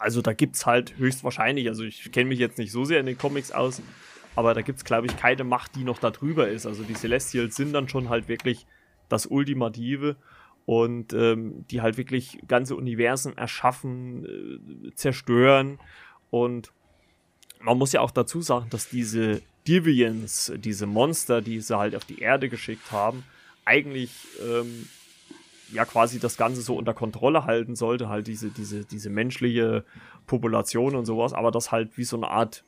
Also 0.00 0.22
da 0.22 0.32
gibt's 0.32 0.66
halt 0.66 0.96
höchstwahrscheinlich, 0.98 1.68
also 1.68 1.84
ich 1.84 2.10
kenne 2.10 2.30
mich 2.30 2.38
jetzt 2.38 2.58
nicht 2.58 2.72
so 2.72 2.84
sehr 2.84 3.00
in 3.00 3.06
den 3.06 3.18
Comics 3.18 3.52
aus, 3.52 3.82
aber 4.34 4.54
da 4.54 4.62
gibt's 4.62 4.84
glaube 4.84 5.06
ich 5.06 5.16
keine 5.16 5.44
Macht, 5.44 5.76
die 5.76 5.84
noch 5.84 5.98
da 5.98 6.10
drüber 6.10 6.48
ist. 6.48 6.66
Also 6.66 6.82
die 6.82 6.94
Celestials 6.94 7.54
sind 7.54 7.72
dann 7.72 7.88
schon 7.88 8.08
halt 8.08 8.26
wirklich 8.26 8.66
das 9.08 9.26
Ultimative 9.26 10.16
und 10.64 11.12
ähm, 11.12 11.66
die 11.70 11.82
halt 11.82 11.96
wirklich 11.98 12.38
ganze 12.48 12.76
Universen 12.76 13.36
erschaffen, 13.36 14.24
äh, 14.86 14.94
zerstören 14.94 15.78
und 16.30 16.72
man 17.60 17.76
muss 17.76 17.92
ja 17.92 18.00
auch 18.00 18.10
dazu 18.10 18.40
sagen, 18.40 18.68
dass 18.70 18.88
diese 18.88 19.42
Deviants, 19.68 20.52
diese 20.56 20.86
Monster, 20.86 21.42
die 21.42 21.60
sie 21.60 21.76
halt 21.76 21.94
auf 21.94 22.04
die 22.04 22.20
Erde 22.20 22.48
geschickt 22.48 22.90
haben, 22.90 23.24
eigentlich 23.64 24.10
ähm, 24.42 24.88
ja 25.72 25.84
quasi 25.84 26.18
das 26.18 26.36
Ganze 26.36 26.62
so 26.62 26.76
unter 26.76 26.94
Kontrolle 26.94 27.44
halten 27.44 27.76
sollte, 27.76 28.08
halt 28.08 28.26
diese, 28.26 28.50
diese, 28.50 28.84
diese 28.84 29.10
menschliche 29.10 29.84
Population 30.26 30.94
und 30.94 31.06
sowas, 31.06 31.32
aber 31.32 31.50
das 31.50 31.72
halt 31.72 31.96
wie 31.96 32.04
so 32.04 32.16
eine 32.16 32.28
Art, 32.28 32.64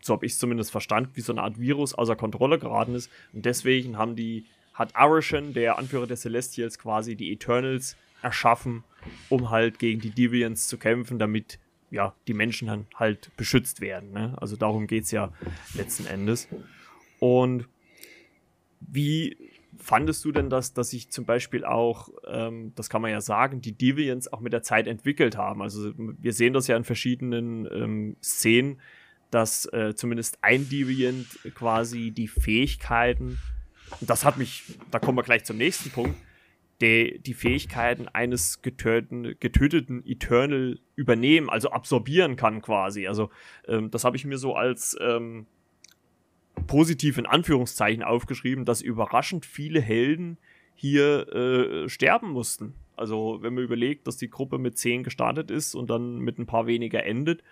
so 0.00 0.12
habe 0.12 0.26
ich 0.26 0.32
es 0.32 0.38
zumindest 0.38 0.70
verstanden, 0.70 1.10
wie 1.14 1.20
so 1.20 1.32
eine 1.32 1.42
Art 1.42 1.58
Virus 1.58 1.94
außer 1.94 2.16
Kontrolle 2.16 2.58
geraten 2.58 2.94
ist. 2.94 3.10
Und 3.32 3.44
deswegen 3.44 3.98
haben 3.98 4.16
die, 4.16 4.46
hat 4.74 4.94
Arishan, 4.94 5.52
der 5.54 5.78
Anführer 5.78 6.06
der 6.06 6.16
Celestials, 6.16 6.78
quasi 6.78 7.16
die 7.16 7.32
Eternals 7.32 7.96
erschaffen, 8.22 8.84
um 9.28 9.50
halt 9.50 9.78
gegen 9.78 10.00
die 10.00 10.10
Deviants 10.10 10.68
zu 10.68 10.78
kämpfen, 10.78 11.18
damit 11.18 11.58
ja, 11.90 12.14
die 12.26 12.34
Menschen 12.34 12.68
dann 12.68 12.86
halt 12.94 13.30
beschützt 13.36 13.80
werden. 13.80 14.12
Ne? 14.12 14.36
Also 14.40 14.56
darum 14.56 14.86
geht 14.86 15.04
es 15.04 15.10
ja 15.12 15.32
letzten 15.74 16.06
Endes. 16.06 16.48
Und 17.20 17.68
wie 18.80 19.36
fandest 19.78 20.24
du 20.24 20.32
denn 20.32 20.50
das, 20.50 20.74
dass 20.74 20.90
sich 20.90 21.10
zum 21.10 21.24
Beispiel 21.24 21.64
auch, 21.64 22.08
ähm, 22.26 22.72
das 22.74 22.90
kann 22.90 23.02
man 23.02 23.10
ja 23.10 23.20
sagen, 23.20 23.60
die 23.60 23.72
Deviants 23.72 24.32
auch 24.32 24.40
mit 24.40 24.52
der 24.52 24.62
Zeit 24.62 24.86
entwickelt 24.86 25.36
haben? 25.36 25.62
Also 25.62 25.92
wir 25.96 26.32
sehen 26.32 26.52
das 26.52 26.66
ja 26.66 26.76
in 26.76 26.84
verschiedenen 26.84 27.68
ähm, 27.72 28.16
Szenen, 28.22 28.80
dass 29.30 29.66
äh, 29.72 29.94
zumindest 29.94 30.38
ein 30.42 30.68
Deviant 30.68 31.26
quasi 31.54 32.10
die 32.10 32.28
Fähigkeiten, 32.28 33.38
das 34.00 34.24
hat 34.24 34.36
mich, 34.36 34.64
da 34.90 34.98
kommen 34.98 35.18
wir 35.18 35.22
gleich 35.22 35.44
zum 35.44 35.56
nächsten 35.56 35.90
Punkt, 35.90 36.16
die, 36.80 37.20
die 37.20 37.34
Fähigkeiten 37.34 38.08
eines 38.08 38.62
getöteten, 38.62 39.36
getöteten 39.40 40.04
Eternal 40.06 40.78
übernehmen, 40.94 41.48
also 41.48 41.70
absorbieren 41.70 42.36
kann 42.36 42.60
quasi. 42.60 43.06
Also 43.06 43.30
ähm, 43.66 43.90
das 43.90 44.04
habe 44.04 44.16
ich 44.16 44.24
mir 44.24 44.38
so 44.38 44.54
als 44.54 44.96
ähm, 45.00 45.46
positiv 46.66 47.18
in 47.18 47.26
Anführungszeichen 47.26 48.02
aufgeschrieben, 48.02 48.64
dass 48.64 48.82
überraschend 48.82 49.46
viele 49.46 49.80
Helden 49.80 50.38
hier 50.74 51.32
äh, 51.32 51.88
sterben 51.88 52.30
mussten. 52.30 52.74
Also 52.96 53.38
wenn 53.42 53.54
man 53.54 53.64
überlegt, 53.64 54.06
dass 54.06 54.16
die 54.16 54.30
Gruppe 54.30 54.58
mit 54.58 54.78
10 54.78 55.02
gestartet 55.02 55.50
ist 55.50 55.74
und 55.74 55.90
dann 55.90 56.18
mit 56.18 56.38
ein 56.38 56.46
paar 56.46 56.66
weniger 56.66 57.04
endet, 57.04 57.42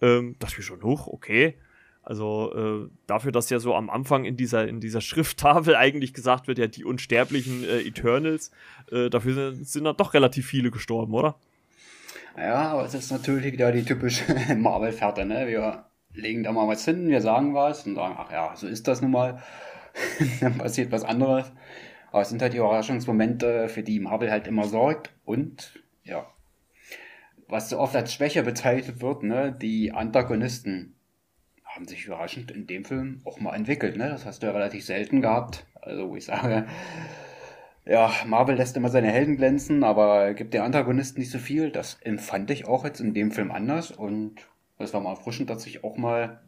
ähm, 0.00 0.36
das 0.38 0.56
ist 0.56 0.64
schon 0.64 0.82
hoch, 0.82 1.06
okay. 1.06 1.54
Also 2.02 2.52
äh, 2.54 2.90
dafür, 3.06 3.30
dass 3.30 3.50
ja 3.50 3.58
so 3.58 3.74
am 3.74 3.90
Anfang 3.90 4.24
in 4.24 4.36
dieser, 4.36 4.66
in 4.66 4.80
dieser 4.80 5.00
Schrifttafel 5.00 5.76
eigentlich 5.76 6.14
gesagt 6.14 6.48
wird, 6.48 6.58
ja, 6.58 6.66
die 6.66 6.84
unsterblichen 6.84 7.64
äh, 7.64 7.80
Eternals, 7.80 8.50
äh, 8.90 9.10
dafür 9.10 9.34
sind, 9.34 9.66
sind 9.66 9.84
dann 9.84 9.96
doch 9.96 10.14
relativ 10.14 10.46
viele 10.46 10.70
gestorben, 10.70 11.14
oder? 11.14 11.36
ja, 12.36 12.70
aber 12.70 12.84
es 12.84 12.94
ist 12.94 13.10
natürlich 13.10 13.52
wieder 13.52 13.72
die 13.72 13.84
typische 13.84 14.24
Marvel-Fährte, 14.56 15.24
ne? 15.24 15.46
Wir 15.46 15.84
legen 16.14 16.42
da 16.42 16.52
mal 16.52 16.68
was 16.68 16.84
hin, 16.84 17.08
wir 17.08 17.20
sagen 17.20 17.54
was 17.54 17.86
und 17.86 17.94
sagen, 17.94 18.16
ach 18.18 18.30
ja, 18.32 18.52
so 18.56 18.66
ist 18.66 18.88
das 18.88 19.02
nun 19.02 19.12
mal. 19.12 19.42
Dann 20.40 20.58
passiert 20.58 20.92
was 20.92 21.04
anderes. 21.04 21.52
Aber 22.12 22.22
es 22.22 22.28
sind 22.28 22.42
halt 22.42 22.52
die 22.52 22.58
Überraschungsmomente, 22.58 23.68
für 23.68 23.82
die 23.82 24.00
Marvel 24.00 24.30
halt 24.30 24.46
immer 24.46 24.64
sorgt 24.64 25.12
und 25.24 25.80
ja, 26.02 26.26
was 27.48 27.68
so 27.68 27.78
oft 27.78 27.94
als 27.96 28.12
Schwäche 28.12 28.42
bezeichnet 28.42 29.00
wird, 29.00 29.22
ne? 29.22 29.52
Die 29.52 29.92
Antagonisten 29.92 30.94
haben 31.64 31.86
sich 31.86 32.06
überraschend 32.06 32.50
in 32.50 32.66
dem 32.66 32.84
Film 32.84 33.20
auch 33.24 33.40
mal 33.40 33.54
entwickelt, 33.54 33.96
ne? 33.96 34.08
Das 34.08 34.24
hast 34.24 34.42
du 34.42 34.46
ja 34.46 34.52
relativ 34.52 34.84
selten 34.84 35.20
gehabt. 35.20 35.66
Also, 35.80 36.10
wo 36.10 36.16
ich 36.16 36.24
sage, 36.24 36.66
ja, 37.86 38.12
Marvel 38.26 38.56
lässt 38.56 38.76
immer 38.76 38.88
seine 38.88 39.10
Helden 39.10 39.36
glänzen, 39.36 39.84
aber 39.84 40.34
gibt 40.34 40.54
den 40.54 40.62
Antagonisten 40.62 41.20
nicht 41.20 41.30
so 41.30 41.38
viel. 41.38 41.70
Das 41.70 41.98
empfand 42.02 42.50
ich 42.50 42.66
auch 42.66 42.84
jetzt 42.84 43.00
in 43.00 43.14
dem 43.14 43.30
Film 43.30 43.50
anders 43.50 43.90
und 43.90 44.49
es 44.84 44.94
war 44.94 45.00
mal 45.00 45.10
erfrischend, 45.10 45.50
dass 45.50 45.62
sich 45.62 45.84
auch 45.84 45.96
mal 45.96 46.40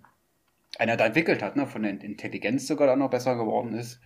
einer 0.79 0.97
da 0.97 1.07
entwickelt 1.07 1.43
hat, 1.43 1.57
ne? 1.57 1.67
Von 1.67 1.83
der 1.83 2.01
Intelligenz 2.01 2.67
sogar 2.67 2.87
dann 2.87 2.99
noch 3.01 3.11
besser 3.11 3.37
geworden 3.37 3.75
ist. 3.75 4.01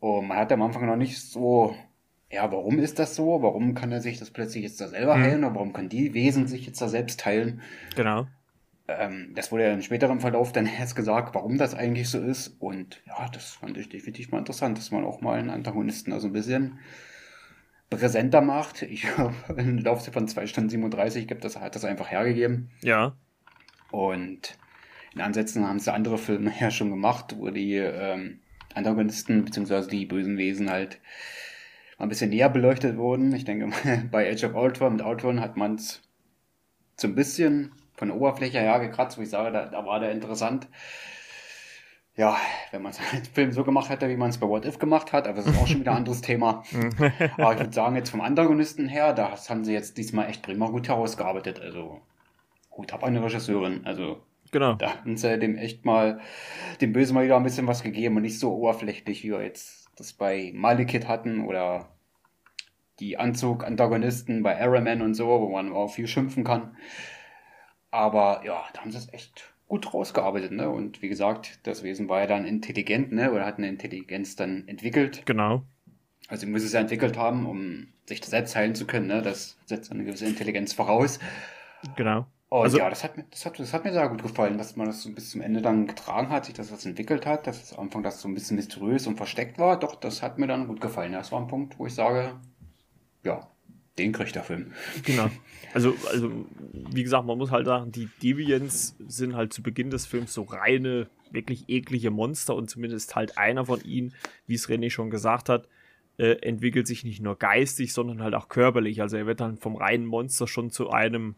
Und 0.00 0.26
man 0.28 0.36
hat 0.38 0.50
am 0.52 0.62
Anfang 0.62 0.86
noch 0.86 0.96
nicht 0.96 1.20
so, 1.20 1.76
ja, 2.30 2.50
warum 2.50 2.78
ist 2.78 2.98
das 2.98 3.14
so? 3.14 3.42
Warum 3.42 3.74
kann 3.74 3.92
er 3.92 4.00
sich 4.00 4.18
das 4.18 4.30
plötzlich 4.30 4.64
jetzt 4.64 4.80
da 4.80 4.88
selber 4.88 5.16
Mhm. 5.16 5.22
heilen? 5.22 5.44
Oder 5.44 5.54
warum 5.54 5.72
können 5.72 5.88
die 5.88 6.12
Wesen 6.14 6.46
sich 6.48 6.66
jetzt 6.66 6.80
da 6.80 6.88
selbst 6.88 7.24
heilen? 7.24 7.62
Genau. 7.94 8.26
Ähm, 8.88 9.32
das 9.34 9.52
wurde 9.52 9.64
ja 9.64 9.72
im 9.72 9.82
späteren 9.82 10.18
Verlauf 10.20 10.50
dann 10.52 10.66
erst 10.78 10.96
gesagt, 10.96 11.34
warum 11.34 11.56
das 11.56 11.74
eigentlich 11.74 12.08
so 12.08 12.20
ist. 12.20 12.48
Und 12.60 13.00
ja, 13.06 13.28
das 13.28 13.52
fand 13.52 13.76
ich 13.76 13.88
definitiv 13.88 14.32
mal 14.32 14.38
interessant, 14.38 14.76
dass 14.76 14.90
man 14.90 15.04
auch 15.04 15.20
mal 15.20 15.38
einen 15.38 15.50
Antagonisten 15.50 16.12
also 16.12 16.26
ein 16.26 16.32
bisschen 16.32 16.78
präsenter 17.96 18.40
macht. 18.40 18.82
Ich 18.82 19.06
habe 19.18 19.34
einen 19.56 19.78
Laufzeit 19.78 20.14
von 20.14 20.28
2 20.28 20.46
Stunden 20.46 20.70
37 20.70 21.26
gibt 21.26 21.44
das, 21.44 21.58
hat 21.58 21.74
das 21.74 21.84
einfach 21.84 22.10
hergegeben. 22.10 22.70
Ja. 22.82 23.16
Und 23.90 24.56
in 25.14 25.20
Ansätzen 25.20 25.66
haben 25.66 25.76
es 25.76 25.88
andere 25.88 26.18
Filme 26.18 26.52
ja 26.60 26.70
schon 26.70 26.90
gemacht, 26.90 27.36
wo 27.38 27.50
die 27.50 27.76
ähm, 27.76 28.40
Antagonisten 28.74 29.44
bzw. 29.44 29.88
die 29.88 30.06
bösen 30.06 30.38
Wesen 30.38 30.70
halt 30.70 31.00
mal 31.98 32.06
ein 32.06 32.08
bisschen 32.08 32.30
näher 32.30 32.48
beleuchtet 32.48 32.96
wurden. 32.96 33.32
Ich 33.34 33.44
denke, 33.44 33.70
bei 34.10 34.30
Age 34.30 34.44
of 34.44 34.54
Ultron 34.54 34.94
mit 34.94 35.04
Ultron 35.04 35.40
hat 35.40 35.56
man 35.56 35.76
es 35.76 36.00
so 36.96 37.08
ein 37.08 37.14
bisschen 37.14 37.72
von 37.94 38.08
der 38.08 38.16
Oberfläche 38.16 38.58
her 38.58 38.80
gekratzt, 38.80 39.18
wo 39.18 39.22
ich 39.22 39.30
sage, 39.30 39.52
da, 39.52 39.66
da 39.66 39.84
war 39.84 40.00
der 40.00 40.12
interessant. 40.12 40.68
Ja, 42.14 42.36
wenn 42.70 42.82
man 42.82 42.92
den 42.92 43.24
Film 43.32 43.52
so 43.52 43.64
gemacht 43.64 43.88
hätte, 43.88 44.08
wie 44.08 44.16
man 44.16 44.30
es 44.30 44.38
bei 44.38 44.46
What 44.46 44.66
If 44.66 44.78
gemacht 44.78 45.12
hat, 45.12 45.26
aber 45.26 45.36
das 45.36 45.46
ist 45.46 45.58
auch 45.58 45.66
schon 45.66 45.80
wieder 45.80 45.92
ein 45.92 45.98
anderes 45.98 46.20
Thema. 46.20 46.62
Aber 47.38 47.54
ich 47.54 47.58
würde 47.60 47.72
sagen, 47.72 47.96
jetzt 47.96 48.10
vom 48.10 48.20
Antagonisten 48.20 48.86
her, 48.86 49.14
das 49.14 49.48
haben 49.48 49.64
sie 49.64 49.72
jetzt 49.72 49.96
diesmal 49.96 50.28
echt 50.28 50.42
prima 50.42 50.68
gut 50.68 50.88
herausgearbeitet. 50.88 51.60
Also, 51.60 52.02
Hut 52.76 52.92
ab 52.92 53.04
an 53.04 53.14
die 53.14 53.20
Regisseurin. 53.20 53.86
Also, 53.86 54.20
genau. 54.50 54.74
da 54.74 54.96
haben 54.96 55.16
sie 55.16 55.38
dem 55.38 55.56
echt 55.56 55.86
mal, 55.86 56.20
dem 56.82 56.92
Bösen 56.92 57.14
mal 57.14 57.24
wieder 57.24 57.36
ein 57.36 57.44
bisschen 57.44 57.66
was 57.66 57.82
gegeben 57.82 58.16
und 58.16 58.22
nicht 58.22 58.38
so 58.38 58.52
oberflächlich, 58.52 59.24
wie 59.24 59.30
wir 59.30 59.42
jetzt 59.42 59.90
das 59.96 60.12
bei 60.12 60.52
Malekith 60.54 61.08
hatten 61.08 61.46
oder 61.46 61.88
die 63.00 63.18
Anzug-Antagonisten 63.18 64.42
bei 64.42 64.60
Iron 64.60 64.84
Man 64.84 65.00
und 65.00 65.14
so, 65.14 65.26
wo 65.26 65.48
man 65.48 65.72
auch 65.72 65.88
viel 65.88 66.06
schimpfen 66.06 66.44
kann. 66.44 66.76
Aber 67.90 68.42
ja, 68.44 68.64
da 68.72 68.80
haben 68.80 68.90
sie 68.90 68.98
es 68.98 69.12
echt 69.12 69.51
gut 69.72 69.94
rausgearbeitet, 69.94 70.52
ne? 70.52 70.68
Und 70.68 71.00
wie 71.00 71.08
gesagt, 71.08 71.58
das 71.62 71.82
Wesen 71.82 72.10
war 72.10 72.20
ja 72.20 72.26
dann 72.26 72.44
intelligent, 72.44 73.10
ne? 73.10 73.32
Oder 73.32 73.46
hat 73.46 73.56
eine 73.56 73.68
Intelligenz 73.68 74.36
dann 74.36 74.68
entwickelt. 74.68 75.22
Genau. 75.24 75.62
Also 76.28 76.46
muss 76.46 76.62
es 76.62 76.74
ja 76.74 76.80
entwickelt 76.80 77.16
haben, 77.16 77.46
um 77.46 77.88
sich 78.04 78.22
selbst 78.22 78.54
heilen 78.54 78.74
zu 78.74 78.86
können, 78.86 79.06
ne? 79.06 79.22
Das 79.22 79.56
setzt 79.64 79.90
eine 79.90 80.04
gewisse 80.04 80.26
Intelligenz 80.26 80.74
voraus. 80.74 81.18
Genau. 81.96 82.26
Und 82.50 82.64
Also- 82.64 82.76
ja, 82.80 82.90
das 82.90 83.02
hat, 83.02 83.16
mir, 83.16 83.24
das, 83.30 83.46
hat, 83.46 83.58
das 83.58 83.72
hat 83.72 83.84
mir 83.86 83.94
sehr 83.94 84.10
gut 84.10 84.22
gefallen, 84.22 84.58
dass 84.58 84.76
man 84.76 84.88
das 84.88 85.00
so 85.02 85.10
bis 85.10 85.30
zum 85.30 85.40
Ende 85.40 85.62
dann 85.62 85.86
getragen 85.86 86.28
hat, 86.28 86.44
sich 86.44 86.52
das 86.54 86.70
was 86.70 86.84
entwickelt 86.84 87.24
hat, 87.24 87.46
dass 87.46 87.62
es 87.62 87.72
am 87.72 87.84
Anfang 87.84 88.02
das 88.02 88.20
so 88.20 88.28
ein 88.28 88.34
bisschen 88.34 88.56
mysteriös 88.56 89.06
und 89.06 89.16
versteckt 89.16 89.58
war. 89.58 89.78
Doch, 89.78 89.94
das 89.94 90.20
hat 90.20 90.36
mir 90.38 90.48
dann 90.48 90.66
gut 90.68 90.82
gefallen. 90.82 91.12
Das 91.12 91.32
war 91.32 91.40
ein 91.40 91.48
Punkt, 91.48 91.78
wo 91.78 91.86
ich 91.86 91.94
sage, 91.94 92.34
ja, 93.24 93.48
Den 93.98 94.12
kriegt 94.12 94.34
der 94.34 94.44
Film. 94.44 94.72
Genau. 95.04 95.30
Also, 95.74 95.94
also, 96.10 96.30
wie 96.70 97.02
gesagt, 97.02 97.24
man 97.24 97.38
muss 97.38 97.50
halt 97.50 97.64
sagen, 97.64 97.92
die 97.92 98.10
Deviants 98.22 98.94
sind 99.08 99.34
halt 99.34 99.54
zu 99.54 99.62
Beginn 99.62 99.88
des 99.88 100.04
Films 100.04 100.34
so 100.34 100.42
reine, 100.42 101.08
wirklich 101.30 101.64
eklige 101.68 102.10
Monster 102.10 102.54
und 102.54 102.68
zumindest 102.68 103.16
halt 103.16 103.38
einer 103.38 103.64
von 103.64 103.82
ihnen, 103.82 104.12
wie 104.46 104.54
es 104.54 104.68
René 104.68 104.90
schon 104.90 105.08
gesagt 105.08 105.48
hat, 105.48 105.68
äh, 106.18 106.32
entwickelt 106.42 106.86
sich 106.86 107.04
nicht 107.04 107.22
nur 107.22 107.38
geistig, 107.38 107.94
sondern 107.94 108.22
halt 108.22 108.34
auch 108.34 108.50
körperlich. 108.50 109.00
Also 109.00 109.16
er 109.16 109.24
wird 109.24 109.40
dann 109.40 109.56
vom 109.56 109.76
reinen 109.76 110.04
Monster 110.04 110.46
schon 110.46 110.70
zu 110.70 110.90
einem, 110.90 111.36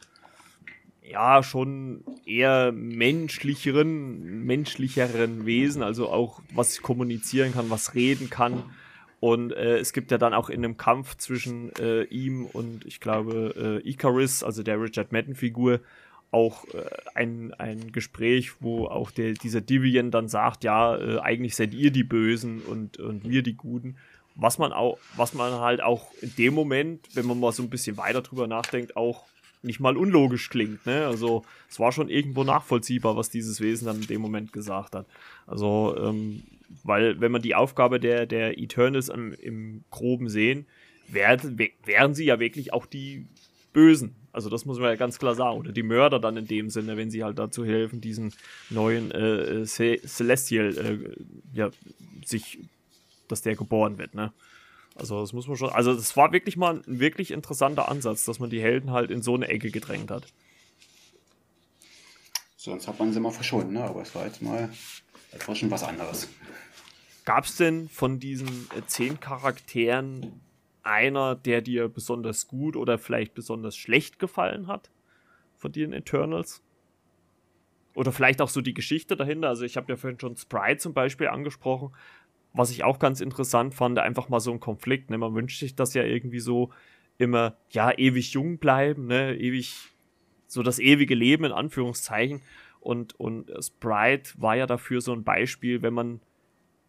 ja, 1.00 1.44
schon 1.44 2.02
eher 2.26 2.72
menschlicheren, 2.72 4.44
menschlicheren 4.44 5.46
Wesen, 5.46 5.84
also 5.84 6.08
auch 6.08 6.42
was 6.52 6.82
kommunizieren 6.82 7.52
kann, 7.52 7.70
was 7.70 7.94
reden 7.94 8.30
kann 8.30 8.64
und 9.24 9.54
äh, 9.54 9.78
es 9.78 9.94
gibt 9.94 10.10
ja 10.10 10.18
dann 10.18 10.34
auch 10.34 10.50
in 10.50 10.62
einem 10.62 10.76
Kampf 10.76 11.16
zwischen 11.16 11.74
äh, 11.76 12.02
ihm 12.02 12.44
und 12.44 12.84
ich 12.84 13.00
glaube 13.00 13.80
äh, 13.82 13.88
Icarus, 13.88 14.44
also 14.44 14.62
der 14.62 14.78
Richard 14.78 15.12
Madden-Figur, 15.12 15.80
auch 16.30 16.66
äh, 16.74 16.84
ein, 17.14 17.54
ein 17.54 17.90
Gespräch, 17.90 18.60
wo 18.60 18.84
auch 18.84 19.10
der, 19.10 19.32
dieser 19.32 19.62
Divian 19.62 20.10
dann 20.10 20.28
sagt, 20.28 20.62
ja, 20.62 20.98
äh, 20.98 21.20
eigentlich 21.20 21.56
seid 21.56 21.72
ihr 21.72 21.90
die 21.90 22.04
Bösen 22.04 22.60
und, 22.60 22.98
und 22.98 23.26
wir 23.26 23.42
die 23.42 23.54
Guten. 23.54 23.96
Was 24.34 24.58
man 24.58 24.74
auch, 24.74 24.98
was 25.16 25.32
man 25.32 25.54
halt 25.54 25.82
auch 25.82 26.10
in 26.20 26.36
dem 26.36 26.52
Moment, 26.52 27.08
wenn 27.14 27.24
man 27.24 27.40
mal 27.40 27.52
so 27.52 27.62
ein 27.62 27.70
bisschen 27.70 27.96
weiter 27.96 28.20
drüber 28.20 28.46
nachdenkt, 28.46 28.94
auch 28.94 29.24
nicht 29.64 29.80
mal 29.80 29.96
unlogisch 29.96 30.50
klingt. 30.50 30.86
Ne? 30.86 31.06
Also 31.06 31.44
es 31.68 31.80
war 31.80 31.92
schon 31.92 32.08
irgendwo 32.08 32.44
nachvollziehbar, 32.44 33.16
was 33.16 33.30
dieses 33.30 33.60
Wesen 33.60 33.86
dann 33.86 34.00
in 34.00 34.06
dem 34.06 34.20
Moment 34.20 34.52
gesagt 34.52 34.94
hat. 34.94 35.06
Also, 35.46 35.96
ähm, 35.98 36.42
weil 36.82 37.20
wenn 37.20 37.32
man 37.32 37.42
die 37.42 37.54
Aufgabe 37.54 38.00
der, 38.00 38.26
der 38.26 38.58
Eternals 38.58 39.08
im, 39.08 39.32
im 39.32 39.84
Groben 39.90 40.28
sehen, 40.28 40.66
wären, 41.08 42.14
sie 42.14 42.24
ja 42.24 42.40
wirklich 42.40 42.72
auch 42.72 42.86
die 42.86 43.26
Bösen. 43.72 44.14
Also 44.32 44.50
das 44.50 44.64
muss 44.64 44.78
man 44.78 44.88
ja 44.88 44.96
ganz 44.96 45.18
klar 45.18 45.34
sagen. 45.34 45.58
Oder 45.58 45.72
die 45.72 45.82
Mörder 45.82 46.18
dann 46.18 46.36
in 46.36 46.46
dem 46.46 46.70
Sinne, 46.70 46.96
wenn 46.96 47.10
sie 47.10 47.22
halt 47.22 47.38
dazu 47.38 47.64
helfen, 47.64 48.00
diesen 48.00 48.32
neuen 48.70 49.10
äh, 49.10 49.64
Celestial 49.64 50.76
äh, 50.76 51.56
ja, 51.56 51.70
sich, 52.24 52.58
dass 53.28 53.42
der 53.42 53.54
geboren 53.54 53.98
wird, 53.98 54.14
ne? 54.14 54.32
Also 54.94 55.20
das 55.20 55.32
muss 55.32 55.48
man 55.48 55.56
schon. 55.56 55.70
Also 55.70 55.94
das 55.94 56.16
war 56.16 56.32
wirklich 56.32 56.56
mal 56.56 56.82
ein 56.86 57.00
wirklich 57.00 57.30
interessanter 57.30 57.88
Ansatz, 57.88 58.24
dass 58.24 58.38
man 58.38 58.50
die 58.50 58.62
Helden 58.62 58.92
halt 58.92 59.10
in 59.10 59.22
so 59.22 59.34
eine 59.34 59.48
Ecke 59.48 59.70
gedrängt 59.70 60.10
hat. 60.10 60.26
Sonst 62.56 62.88
hat 62.88 62.98
man 62.98 63.12
sie 63.12 63.20
mal 63.20 63.32
verschont, 63.32 63.72
ne? 63.72 63.84
Aber 63.84 64.02
es 64.02 64.14
war 64.14 64.24
jetzt 64.24 64.40
mal 64.40 64.70
etwas 65.32 65.58
schon 65.58 65.70
was 65.70 65.82
anderes. 65.82 66.28
Gab 67.24 67.44
es 67.44 67.56
denn 67.56 67.88
von 67.88 68.20
diesen 68.20 68.68
äh, 68.76 68.82
zehn 68.86 69.18
Charakteren 69.18 70.40
einer, 70.82 71.34
der 71.34 71.60
dir 71.60 71.88
besonders 71.88 72.46
gut 72.46 72.76
oder 72.76 72.98
vielleicht 72.98 73.34
besonders 73.34 73.76
schlecht 73.76 74.18
gefallen 74.18 74.66
hat? 74.66 74.90
Von 75.56 75.72
den 75.72 75.92
Eternals? 75.92 76.62
Oder 77.94 78.12
vielleicht 78.12 78.40
auch 78.40 78.48
so 78.48 78.60
die 78.60 78.74
Geschichte 78.74 79.16
dahinter. 79.16 79.48
Also 79.48 79.64
ich 79.64 79.76
habe 79.76 79.92
ja 79.92 79.96
vorhin 79.96 80.20
schon 80.20 80.36
Sprite 80.36 80.78
zum 80.78 80.94
Beispiel 80.94 81.28
angesprochen 81.28 81.94
was 82.54 82.70
ich 82.70 82.84
auch 82.84 82.98
ganz 82.98 83.20
interessant 83.20 83.74
fand, 83.74 83.98
einfach 83.98 84.28
mal 84.28 84.40
so 84.40 84.52
ein 84.52 84.60
Konflikt. 84.60 85.10
Ne? 85.10 85.18
Man 85.18 85.34
wünscht 85.34 85.58
sich 85.58 85.74
das 85.74 85.92
ja 85.92 86.04
irgendwie 86.04 86.38
so 86.38 86.70
immer, 87.18 87.56
ja, 87.70 87.92
ewig 87.96 88.32
jung 88.32 88.58
bleiben, 88.58 89.06
ne? 89.06 89.36
ewig, 89.36 89.74
so 90.46 90.62
das 90.62 90.78
ewige 90.78 91.14
Leben 91.14 91.44
in 91.44 91.52
Anführungszeichen. 91.52 92.40
Und, 92.80 93.18
und 93.18 93.50
Sprite 93.60 94.30
war 94.36 94.56
ja 94.56 94.66
dafür 94.66 95.00
so 95.00 95.12
ein 95.12 95.24
Beispiel, 95.24 95.82
wenn 95.82 95.94
man 95.94 96.20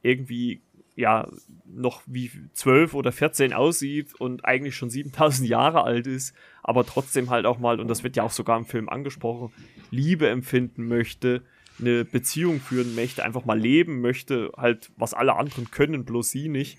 irgendwie 0.04 0.62
ja 0.96 1.28
noch 1.66 2.04
wie 2.06 2.32
12 2.54 2.94
oder 2.94 3.12
14 3.12 3.54
aussieht 3.54 4.14
und 4.16 4.46
eigentlich 4.46 4.76
schon 4.76 4.90
7000 4.90 5.50
Jahre 5.50 5.84
alt 5.84 6.08
ist, 6.08 6.36
aber 6.64 6.86
trotzdem 6.86 7.30
halt 7.30 7.46
auch 7.46 7.60
mal, 7.60 7.80
und 7.80 7.88
das 7.88 8.04
wird 8.04 8.16
ja 8.16 8.24
auch 8.24 8.32
sogar 8.32 8.58
im 8.58 8.66
Film 8.66 8.88
angesprochen, 8.88 9.52
Liebe 9.90 10.30
empfinden 10.30 10.88
möchte, 10.88 11.44
eine 11.80 12.06
Beziehung 12.06 12.60
führen 12.60 12.96
möchte, 12.96 13.24
einfach 13.24 13.46
mal 13.46 13.60
leben 13.60 14.02
möchte, 14.02 14.52
halt 14.58 14.92
was 14.98 15.14
alle 15.14 15.36
anderen 15.36 15.72
können, 15.72 16.06
bloß 16.06 16.32
sie 16.32 16.50
nicht. 16.50 16.78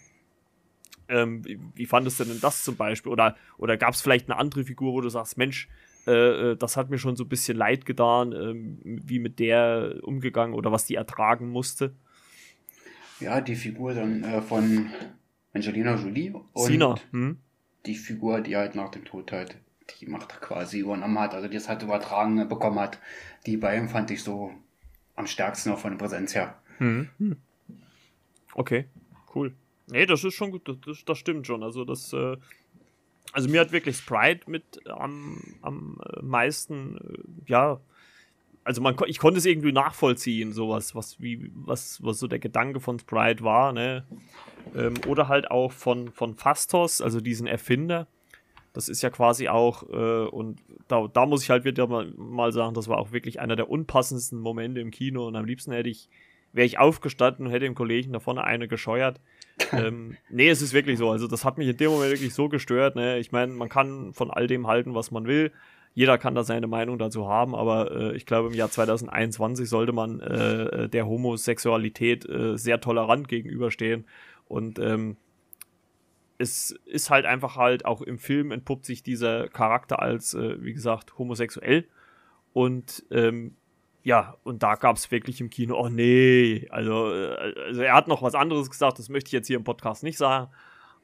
Ähm, 1.08 1.42
wie, 1.74 1.86
fandest 1.86 2.18
du 2.18 2.24
denn 2.24 2.40
das 2.40 2.64
zum 2.64 2.76
Beispiel? 2.76 3.12
Oder, 3.12 3.36
oder 3.58 3.76
gab 3.76 3.94
es 3.94 4.00
vielleicht 4.00 4.28
eine 4.28 4.38
andere 4.38 4.64
Figur, 4.64 4.92
wo 4.92 5.00
du 5.00 5.08
sagst, 5.08 5.38
Mensch, 5.38 5.68
äh, 6.06 6.52
äh, 6.52 6.56
das 6.56 6.76
hat 6.76 6.90
mir 6.90 6.98
schon 6.98 7.16
so 7.16 7.24
ein 7.24 7.28
bisschen 7.28 7.56
leid 7.56 7.86
getan, 7.86 8.32
äh, 8.32 8.54
wie 8.84 9.18
mit 9.18 9.38
der 9.38 10.00
umgegangen 10.02 10.54
oder 10.54 10.72
was 10.72 10.86
die 10.86 10.96
ertragen 10.96 11.48
musste? 11.48 11.94
Ja, 13.20 13.40
die 13.40 13.54
Figur 13.54 13.94
dann 13.94 14.24
äh, 14.24 14.42
von 14.42 14.90
Angelina 15.52 15.94
Jolie 15.94 16.34
und 16.52 16.66
Sina. 16.66 16.96
Hm? 17.12 17.38
die 17.86 17.94
Figur, 17.94 18.40
die 18.40 18.56
halt 18.56 18.74
nach 18.74 18.90
dem 18.90 19.04
Tod 19.04 19.32
halt 19.32 19.56
die 20.00 20.06
Macht 20.06 20.40
quasi 20.40 20.80
übernommen 20.80 21.18
hat, 21.18 21.34
also 21.34 21.48
die 21.48 21.56
es 21.56 21.68
halt 21.68 21.82
übertragen 21.82 22.48
bekommen 22.48 22.80
hat. 22.80 22.98
Die 23.46 23.56
beiden 23.56 23.88
fand 23.88 24.10
ich 24.10 24.22
so 24.22 24.52
am 25.16 25.26
stärksten 25.26 25.72
auch 25.72 25.78
von 25.78 25.92
der 25.92 25.98
Präsenz 25.98 26.34
her. 26.34 26.60
Mhm. 26.78 27.36
Okay, 28.54 28.86
cool. 29.34 29.54
Nee, 29.88 30.06
das 30.06 30.24
ist 30.24 30.34
schon 30.34 30.50
gut, 30.50 30.68
das, 30.86 31.04
das 31.04 31.18
stimmt 31.18 31.46
schon. 31.46 31.62
Also 31.62 31.84
das, 31.84 32.12
äh, 32.12 32.36
also 33.32 33.48
mir 33.48 33.60
hat 33.60 33.72
wirklich 33.72 33.96
Sprite 33.96 34.50
mit 34.50 34.86
am, 34.88 35.42
am 35.62 35.98
meisten, 36.22 36.96
äh, 36.96 37.50
ja, 37.50 37.80
also 38.64 38.82
man, 38.82 38.96
ich 39.06 39.18
konnte 39.18 39.38
es 39.38 39.46
irgendwie 39.46 39.72
nachvollziehen, 39.72 40.52
sowas, 40.52 40.94
was, 40.94 41.20
wie, 41.20 41.52
was, 41.54 42.02
was 42.02 42.18
so 42.18 42.26
der 42.26 42.40
Gedanke 42.40 42.80
von 42.80 42.98
Sprite 42.98 43.44
war, 43.44 43.72
ne? 43.72 44.04
Ähm, 44.74 44.94
oder 45.06 45.28
halt 45.28 45.50
auch 45.52 45.70
von, 45.70 46.10
von 46.10 46.34
Fastos, 46.34 47.00
also 47.00 47.20
diesen 47.20 47.46
Erfinder, 47.46 48.08
das 48.76 48.90
ist 48.90 49.00
ja 49.00 49.08
quasi 49.08 49.48
auch, 49.48 49.88
äh, 49.88 50.28
und 50.28 50.60
da, 50.86 51.08
da 51.10 51.24
muss 51.24 51.42
ich 51.42 51.48
halt 51.48 51.64
wieder 51.64 51.86
mal, 51.86 52.12
mal 52.18 52.52
sagen, 52.52 52.74
das 52.74 52.88
war 52.88 52.98
auch 52.98 53.10
wirklich 53.10 53.40
einer 53.40 53.56
der 53.56 53.70
unpassendsten 53.70 54.38
Momente 54.38 54.80
im 54.80 54.90
Kino 54.90 55.26
und 55.26 55.34
am 55.34 55.46
liebsten 55.46 55.72
hätte 55.72 55.88
ich, 55.88 56.10
wäre 56.52 56.66
ich 56.66 56.78
aufgestanden 56.78 57.46
und 57.46 57.52
hätte 57.52 57.64
dem 57.64 57.74
Kollegen 57.74 58.12
da 58.12 58.20
vorne 58.20 58.44
eine 58.44 58.68
gescheuert. 58.68 59.18
ähm, 59.72 60.18
nee, 60.28 60.50
es 60.50 60.60
ist 60.60 60.74
wirklich 60.74 60.98
so. 60.98 61.10
Also, 61.10 61.26
das 61.26 61.42
hat 61.42 61.56
mich 61.56 61.68
in 61.68 61.78
dem 61.78 61.90
Moment 61.90 62.12
wirklich 62.12 62.34
so 62.34 62.50
gestört. 62.50 62.96
Ne? 62.96 63.18
Ich 63.18 63.32
meine, 63.32 63.50
man 63.50 63.70
kann 63.70 64.12
von 64.12 64.30
all 64.30 64.46
dem 64.46 64.66
halten, 64.66 64.94
was 64.94 65.10
man 65.10 65.26
will. 65.26 65.52
Jeder 65.94 66.18
kann 66.18 66.34
da 66.34 66.44
seine 66.44 66.66
Meinung 66.66 66.98
dazu 66.98 67.26
haben, 67.26 67.54
aber 67.54 67.90
äh, 67.90 68.16
ich 68.16 68.26
glaube, 68.26 68.48
im 68.48 68.54
Jahr 68.54 68.70
2021 68.70 69.66
sollte 69.66 69.92
man 69.92 70.20
äh, 70.20 70.90
der 70.90 71.06
Homosexualität 71.06 72.28
äh, 72.28 72.58
sehr 72.58 72.82
tolerant 72.82 73.26
gegenüberstehen. 73.28 74.04
Und 74.48 74.78
ähm, 74.78 75.16
es 76.38 76.72
ist 76.84 77.10
halt 77.10 77.26
einfach 77.26 77.56
halt 77.56 77.84
auch 77.84 78.02
im 78.02 78.18
Film 78.18 78.50
entpuppt 78.50 78.84
sich 78.84 79.02
dieser 79.02 79.48
Charakter 79.48 80.00
als, 80.00 80.34
äh, 80.34 80.62
wie 80.62 80.72
gesagt, 80.72 81.18
homosexuell. 81.18 81.86
Und 82.52 83.04
ähm, 83.10 83.56
ja, 84.02 84.36
und 84.44 84.62
da 84.62 84.76
gab 84.76 84.96
es 84.96 85.10
wirklich 85.10 85.40
im 85.40 85.50
Kino, 85.50 85.76
oh 85.76 85.88
nee, 85.88 86.68
also, 86.70 87.12
äh, 87.12 87.54
also 87.66 87.82
er 87.82 87.94
hat 87.94 88.08
noch 88.08 88.22
was 88.22 88.34
anderes 88.34 88.70
gesagt, 88.70 88.98
das 88.98 89.08
möchte 89.08 89.28
ich 89.28 89.32
jetzt 89.32 89.46
hier 89.48 89.56
im 89.56 89.64
Podcast 89.64 90.02
nicht 90.02 90.18
sagen. 90.18 90.50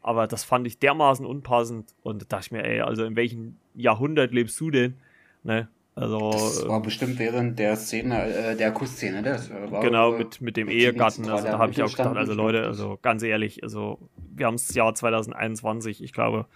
Aber 0.02 0.26
das 0.26 0.44
fand 0.44 0.66
ich 0.66 0.78
dermaßen 0.78 1.24
unpassend 1.24 1.94
und 2.02 2.22
da 2.22 2.26
dachte 2.28 2.46
ich 2.46 2.52
mir, 2.52 2.64
ey, 2.64 2.80
also 2.80 3.04
in 3.04 3.16
welchem 3.16 3.56
Jahrhundert 3.74 4.32
lebst 4.32 4.58
du 4.60 4.70
denn? 4.70 4.96
Ne? 5.44 5.68
Also, 5.94 6.30
das 6.30 6.66
war 6.66 6.80
bestimmt 6.80 7.18
während 7.18 7.58
der 7.58 7.76
Szene, 7.76 8.24
äh, 8.24 8.56
der 8.56 8.72
Kussszene, 8.72 9.20
ne? 9.20 9.32
das 9.32 9.50
war 9.50 9.82
genau, 9.82 10.12
mit, 10.12 10.40
mit 10.40 10.56
dem 10.56 10.68
Ehegatten, 10.68 11.28
also 11.28 11.44
da 11.44 11.58
habe 11.58 11.72
ich 11.72 11.82
auch 11.82 11.90
gedacht, 11.90 12.16
also 12.16 12.32
Leute, 12.32 12.64
also 12.64 12.98
ganz 13.02 13.22
ehrlich, 13.22 13.62
also 13.62 13.98
wir 14.34 14.46
haben 14.46 14.54
das 14.54 14.74
Jahr 14.74 14.94
2021, 14.94 16.02
ich 16.02 16.14
glaube, 16.14 16.46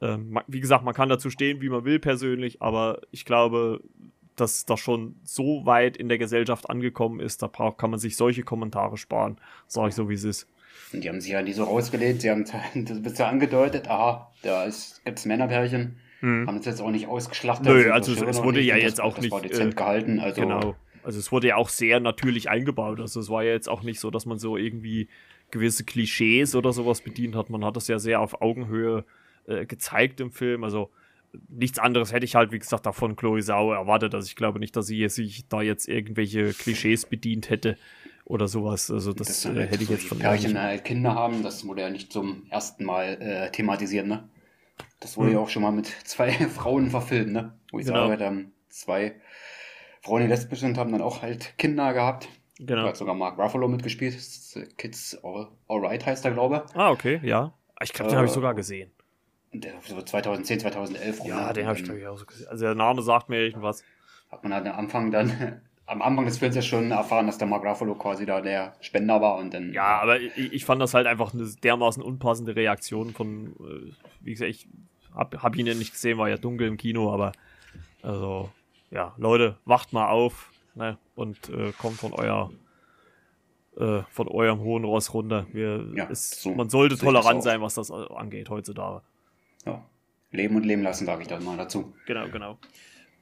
äh, 0.00 0.18
wie 0.48 0.60
gesagt, 0.60 0.84
man 0.84 0.94
kann 0.94 1.08
dazu 1.08 1.30
stehen, 1.30 1.60
wie 1.60 1.68
man 1.68 1.84
will 1.84 2.00
persönlich, 2.00 2.60
aber 2.60 3.02
ich 3.12 3.24
glaube, 3.24 3.80
dass 4.34 4.66
das 4.66 4.80
schon 4.80 5.14
so 5.22 5.64
weit 5.64 5.96
in 5.96 6.08
der 6.08 6.18
Gesellschaft 6.18 6.68
angekommen 6.68 7.20
ist, 7.20 7.42
da 7.42 7.46
braucht, 7.46 7.78
kann 7.78 7.90
man 7.90 8.00
sich 8.00 8.16
solche 8.16 8.42
Kommentare 8.42 8.96
sparen, 8.96 9.38
sage 9.68 9.90
ich 9.90 9.94
so, 9.94 10.08
wie 10.08 10.14
es 10.14 10.24
ist. 10.24 10.48
Und 10.92 11.04
die 11.04 11.08
haben 11.08 11.20
sich 11.20 11.30
ja 11.30 11.40
nie 11.40 11.52
so 11.52 11.62
rausgelehnt, 11.62 12.20
sie 12.20 12.30
haben 12.30 12.44
das 12.74 13.00
bisher 13.00 13.28
angedeutet, 13.28 13.88
aha, 13.88 14.32
da 14.42 14.64
gibt 15.04 15.18
es 15.18 15.24
Männerpärchen, 15.24 16.00
hm. 16.20 16.46
Haben 16.46 16.56
es 16.58 16.66
jetzt 16.66 16.80
auch 16.80 16.90
nicht 16.90 17.06
ausgeschlachtet. 17.06 17.66
Nö, 17.66 17.90
also 17.90 18.12
es, 18.12 18.22
es 18.22 18.42
wurde 18.42 18.60
ja 18.60 18.76
jetzt 18.76 19.00
auch 19.00 19.14
das 19.14 19.22
nicht. 19.22 19.32
war 19.32 19.40
dezent 19.40 19.74
äh, 19.74 19.76
gehalten, 19.76 20.20
also. 20.20 20.40
Genau. 20.40 20.76
Also 21.02 21.20
es 21.20 21.30
wurde 21.30 21.48
ja 21.48 21.56
auch 21.56 21.68
sehr 21.68 22.00
natürlich 22.00 22.50
eingebaut. 22.50 23.00
Also 23.00 23.20
es 23.20 23.28
war 23.30 23.44
ja 23.44 23.52
jetzt 23.52 23.68
auch 23.68 23.82
nicht 23.82 24.00
so, 24.00 24.10
dass 24.10 24.26
man 24.26 24.38
so 24.38 24.56
irgendwie 24.56 25.08
gewisse 25.52 25.84
Klischees 25.84 26.56
oder 26.56 26.72
sowas 26.72 27.00
bedient 27.00 27.36
hat. 27.36 27.48
Man 27.48 27.64
hat 27.64 27.76
das 27.76 27.86
ja 27.86 28.00
sehr 28.00 28.20
auf 28.20 28.42
Augenhöhe 28.42 29.04
äh, 29.46 29.66
gezeigt 29.66 30.20
im 30.20 30.32
Film. 30.32 30.64
Also 30.64 30.90
nichts 31.48 31.78
anderes 31.78 32.12
hätte 32.12 32.24
ich 32.24 32.34
halt, 32.34 32.50
wie 32.50 32.58
gesagt, 32.58 32.86
davon 32.86 33.14
Chloe 33.14 33.42
Sau 33.42 33.72
erwartet. 33.72 34.16
Also 34.16 34.26
ich 34.26 34.34
glaube 34.34 34.58
nicht, 34.58 34.74
dass 34.74 34.88
sie 34.88 35.08
sich 35.08 35.46
da 35.48 35.62
jetzt 35.62 35.88
irgendwelche 35.88 36.52
Klischees 36.52 37.06
bedient 37.06 37.50
hätte 37.50 37.76
oder 38.24 38.48
sowas. 38.48 38.90
Also 38.90 39.12
das, 39.12 39.28
das 39.28 39.44
äh, 39.44 39.66
hätte 39.66 39.84
ich 39.84 39.90
jetzt 39.90 40.06
von 40.06 40.18
Pärchen 40.18 40.60
halt 40.60 40.84
Kinder 40.84 41.14
haben, 41.14 41.44
das 41.44 41.64
wurde 41.66 41.82
ja 41.82 41.90
nicht 41.90 42.12
zum 42.12 42.42
ersten 42.50 42.84
Mal 42.84 43.20
äh, 43.20 43.52
thematisiert, 43.52 44.08
ne? 44.08 44.28
Das 45.00 45.16
wurde 45.16 45.28
hm. 45.28 45.36
ja 45.36 45.40
auch 45.40 45.48
schon 45.48 45.62
mal 45.62 45.72
mit 45.72 45.86
zwei 46.04 46.30
Frauen 46.32 46.90
verfilmt, 46.90 47.32
ne? 47.32 47.58
Wo 47.70 47.78
ich 47.78 47.86
genau. 47.86 48.06
sage, 48.06 48.16
dann 48.16 48.52
zwei 48.68 49.16
Frauen, 50.02 50.22
die 50.22 50.28
lesbisch 50.28 50.60
sind, 50.60 50.78
haben 50.78 50.92
dann 50.92 51.02
auch 51.02 51.22
halt 51.22 51.58
Kinder 51.58 51.92
gehabt. 51.92 52.28
Genau. 52.58 52.82
Da 52.82 52.88
hat 52.88 52.96
sogar 52.96 53.14
Mark 53.14 53.38
Ruffalo 53.38 53.68
mitgespielt. 53.68 54.16
Kids 54.78 55.18
All, 55.22 55.48
Alright 55.68 56.06
heißt 56.06 56.24
er, 56.24 56.30
glaube 56.30 56.64
ich. 56.66 56.76
Ah, 56.76 56.90
okay, 56.90 57.20
ja. 57.22 57.52
Ich 57.82 57.92
glaube, 57.92 58.10
den 58.10 58.14
äh, 58.14 58.16
habe 58.18 58.26
ich 58.26 58.32
sogar 58.32 58.54
gesehen. 58.54 58.90
so 59.84 60.00
2010, 60.00 60.60
2011 60.60 61.20
rum. 61.20 61.28
Ja, 61.28 61.52
den 61.52 61.66
habe 61.66 61.78
ich 61.78 61.84
glaube 61.84 62.00
ich 62.00 62.06
auch 62.06 62.16
so 62.16 62.24
gesehen. 62.24 62.48
Also 62.48 62.64
der 62.64 62.74
Name 62.74 63.02
sagt 63.02 63.28
mir 63.28 63.40
irgendwas. 63.40 63.84
Hat 64.30 64.42
man 64.42 64.54
halt 64.54 64.66
am 64.66 64.76
Anfang 64.76 65.10
dann, 65.10 65.60
am 65.86 66.02
Anfang 66.02 66.24
des 66.24 66.38
Films 66.38 66.56
ja 66.56 66.62
schon 66.62 66.90
erfahren, 66.90 67.26
dass 67.26 67.38
der 67.38 67.46
Mark 67.46 67.64
Ruffalo 67.64 67.94
quasi 67.94 68.26
da 68.26 68.40
der 68.40 68.74
Spender 68.80 69.20
war 69.20 69.36
und 69.38 69.54
dann. 69.54 69.72
Ja, 69.72 70.00
aber 70.00 70.20
ich, 70.20 70.36
ich 70.36 70.64
fand 70.64 70.82
das 70.82 70.94
halt 70.94 71.06
einfach 71.06 71.32
eine 71.32 71.46
dermaßen 71.62 72.02
unpassende 72.02 72.56
Reaktion 72.56 73.12
von, 73.12 73.54
äh, 73.60 73.92
wie 74.20 74.32
gesagt, 74.32 74.50
ich 74.50 74.68
hab, 75.14 75.42
hab 75.42 75.56
ihn 75.56 75.66
ja 75.66 75.74
nicht 75.74 75.92
gesehen, 75.92 76.18
war 76.18 76.28
ja 76.28 76.36
dunkel 76.36 76.66
im 76.66 76.76
Kino, 76.76 77.12
aber 77.12 77.32
also, 78.02 78.50
ja, 78.90 79.14
Leute, 79.16 79.56
wacht 79.64 79.92
mal 79.92 80.08
auf 80.08 80.50
ne, 80.74 80.98
und 81.14 81.48
äh, 81.48 81.72
kommt 81.72 81.98
von 81.98 82.12
euer 82.12 82.50
äh, 83.76 84.02
von 84.10 84.28
eurem 84.28 84.60
hohen 84.60 84.84
Ross 84.84 85.12
runter. 85.12 85.46
Wir, 85.52 85.86
ja, 85.94 86.04
ist, 86.04 86.42
so 86.42 86.54
man 86.54 86.70
sollte 86.70 86.96
tolerant 86.96 87.42
sein, 87.42 87.60
was 87.60 87.74
das 87.74 87.90
angeht 87.90 88.48
heutzutage. 88.48 89.02
Ja. 89.64 89.84
Leben 90.30 90.56
und 90.56 90.64
leben 90.64 90.82
lassen, 90.82 91.06
sage 91.06 91.22
ich 91.22 91.28
dann 91.28 91.44
mal 91.44 91.56
dazu. 91.56 91.94
Genau, 92.06 92.28
genau. 92.28 92.58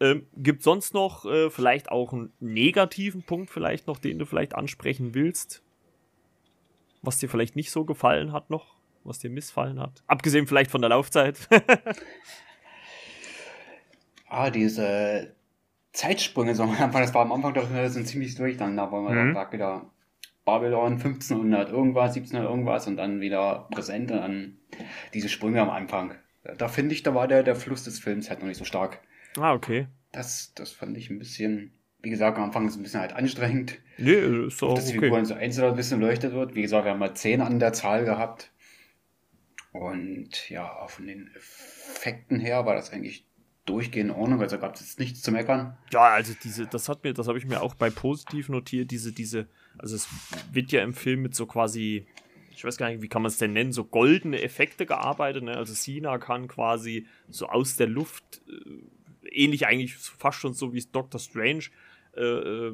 Ähm, 0.04 0.26
gibt 0.36 0.62
sonst 0.62 0.92
noch 0.92 1.24
äh, 1.24 1.48
vielleicht 1.48 1.90
auch 1.90 2.12
einen 2.12 2.30
negativen 2.38 3.22
Punkt, 3.22 3.50
vielleicht 3.50 3.86
noch, 3.86 3.98
den 3.98 4.18
du 4.18 4.26
vielleicht 4.26 4.54
ansprechen 4.54 5.14
willst? 5.14 5.62
Was 7.00 7.18
dir 7.18 7.30
vielleicht 7.30 7.56
nicht 7.56 7.70
so 7.70 7.86
gefallen 7.86 8.30
hat 8.30 8.50
noch? 8.50 8.76
Was 9.02 9.18
dir 9.18 9.30
missfallen 9.30 9.80
hat? 9.80 10.02
Abgesehen 10.06 10.46
vielleicht 10.46 10.70
von 10.70 10.82
der 10.82 10.90
Laufzeit. 10.90 11.48
ah, 14.28 14.50
diese 14.50 15.34
Zeitsprünge, 15.94 16.54
so 16.54 16.64
am 16.64 16.72
Anfang, 16.72 17.00
das 17.00 17.14
war 17.14 17.22
am 17.22 17.32
Anfang 17.32 17.54
doch 17.54 17.66
sind 17.88 18.06
ziemlich 18.06 18.34
durch, 18.34 18.58
dann 18.58 18.76
da 18.76 18.90
wollen 18.90 19.06
wir 19.06 19.14
mhm. 19.14 19.34
dann 19.34 19.52
wieder 19.52 19.90
Babylon 20.44 20.94
1500 20.94 21.70
irgendwas, 21.70 22.10
1700 22.10 22.50
irgendwas 22.50 22.86
und 22.86 22.98
dann 22.98 23.22
wieder 23.22 23.68
präsent 23.70 24.10
und 24.10 24.18
dann 24.18 24.58
diese 25.14 25.30
Sprünge 25.30 25.62
am 25.62 25.70
Anfang. 25.70 26.14
Da 26.58 26.68
finde 26.68 26.94
ich, 26.94 27.02
da 27.02 27.14
war 27.14 27.26
der, 27.26 27.42
der 27.42 27.56
Fluss 27.56 27.84
des 27.84 28.00
Films 28.00 28.28
halt 28.28 28.40
noch 28.40 28.48
nicht 28.48 28.58
so 28.58 28.66
stark. 28.66 29.00
Ah, 29.38 29.52
okay. 29.52 29.88
Das, 30.12 30.52
das 30.54 30.70
fand 30.70 30.96
ich 30.96 31.10
ein 31.10 31.18
bisschen, 31.18 31.72
wie 32.00 32.10
gesagt, 32.10 32.38
am 32.38 32.44
Anfang 32.44 32.66
ist 32.66 32.74
es 32.74 32.80
ein 32.80 32.82
bisschen 32.82 33.00
halt 33.00 33.12
anstrengend. 33.14 33.78
Nee, 33.98 34.46
ist 34.46 34.62
auch 34.62 34.74
Dass 34.74 34.86
die 34.86 34.92
okay. 34.92 35.06
Figuren 35.06 35.24
so 35.24 35.34
einzeln 35.34 35.70
ein 35.70 35.76
bisschen 35.76 36.00
leuchtet 36.00 36.32
wird. 36.32 36.54
Wie 36.54 36.62
gesagt, 36.62 36.84
wir 36.84 36.92
haben 36.92 36.98
mal 36.98 37.14
10 37.14 37.40
an 37.40 37.58
der 37.58 37.72
Zahl 37.72 38.04
gehabt. 38.04 38.52
Und 39.72 40.48
ja, 40.50 40.86
von 40.86 41.06
den 41.06 41.30
Effekten 41.34 42.38
her 42.38 42.64
war 42.64 42.76
das 42.76 42.92
eigentlich 42.92 43.26
durchgehend 43.66 44.10
in 44.10 44.16
Ordnung, 44.16 44.40
also 44.40 44.58
gab 44.58 44.74
es 44.74 44.80
jetzt 44.80 44.98
nichts 44.98 45.22
zu 45.22 45.32
meckern. 45.32 45.76
Ja, 45.92 46.02
also 46.02 46.34
diese, 46.42 46.66
das 46.66 46.88
hat 46.88 47.02
mir, 47.02 47.14
das 47.14 47.28
habe 47.28 47.38
ich 47.38 47.46
mir 47.46 47.62
auch 47.62 47.74
bei 47.74 47.90
positiv 47.90 48.48
notiert, 48.48 48.90
diese, 48.90 49.12
diese, 49.12 49.48
also 49.78 49.96
es 49.96 50.08
wird 50.52 50.70
ja 50.72 50.82
im 50.82 50.92
Film 50.92 51.22
mit 51.22 51.34
so 51.34 51.46
quasi, 51.46 52.06
ich 52.50 52.64
weiß 52.64 52.76
gar 52.76 52.90
nicht, 52.90 53.02
wie 53.02 53.08
kann 53.08 53.22
man 53.22 53.30
es 53.30 53.38
denn 53.38 53.52
nennen, 53.52 53.72
so 53.72 53.84
goldene 53.84 54.42
Effekte 54.42 54.86
gearbeitet, 54.86 55.44
ne? 55.44 55.56
Also 55.56 55.72
Sina 55.72 56.18
kann 56.18 56.46
quasi 56.46 57.06
so 57.28 57.48
aus 57.48 57.76
der 57.76 57.86
Luft, 57.86 58.42
äh, 58.48 58.84
ähnlich 59.30 59.66
eigentlich 59.66 59.94
fast 59.94 60.38
schon 60.38 60.54
so 60.54 60.72
wie 60.72 60.84
Doctor 60.92 61.20
Strange, 61.20 61.64
äh, 62.16 62.72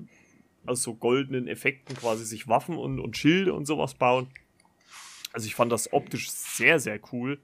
aus 0.67 0.83
so 0.83 0.95
goldenen 0.95 1.49
Effekten 1.49 1.97
quasi 1.97 2.25
sich 2.25 2.49
Waffen 2.49 2.77
und, 2.77 3.01
und 3.01 3.17
Schilde 3.17 3.55
und 3.55 3.67
sowas 3.67 3.95
bauen. 3.95 4.29
Also 5.33 5.47
ich 5.47 5.55
fand 5.55 5.73
das 5.73 5.93
optisch 5.93 6.31
sehr, 6.31 6.79
sehr 6.79 7.01
cool. 7.13 7.39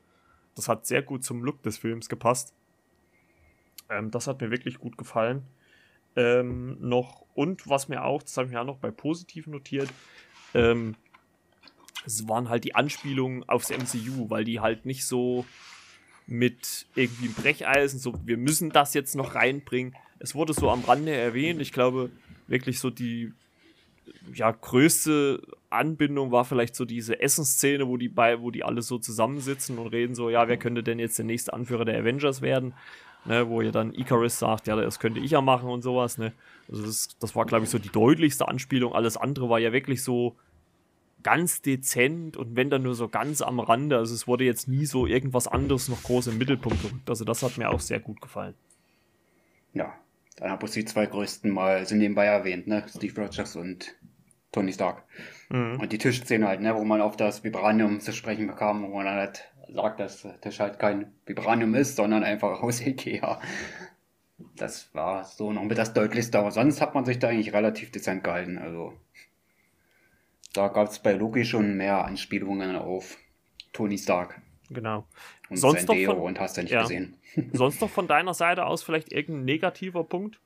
Das 0.54 0.68
hat 0.68 0.86
sehr 0.86 1.02
gut 1.02 1.24
zum 1.24 1.42
Look 1.42 1.62
des 1.62 1.78
Films 1.78 2.08
gepasst. 2.08 2.54
Ähm, 3.88 4.10
das 4.10 4.26
hat 4.26 4.40
mir 4.40 4.50
wirklich 4.50 4.78
gut 4.78 4.98
gefallen. 4.98 5.42
Ähm, 6.16 6.78
noch, 6.80 7.26
und 7.34 7.68
was 7.68 7.88
mir 7.88 8.04
auch, 8.04 8.22
das 8.22 8.36
habe 8.36 8.46
ich 8.46 8.52
mir 8.52 8.60
auch 8.60 8.66
noch 8.66 8.78
bei 8.78 8.90
positiv 8.90 9.46
notiert, 9.46 9.90
ähm, 10.54 10.94
es 12.06 12.26
waren 12.28 12.48
halt 12.48 12.64
die 12.64 12.74
Anspielungen 12.74 13.46
aufs 13.48 13.70
MCU, 13.70 14.30
weil 14.30 14.44
die 14.44 14.60
halt 14.60 14.86
nicht 14.86 15.06
so 15.06 15.44
mit 16.26 16.86
irgendwie 16.94 17.28
Brecheisen, 17.28 18.00
so 18.00 18.14
wir 18.24 18.36
müssen 18.36 18.70
das 18.70 18.94
jetzt 18.94 19.14
noch 19.14 19.34
reinbringen. 19.34 19.94
Es 20.18 20.34
wurde 20.34 20.52
so 20.52 20.70
am 20.70 20.82
Rande 20.82 21.12
erwähnt. 21.12 21.60
Ich 21.60 21.72
glaube, 21.72 22.10
wirklich 22.48 22.80
so 22.80 22.90
die 22.90 23.32
ja, 24.32 24.50
größte 24.50 25.40
Anbindung 25.70 26.32
war 26.32 26.44
vielleicht 26.44 26.74
so 26.74 26.84
diese 26.84 27.20
Essensszene, 27.20 27.86
wo 27.86 27.96
die 27.96 28.08
bei, 28.08 28.40
wo 28.40 28.50
die 28.50 28.64
alle 28.64 28.82
so 28.82 28.98
zusammensitzen 28.98 29.78
und 29.78 29.88
reden 29.88 30.14
so, 30.14 30.30
ja, 30.30 30.48
wer 30.48 30.56
könnte 30.56 30.82
denn 30.82 30.98
jetzt 30.98 31.18
der 31.18 31.24
nächste 31.24 31.52
Anführer 31.52 31.84
der 31.84 31.98
Avengers 31.98 32.42
werden? 32.42 32.74
ne, 33.26 33.48
wo 33.48 33.60
ihr 33.60 33.72
dann 33.72 33.92
Icarus 33.92 34.38
sagt, 34.38 34.66
ja, 34.66 34.76
das 34.76 34.98
könnte 34.98 35.20
ich 35.20 35.32
ja 35.32 35.40
machen 35.40 35.68
und 35.68 35.82
sowas, 35.82 36.18
ne. 36.18 36.32
Also 36.68 36.84
das, 36.84 37.08
das 37.20 37.36
war, 37.36 37.44
glaube 37.44 37.64
ich, 37.64 37.70
so 37.70 37.78
die 37.78 37.90
deutlichste 37.90 38.48
Anspielung. 38.48 38.92
Alles 38.92 39.16
andere 39.16 39.48
war 39.48 39.58
ja 39.58 39.72
wirklich 39.72 40.02
so 40.02 40.34
ganz 41.22 41.62
dezent 41.62 42.36
und 42.36 42.56
wenn 42.56 42.70
dann 42.70 42.82
nur 42.82 42.94
so 42.94 43.08
ganz 43.08 43.42
am 43.42 43.60
Rande. 43.60 43.96
Also 43.96 44.14
es 44.14 44.26
wurde 44.28 44.44
jetzt 44.44 44.68
nie 44.68 44.86
so 44.86 45.06
irgendwas 45.06 45.48
anderes 45.48 45.88
noch 45.88 46.02
groß 46.02 46.28
im 46.28 46.38
Mittelpunkt 46.38 46.80
gerückt. 46.82 47.10
Also 47.10 47.24
das 47.24 47.42
hat 47.42 47.58
mir 47.58 47.70
auch 47.70 47.80
sehr 47.80 48.00
gut 48.00 48.20
gefallen. 48.20 48.54
Ja, 49.72 49.94
dann 50.36 50.50
habe 50.50 50.66
ich 50.66 50.72
die 50.72 50.84
zwei 50.84 51.06
größten 51.06 51.50
mal 51.50 51.86
sind 51.86 51.98
nebenbei 51.98 52.26
erwähnt, 52.26 52.66
ne? 52.66 52.84
Steve 52.88 53.20
Rogers 53.20 53.56
und 53.56 53.94
Tony 54.52 54.72
Stark. 54.72 55.04
Mhm. 55.50 55.80
Und 55.80 55.92
die 55.92 55.98
Tischszene 55.98 56.46
halt, 56.46 56.60
ne, 56.60 56.74
wo 56.74 56.84
man 56.84 57.00
auf 57.00 57.16
das 57.16 57.44
Vibranium 57.44 58.00
zu 58.00 58.12
sprechen 58.12 58.46
bekam, 58.46 58.82
wo 58.84 58.96
man 58.96 59.06
dann 59.06 59.16
halt 59.16 59.52
sagt, 59.68 60.00
dass 60.00 60.26
das 60.40 60.60
halt 60.60 60.78
kein 60.78 61.12
Vibranium 61.26 61.74
ist, 61.74 61.96
sondern 61.96 62.24
einfach 62.24 62.62
aus 62.62 62.80
Ikea. 62.86 63.40
Das 64.54 64.94
war 64.94 65.24
so 65.24 65.52
noch 65.52 65.62
mit 65.62 65.78
das 65.78 65.94
Deutlichste, 65.94 66.38
aber 66.38 66.50
sonst 66.50 66.80
hat 66.80 66.94
man 66.94 67.04
sich 67.04 67.18
da 67.18 67.28
eigentlich 67.28 67.52
relativ 67.52 67.90
dezent 67.90 68.22
gehalten. 68.22 68.58
Also 68.58 68.92
da 70.56 70.68
gab 70.68 70.88
es 70.88 70.98
bei 70.98 71.12
Loki 71.12 71.44
schon 71.44 71.76
mehr 71.76 72.04
Anspielungen 72.04 72.76
auf 72.76 73.18
Tony 73.72 73.98
Stark. 73.98 74.40
Genau. 74.70 75.06
Und 75.48 75.56
sonst 75.56 75.86
sein 75.86 75.96
Deo 75.96 76.14
von, 76.14 76.22
und 76.22 76.40
hast 76.40 76.56
du 76.56 76.62
nicht 76.62 76.72
ja. 76.72 76.82
gesehen. 76.82 77.16
sonst 77.52 77.80
noch 77.80 77.90
von 77.90 78.08
deiner 78.08 78.34
Seite 78.34 78.66
aus 78.66 78.82
vielleicht 78.82 79.12
irgendein 79.12 79.44
negativer 79.44 80.04
Punkt? 80.04 80.40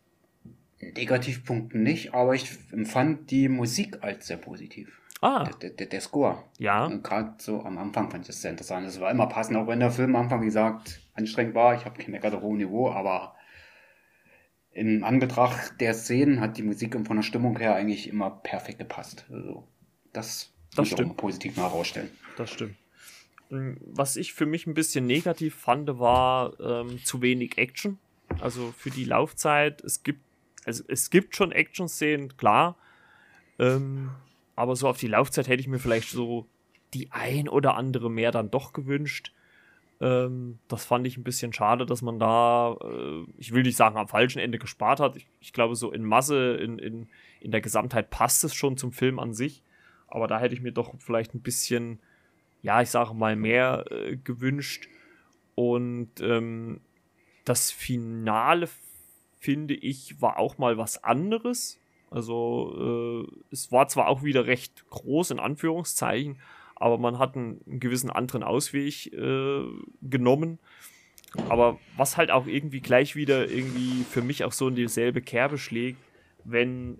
Negativpunkt 0.81 1.75
nicht, 1.75 2.15
aber 2.15 2.35
ich 2.35 2.51
empfand 2.73 3.31
die 3.31 3.49
Musik 3.49 3.99
als 4.03 4.27
sehr 4.27 4.39
positiv. 4.39 5.01
Ah. 5.21 5.45
Der, 5.61 5.71
der, 5.71 5.87
der 5.87 6.01
Score. 6.01 6.43
Ja. 6.59 6.89
Gerade 6.89 7.35
so 7.39 7.63
am 7.63 7.77
Anfang 7.77 8.11
fand 8.11 8.23
ich 8.23 8.29
das 8.29 8.41
sehr 8.41 8.51
interessant. 8.51 8.87
Es 8.87 9.01
war 9.01 9.11
immer 9.11 9.27
passend, 9.27 9.59
auch 9.59 9.67
wenn 9.67 9.81
der 9.81 9.91
Film 9.91 10.17
am 10.17 10.23
Anfang, 10.23 10.41
wie 10.41 10.47
gesagt, 10.47 11.01
anstrengend 11.15 11.55
war. 11.55 11.75
Ich 11.75 11.85
habe 11.85 11.99
kein 12.01 12.13
meckert 12.13 12.41
hohes 12.41 12.57
Niveau, 12.57 12.91
aber 12.91 13.35
in 14.73 15.05
Anbetracht 15.05 15.81
der 15.81 15.93
Szenen 15.93 16.41
hat 16.41 16.57
die 16.57 16.63
Musik 16.63 16.97
von 17.07 17.17
der 17.17 17.23
Stimmung 17.23 17.59
her 17.59 17.75
eigentlich 17.75 18.09
immer 18.09 18.31
perfekt 18.31 18.79
gepasst. 18.79 19.27
Also, 19.31 19.69
das, 20.13 20.53
das 20.75 20.89
stimmt. 20.89 21.17
positiv 21.17 21.57
mal 21.57 21.65
herausstellen. 21.65 22.11
Das 22.37 22.51
stimmt. 22.51 22.77
Was 23.51 24.17
ich 24.17 24.33
für 24.33 24.47
mich 24.47 24.67
ein 24.67 24.75
bisschen 24.75 25.07
negativ 25.07 25.57
fand, 25.57 25.99
war 25.99 26.59
ähm, 26.61 27.05
zu 27.05 27.21
wenig 27.21 27.59
Action. 27.59 27.99
Also 28.41 28.73
für 28.77 28.91
die 28.91 29.05
Laufzeit, 29.05 29.83
es 29.83 30.05
gibt, 30.05 30.21
also 30.65 30.85
es 30.87 31.11
gibt 31.11 31.35
schon 31.35 31.51
Action-Szenen, 31.51 32.37
klar. 32.37 32.77
Ähm, 33.59 34.11
aber 34.55 34.77
so 34.77 34.89
auf 34.89 34.99
die 34.99 35.09
Laufzeit 35.09 35.49
hätte 35.49 35.61
ich 35.61 35.69
mir 35.69 35.81
vielleicht 35.81 36.11
so 36.11 36.47
die 36.95 37.11
ein 37.11 37.49
oder 37.49 37.75
andere 37.75 38.09
mehr 38.09 38.31
dann 38.31 38.51
doch 38.51 38.73
gewünscht. 38.73 39.33
Ähm, 40.01 40.59
das 40.69 40.85
fand 40.85 41.07
ich 41.07 41.17
ein 41.17 41.25
bisschen 41.25 41.53
schade, 41.53 41.87
dass 41.87 42.03
man 42.03 42.19
da, 42.19 42.77
äh, 42.83 43.25
ich 43.37 43.53
will 43.53 43.63
nicht 43.63 43.77
sagen, 43.77 43.97
am 43.97 44.09
falschen 44.09 44.39
Ende 44.39 44.59
gespart 44.59 45.01
hat. 45.01 45.17
Ich, 45.17 45.27
ich 45.41 45.53
glaube, 45.53 45.77
so 45.77 45.91
in 45.93 46.05
Masse, 46.05 46.55
in, 46.57 46.79
in, 46.79 47.09
in 47.41 47.51
der 47.51 47.61
Gesamtheit 47.61 48.11
passt 48.11 48.45
es 48.45 48.55
schon 48.55 48.77
zum 48.77 48.93
Film 48.93 49.19
an 49.19 49.35
sich. 49.35 49.63
Aber 50.11 50.27
da 50.27 50.39
hätte 50.41 50.55
ich 50.55 50.61
mir 50.61 50.73
doch 50.73 50.95
vielleicht 50.99 51.35
ein 51.35 51.41
bisschen, 51.41 52.01
ja, 52.63 52.83
ich 52.83 52.91
sage 52.91 53.15
mal, 53.15 53.37
mehr 53.37 53.85
äh, 53.91 54.17
gewünscht. 54.17 54.89
Und 55.55 56.21
ähm, 56.21 56.81
das 57.45 57.71
Finale, 57.71 58.69
finde 59.39 59.75
ich, 59.75 60.21
war 60.21 60.39
auch 60.39 60.59
mal 60.59 60.77
was 60.77 61.03
anderes. 61.03 61.79
Also 62.11 63.27
äh, 63.29 63.53
es 63.53 63.71
war 63.71 63.89
zwar 63.89 64.09
auch 64.09 64.23
wieder 64.23 64.47
recht 64.47 64.89
groß 64.91 65.31
in 65.31 65.39
Anführungszeichen, 65.39 66.39
aber 66.75 66.99
man 66.99 67.19
hat 67.19 67.37
einen, 67.37 67.61
einen 67.67 67.81
gewissen 67.81 68.11
anderen 68.11 68.43
Ausweg 68.43 69.13
äh, 69.13 69.63
genommen. 70.03 70.59
Aber 71.49 71.79
was 71.97 72.17
halt 72.17 72.33
auch 72.33 72.47
irgendwie 72.47 72.81
gleich 72.81 73.15
wieder 73.15 73.49
irgendwie 73.49 74.03
für 74.03 74.23
mich 74.23 74.43
auch 74.43 74.53
so 74.53 74.67
in 74.67 74.75
dieselbe 74.75 75.23
Kerbe 75.23 75.59
schlägt, 75.59 76.01
wenn, 76.45 76.99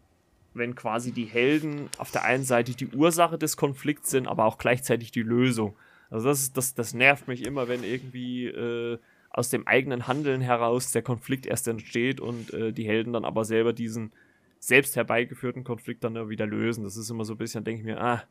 wenn 0.61 0.77
quasi 0.77 1.11
die 1.11 1.25
Helden 1.25 1.89
auf 1.99 2.13
der 2.13 2.23
einen 2.23 2.45
Seite 2.45 2.77
die 2.77 2.87
Ursache 2.87 3.37
des 3.39 3.57
Konflikts 3.57 4.11
sind, 4.11 4.29
aber 4.29 4.45
auch 4.45 4.59
gleichzeitig 4.59 5.11
die 5.11 5.23
Lösung. 5.23 5.75
Also 6.11 6.29
das, 6.29 6.53
das, 6.53 6.75
das 6.75 6.95
nervt 6.95 7.27
mich 7.27 7.45
immer, 7.45 7.67
wenn 7.67 7.83
irgendwie 7.83 8.47
äh, 8.47 8.99
aus 9.31 9.49
dem 9.49 9.67
eigenen 9.67 10.07
Handeln 10.07 10.41
heraus 10.41 10.93
der 10.93 11.03
Konflikt 11.03 11.47
erst 11.47 11.67
entsteht 11.67 12.21
und 12.21 12.53
äh, 12.53 12.73
die 12.73 12.87
Helden 12.87 13.13
dann 13.13 13.25
aber 13.25 13.45
selber 13.45 13.73
diesen, 13.73 14.13
selbst 14.61 14.95
herbeigeführten 14.95 15.65
Konflikt 15.65 16.05
dann 16.05 16.29
wieder 16.29 16.47
lösen. 16.47 16.85
Das 16.85 16.97
ist 16.97 17.11
immer 17.11 17.25
so 17.25 17.35
ein 17.35 17.39
bisschen, 17.39 17.65
denke 17.65 17.81
ich 17.81 17.85
mir, 17.85 18.01
ah, 18.01 18.23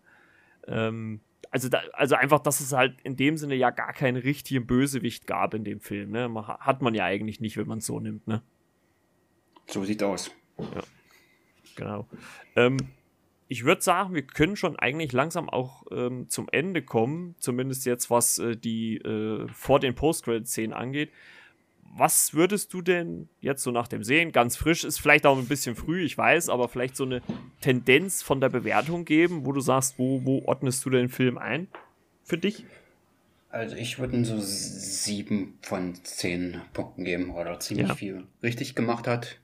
ähm, 0.68 1.20
also, 1.52 1.68
da, 1.68 1.82
also 1.94 2.16
einfach, 2.16 2.40
dass 2.40 2.60
es 2.60 2.74
halt 2.74 3.02
in 3.02 3.16
dem 3.16 3.36
Sinne 3.38 3.56
ja 3.56 3.72
gar 3.72 3.94
keinen 3.94 4.18
richtigen 4.18 4.68
Bösewicht 4.68 5.26
gab 5.26 5.56
in 5.56 5.64
dem 5.64 5.80
Film. 5.80 6.12
Ne? 6.12 6.32
Hat 6.60 6.82
man 6.82 6.94
ja 6.94 7.06
eigentlich 7.06 7.40
nicht, 7.40 7.58
wenn 7.58 7.68
man 7.68 7.80
es 7.80 7.88
so 7.88 8.00
nimmt. 8.00 8.28
Ne? 8.28 8.44
So 9.66 9.84
sieht 9.84 10.04
aus. 10.04 10.32
Ja, 10.60 10.84
genau. 11.80 12.08
Ähm, 12.56 12.78
ich 13.48 13.66
würde 13.66 13.82
sagen, 13.82 14.14
wir 14.14 14.22
können 14.22 14.56
schon 14.56 14.78
eigentlich 14.78 15.12
langsam 15.12 15.50
auch 15.50 15.84
ähm, 15.92 16.30
zum 16.30 16.48
Ende 16.52 16.84
kommen, 16.84 17.36
zumindest 17.40 17.86
jetzt 17.88 18.12
was 18.12 18.38
äh, 18.38 18.56
die 18.56 18.98
äh, 18.98 19.48
vor 19.52 19.80
den 19.80 19.96
Post-Credit-Szenen 19.96 20.74
angeht. 20.74 21.10
Was 21.98 22.36
würdest 22.36 22.72
du 22.76 22.84
denn 22.84 23.28
jetzt 23.42 23.64
so 23.64 23.72
nach 23.72 23.88
dem 23.88 24.04
Sehen, 24.04 24.32
ganz 24.32 24.56
frisch, 24.56 24.84
ist 24.84 25.00
vielleicht 25.00 25.26
auch 25.26 25.40
ein 25.40 25.48
bisschen 25.48 25.76
früh, 25.76 26.04
ich 26.04 26.16
weiß, 26.16 26.50
aber 26.50 26.70
vielleicht 26.70 26.96
so 26.96 27.04
eine 27.04 27.24
Tendenz 27.62 28.22
von 28.22 28.40
der 28.40 28.50
Bewertung 28.50 29.06
geben, 29.06 29.48
wo 29.48 29.52
du 29.52 29.62
sagst, 29.62 29.98
wo, 29.98 30.24
wo 30.24 30.44
ordnest 30.46 30.86
du 30.86 30.92
den 30.92 31.10
Film 31.10 31.40
ein 31.40 31.68
für 32.24 32.38
dich? 32.38 32.66
Also 33.50 33.76
ich 33.76 33.98
würde 33.98 34.24
so 34.24 34.38
sieben 34.40 35.58
von 35.64 35.96
zehn 36.04 36.62
Punkten 36.74 37.04
geben, 37.04 37.34
weil 37.34 37.48
er 37.48 37.60
ziemlich 37.60 37.88
ja. 37.88 37.96
viel 37.96 38.28
richtig 38.44 38.76
gemacht 38.76 39.08
hat 39.08 39.40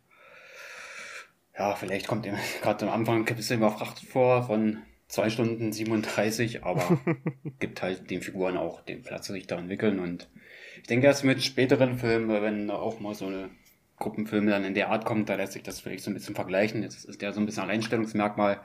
ja, 1.57 1.75
vielleicht 1.75 2.07
kommt 2.07 2.25
ihm 2.25 2.35
gerade 2.61 2.87
am 2.87 2.93
Anfang 2.93 3.27
ein 3.27 3.35
bisschen 3.35 3.59
überfrachtet 3.59 4.07
vor 4.07 4.43
von 4.43 4.81
zwei 5.07 5.29
Stunden 5.29 5.71
37, 5.71 6.63
aber 6.63 6.99
gibt 7.59 7.81
halt 7.81 8.09
den 8.09 8.21
Figuren 8.21 8.57
auch 8.57 8.81
den 8.81 9.03
Platz, 9.03 9.27
sich 9.27 9.47
da 9.47 9.57
entwickeln 9.57 9.99
und 9.99 10.29
ich 10.77 10.87
denke, 10.87 11.07
erst 11.07 11.23
mit 11.23 11.41
späteren 11.41 11.97
Filmen, 11.97 12.29
wenn 12.29 12.69
auch 12.69 12.99
mal 12.99 13.15
so 13.15 13.27
eine 13.27 13.49
Gruppenfilme 13.97 14.51
dann 14.51 14.65
in 14.65 14.73
der 14.73 14.89
Art 14.89 15.05
kommt, 15.05 15.29
da 15.29 15.35
lässt 15.35 15.53
sich 15.53 15.63
das 15.63 15.79
vielleicht 15.79 16.03
so 16.03 16.11
ein 16.11 16.13
bisschen 16.13 16.35
vergleichen. 16.35 16.83
Jetzt 16.83 17.05
ist 17.05 17.21
der 17.21 17.33
so 17.33 17.39
ein 17.39 17.45
bisschen 17.45 17.63
Alleinstellungsmerkmal. 17.63 18.61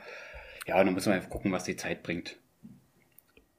Ja, 0.67 0.83
dann 0.83 0.93
müssen 0.93 1.11
wir 1.11 1.15
einfach 1.15 1.31
gucken, 1.31 1.53
was 1.53 1.65
die 1.65 1.77
Zeit 1.77 2.03
bringt. 2.03 2.37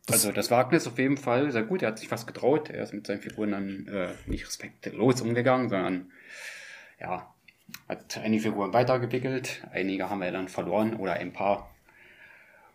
Also 0.09 0.31
das 0.31 0.51
Wagnis 0.51 0.87
auf 0.87 0.99
jeden 0.99 1.17
Fall 1.17 1.51
sehr 1.51 1.63
gut. 1.63 1.81
Er 1.81 1.89
hat 1.89 1.99
sich 1.99 2.11
was 2.11 2.27
getraut. 2.27 2.69
Er 2.69 2.83
ist 2.83 2.93
mit 2.93 3.07
seinen 3.07 3.21
Figuren 3.21 3.51
dann 3.51 3.87
äh, 3.87 4.09
nicht 4.25 4.45
respektlos 4.45 5.21
umgegangen, 5.21 5.69
sondern 5.69 6.11
ja, 6.99 7.33
hat 7.87 8.17
einige 8.17 8.43
Figuren 8.43 8.73
weitergewickelt, 8.73 9.67
einige 9.71 10.09
haben 10.09 10.21
wir 10.21 10.31
dann 10.31 10.47
verloren 10.47 10.95
oder 10.95 11.13
ein 11.13 11.33
paar, 11.33 11.73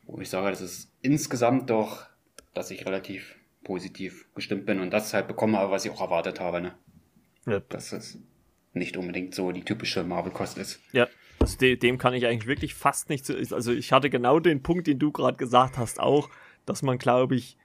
wo 0.05 0.20
ich 0.20 0.28
sage, 0.28 0.51
das 0.51 0.61
ist 0.61 0.92
insgesamt 1.03 1.70
doch, 1.70 2.07
dass 2.55 2.70
ich 2.70 2.86
relativ 2.86 3.36
positiv 3.64 4.26
gestimmt 4.34 4.66
bin 4.66 4.80
und 4.80 4.90
das 4.90 5.12
halt 5.12 5.26
bekommen 5.26 5.57
habe, 5.57 5.70
was 5.70 5.84
ich 5.84 5.90
auch 5.90 6.01
erwartet 6.01 6.40
habe. 6.40 6.61
Ne? 6.61 6.74
Ja. 7.47 7.61
Dass 7.68 7.92
es 7.92 8.18
nicht 8.72 8.97
unbedingt 8.97 9.34
so 9.34 9.53
die 9.53 9.64
typische 9.64 10.05
Marvel-Kost 10.05 10.59
ist. 10.59 10.80
Ja, 10.92 11.09
also 11.40 11.59
de 11.59 11.76
dem 11.76 11.99
kann 11.99 12.14
ich 12.14 12.26
eigentlich 12.26 12.47
wirklich 12.47 12.74
fast 12.74 13.09
nicht. 13.09 13.28
Also 13.30 13.72
ich 13.72 13.92
hatte 13.92 14.11
genau 14.11 14.38
den 14.38 14.62
Punkt, 14.62 14.86
den 14.86 14.99
du 14.99 15.11
gerade 15.12 15.36
gesagt 15.36 15.78
hast, 15.78 15.99
auch, 15.99 16.30
dass 16.64 16.82
man, 16.82 16.99
glaube 16.99 17.34
ich, 17.34 17.57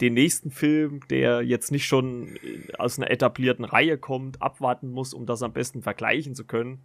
den 0.00 0.14
nächsten 0.14 0.50
Film, 0.50 1.00
der 1.10 1.42
jetzt 1.42 1.72
nicht 1.72 1.86
schon 1.86 2.36
äh, 2.36 2.72
aus 2.78 2.98
einer 2.98 3.10
etablierten 3.10 3.64
Reihe 3.64 3.98
kommt, 3.98 4.40
abwarten 4.40 4.90
muss, 4.90 5.14
um 5.14 5.26
das 5.26 5.42
am 5.42 5.52
besten 5.52 5.82
vergleichen 5.82 6.34
zu 6.34 6.44
können, 6.44 6.80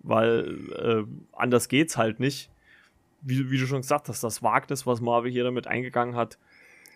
weil 0.00 0.72
äh, 0.72 1.04
anders 1.32 1.68
geht's 1.68 1.96
halt 1.96 2.20
nicht. 2.20 2.50
Wie, 3.22 3.50
wie, 3.50 3.58
du 3.58 3.66
schon 3.66 3.82
gesagt 3.82 4.08
hast, 4.08 4.22
das 4.22 4.42
Wagnis, 4.42 4.86
was 4.86 5.00
Marvel 5.00 5.30
hier 5.30 5.44
damit 5.44 5.66
eingegangen 5.66 6.16
hat, 6.16 6.38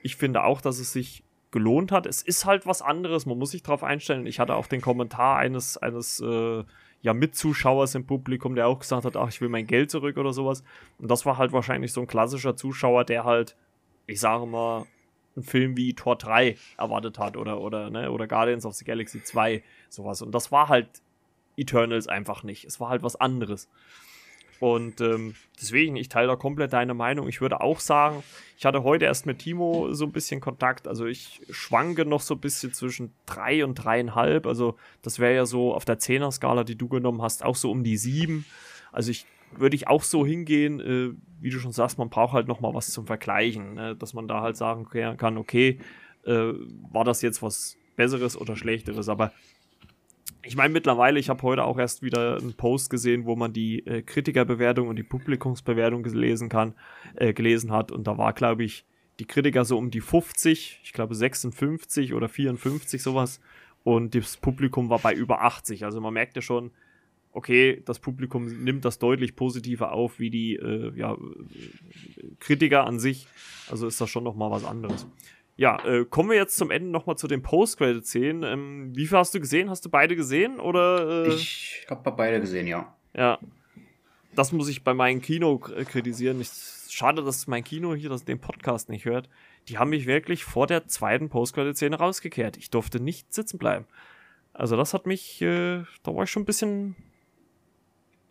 ich 0.02 0.16
finde 0.16 0.44
auch, 0.44 0.60
dass 0.60 0.78
es 0.78 0.92
sich 0.92 1.22
gelohnt 1.50 1.92
hat. 1.92 2.06
Es 2.06 2.20
ist 2.20 2.46
halt 2.46 2.66
was 2.66 2.82
anderes, 2.82 3.26
man 3.26 3.38
muss 3.38 3.52
sich 3.52 3.62
darauf 3.62 3.84
einstellen. 3.84 4.26
Ich 4.26 4.40
hatte 4.40 4.54
auch 4.54 4.66
den 4.66 4.80
Kommentar 4.80 5.36
eines, 5.38 5.76
eines 5.76 6.20
äh, 6.20 6.64
ja, 7.00 7.14
Mitzuschauers 7.14 7.94
im 7.94 8.06
Publikum, 8.06 8.54
der 8.54 8.66
auch 8.66 8.80
gesagt 8.80 9.04
hat, 9.04 9.16
ach, 9.16 9.28
ich 9.28 9.40
will 9.40 9.50
mein 9.50 9.66
Geld 9.66 9.90
zurück 9.90 10.16
oder 10.16 10.32
sowas. 10.32 10.64
Und 10.98 11.10
das 11.10 11.24
war 11.26 11.38
halt 11.38 11.52
wahrscheinlich 11.52 11.92
so 11.92 12.00
ein 12.00 12.06
klassischer 12.06 12.56
Zuschauer, 12.56 13.04
der 13.04 13.24
halt, 13.24 13.56
ich 14.06 14.20
sage 14.20 14.46
mal, 14.46 14.86
einen 15.36 15.44
Film 15.44 15.76
wie 15.76 15.94
Tor 15.94 16.16
3 16.16 16.56
erwartet 16.76 17.18
hat 17.18 17.36
oder, 17.36 17.60
oder, 17.60 17.90
ne, 17.90 18.10
oder 18.10 18.26
Guardians 18.26 18.66
of 18.66 18.74
the 18.74 18.84
Galaxy 18.84 19.22
2, 19.22 19.62
sowas. 19.88 20.22
Und 20.22 20.32
das 20.32 20.52
war 20.52 20.68
halt 20.68 20.88
Eternals 21.56 22.08
einfach 22.08 22.42
nicht. 22.42 22.64
Es 22.64 22.80
war 22.80 22.88
halt 22.88 23.02
was 23.02 23.16
anderes. 23.16 23.68
Und 24.60 25.00
ähm, 25.00 25.34
deswegen, 25.60 25.96
ich 25.96 26.08
teile 26.08 26.28
da 26.28 26.36
komplett 26.36 26.72
deine 26.72 26.94
Meinung. 26.94 27.28
Ich 27.28 27.40
würde 27.40 27.60
auch 27.60 27.80
sagen, 27.80 28.22
ich 28.56 28.64
hatte 28.64 28.82
heute 28.82 29.04
erst 29.04 29.26
mit 29.26 29.40
Timo 29.40 29.92
so 29.92 30.04
ein 30.04 30.12
bisschen 30.12 30.40
Kontakt. 30.40 30.88
Also 30.88 31.06
ich 31.06 31.42
schwanke 31.50 32.06
noch 32.06 32.20
so 32.20 32.34
ein 32.34 32.40
bisschen 32.40 32.72
zwischen 32.72 33.12
drei 33.26 33.64
und 33.64 33.74
dreieinhalb. 33.74 34.46
Also 34.46 34.76
das 35.02 35.18
wäre 35.18 35.34
ja 35.34 35.44
so 35.46 35.74
auf 35.74 35.84
der 35.84 35.98
Zehner-Skala, 35.98 36.64
die 36.64 36.76
du 36.76 36.88
genommen 36.88 37.20
hast, 37.20 37.44
auch 37.44 37.56
so 37.56 37.70
um 37.70 37.82
die 37.84 37.96
sieben. 37.96 38.46
Also 38.92 39.10
ich 39.10 39.26
würde 39.60 39.76
ich 39.76 39.88
auch 39.88 40.02
so 40.02 40.24
hingehen, 40.24 40.80
äh, 40.80 41.14
wie 41.40 41.50
du 41.50 41.58
schon 41.58 41.72
sagst, 41.72 41.98
man 41.98 42.10
braucht 42.10 42.32
halt 42.32 42.48
noch 42.48 42.60
mal 42.60 42.74
was 42.74 42.90
zum 42.90 43.06
Vergleichen, 43.06 43.74
ne? 43.74 43.96
dass 43.96 44.14
man 44.14 44.28
da 44.28 44.40
halt 44.40 44.56
sagen 44.56 44.86
kann, 45.16 45.36
okay, 45.36 45.78
äh, 46.24 46.52
war 46.90 47.04
das 47.04 47.22
jetzt 47.22 47.42
was 47.42 47.76
Besseres 47.96 48.36
oder 48.36 48.56
Schlechteres, 48.56 49.08
aber 49.08 49.32
ich 50.46 50.56
meine, 50.56 50.72
mittlerweile, 50.72 51.18
ich 51.18 51.30
habe 51.30 51.42
heute 51.42 51.64
auch 51.64 51.78
erst 51.78 52.02
wieder 52.02 52.36
einen 52.36 52.54
Post 52.54 52.90
gesehen, 52.90 53.24
wo 53.24 53.34
man 53.34 53.52
die 53.52 53.86
äh, 53.86 54.02
Kritikerbewertung 54.02 54.88
und 54.88 54.96
die 54.96 55.02
Publikumsbewertung 55.02 56.02
gelesen 56.02 56.48
kann, 56.48 56.74
äh, 57.14 57.32
gelesen 57.32 57.72
hat. 57.72 57.90
Und 57.90 58.06
da 58.06 58.18
war, 58.18 58.32
glaube 58.34 58.64
ich, 58.64 58.84
die 59.18 59.24
Kritiker 59.24 59.64
so 59.64 59.78
um 59.78 59.90
die 59.90 60.00
50, 60.00 60.80
ich 60.82 60.92
glaube 60.92 61.14
56 61.14 62.12
oder 62.12 62.28
54 62.28 63.02
sowas. 63.02 63.40
Und 63.84 64.14
das 64.14 64.36
Publikum 64.36 64.90
war 64.90 64.98
bei 64.98 65.14
über 65.14 65.42
80. 65.42 65.84
Also 65.84 66.00
man 66.00 66.12
merkte 66.12 66.42
schon, 66.42 66.72
okay, 67.34 67.82
das 67.84 67.98
Publikum 67.98 68.46
nimmt 68.46 68.84
das 68.84 68.98
deutlich 68.98 69.36
positiver 69.36 69.92
auf 69.92 70.18
wie 70.18 70.30
die 70.30 70.54
äh, 70.54 70.92
ja, 70.96 71.16
Kritiker 72.38 72.86
an 72.86 72.98
sich. 72.98 73.26
Also 73.68 73.86
ist 73.86 74.00
das 74.00 74.08
schon 74.08 74.24
noch 74.24 74.36
mal 74.36 74.50
was 74.50 74.64
anderes. 74.64 75.06
Ja, 75.56 75.84
äh, 75.84 76.04
kommen 76.04 76.30
wir 76.30 76.36
jetzt 76.36 76.56
zum 76.56 76.70
Ende 76.70 76.90
noch 76.90 77.06
mal 77.06 77.16
zu 77.16 77.28
den 77.28 77.42
Post-Credit-Szenen. 77.42 78.42
Ähm, 78.44 78.96
wie 78.96 79.06
viel 79.06 79.18
hast 79.18 79.34
du 79.34 79.40
gesehen? 79.40 79.68
Hast 79.68 79.84
du 79.84 79.90
beide 79.90 80.16
gesehen 80.16 80.58
oder? 80.58 81.26
Äh? 81.26 81.34
Ich 81.34 81.86
habe 81.90 82.10
beide 82.12 82.40
gesehen, 82.40 82.66
ja. 82.66 82.96
Ja, 83.16 83.38
das 84.34 84.52
muss 84.52 84.68
ich 84.68 84.82
bei 84.82 84.94
meinem 84.94 85.20
Kino 85.20 85.58
kritisieren. 85.58 86.40
Ich, 86.40 86.50
schade, 86.88 87.22
dass 87.22 87.46
mein 87.46 87.64
Kino 87.64 87.94
hier 87.94 88.10
das, 88.10 88.24
den 88.24 88.40
Podcast 88.40 88.88
nicht 88.88 89.04
hört. 89.04 89.28
Die 89.68 89.78
haben 89.78 89.90
mich 89.90 90.06
wirklich 90.06 90.44
vor 90.44 90.66
der 90.66 90.86
zweiten 90.86 91.28
Post-Credit-Szene 91.28 91.96
rausgekehrt. 91.96 92.56
Ich 92.56 92.70
durfte 92.70 93.00
nicht 93.00 93.32
sitzen 93.32 93.58
bleiben. 93.58 93.86
Also 94.52 94.76
das 94.76 94.94
hat 94.94 95.06
mich, 95.06 95.42
äh, 95.42 95.82
da 96.02 96.14
war 96.14 96.24
ich 96.24 96.30
schon 96.30 96.42
ein 96.42 96.46
bisschen 96.46 96.94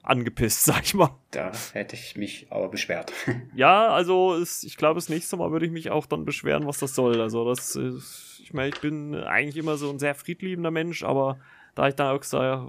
angepisst, 0.03 0.65
sag 0.65 0.83
ich 0.83 0.93
mal. 0.93 1.17
Da 1.31 1.51
hätte 1.73 1.95
ich 1.95 2.15
mich 2.15 2.47
aber 2.49 2.69
beschwert. 2.69 3.11
ja, 3.55 3.87
also 3.87 4.35
es, 4.35 4.63
ich 4.63 4.77
glaube, 4.77 4.95
das 4.95 5.09
nächste 5.09 5.37
Mal 5.37 5.51
würde 5.51 5.65
ich 5.65 5.71
mich 5.71 5.89
auch 5.89 6.05
dann 6.05 6.25
beschweren, 6.25 6.67
was 6.67 6.79
das 6.79 6.93
soll. 6.93 7.19
Also 7.21 7.47
das, 7.47 7.75
ist, 7.75 8.41
ich 8.43 8.53
meine, 8.53 8.69
ich 8.69 8.79
bin 8.81 9.15
eigentlich 9.15 9.57
immer 9.57 9.77
so 9.77 9.89
ein 9.89 9.99
sehr 9.99 10.15
friedliebender 10.15 10.71
Mensch, 10.71 11.03
aber 11.03 11.39
da 11.75 11.87
ich 11.87 11.95
dann 11.95 12.15
auch 12.15 12.19
gesagt, 12.19 12.67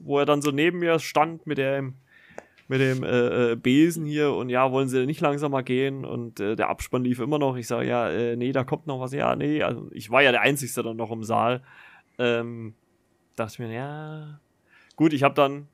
wo 0.00 0.18
er 0.18 0.26
dann 0.26 0.42
so 0.42 0.50
neben 0.50 0.78
mir 0.78 0.98
stand 1.00 1.46
mit 1.46 1.58
dem 1.58 1.94
mit 2.66 2.80
dem 2.80 3.02
äh, 3.02 3.52
äh, 3.52 3.56
Besen 3.56 4.06
hier 4.06 4.32
und 4.32 4.48
ja, 4.48 4.72
wollen 4.72 4.88
sie 4.88 5.04
nicht 5.04 5.20
langsamer 5.20 5.62
gehen 5.62 6.04
und 6.04 6.40
äh, 6.40 6.56
der 6.56 6.70
Abspann 6.70 7.04
lief 7.04 7.18
immer 7.20 7.38
noch. 7.38 7.56
Ich 7.56 7.66
sage, 7.66 7.86
ja, 7.86 8.08
äh, 8.08 8.36
nee, 8.36 8.52
da 8.52 8.64
kommt 8.64 8.86
noch 8.86 9.00
was. 9.00 9.12
Ja, 9.12 9.36
nee, 9.36 9.62
also 9.62 9.90
ich 9.92 10.10
war 10.10 10.22
ja 10.22 10.32
der 10.32 10.40
Einzige 10.40 10.82
dann 10.82 10.96
noch 10.96 11.10
im 11.10 11.24
Saal. 11.24 11.62
Ähm, 12.18 12.74
dachte 13.36 13.52
ich 13.52 13.58
mir, 13.58 13.74
ja, 13.74 14.40
gut, 14.96 15.12
ich 15.12 15.22
habe 15.22 15.34
dann 15.34 15.68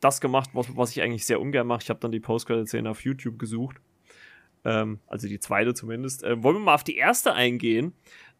das 0.00 0.20
gemacht, 0.20 0.50
was, 0.52 0.76
was 0.76 0.90
ich 0.90 1.02
eigentlich 1.02 1.24
sehr 1.24 1.40
ungern 1.40 1.66
mache. 1.66 1.82
Ich 1.82 1.90
habe 1.90 2.00
dann 2.00 2.12
die 2.12 2.20
Post-Credit-Szene 2.20 2.90
auf 2.90 3.04
YouTube 3.04 3.38
gesucht. 3.38 3.76
Ähm, 4.64 5.00
also 5.06 5.28
die 5.28 5.40
zweite 5.40 5.74
zumindest. 5.74 6.22
Ähm, 6.24 6.42
wollen 6.42 6.56
wir 6.56 6.60
mal 6.60 6.74
auf 6.74 6.84
die 6.84 6.96
erste 6.96 7.32
eingehen? 7.32 7.92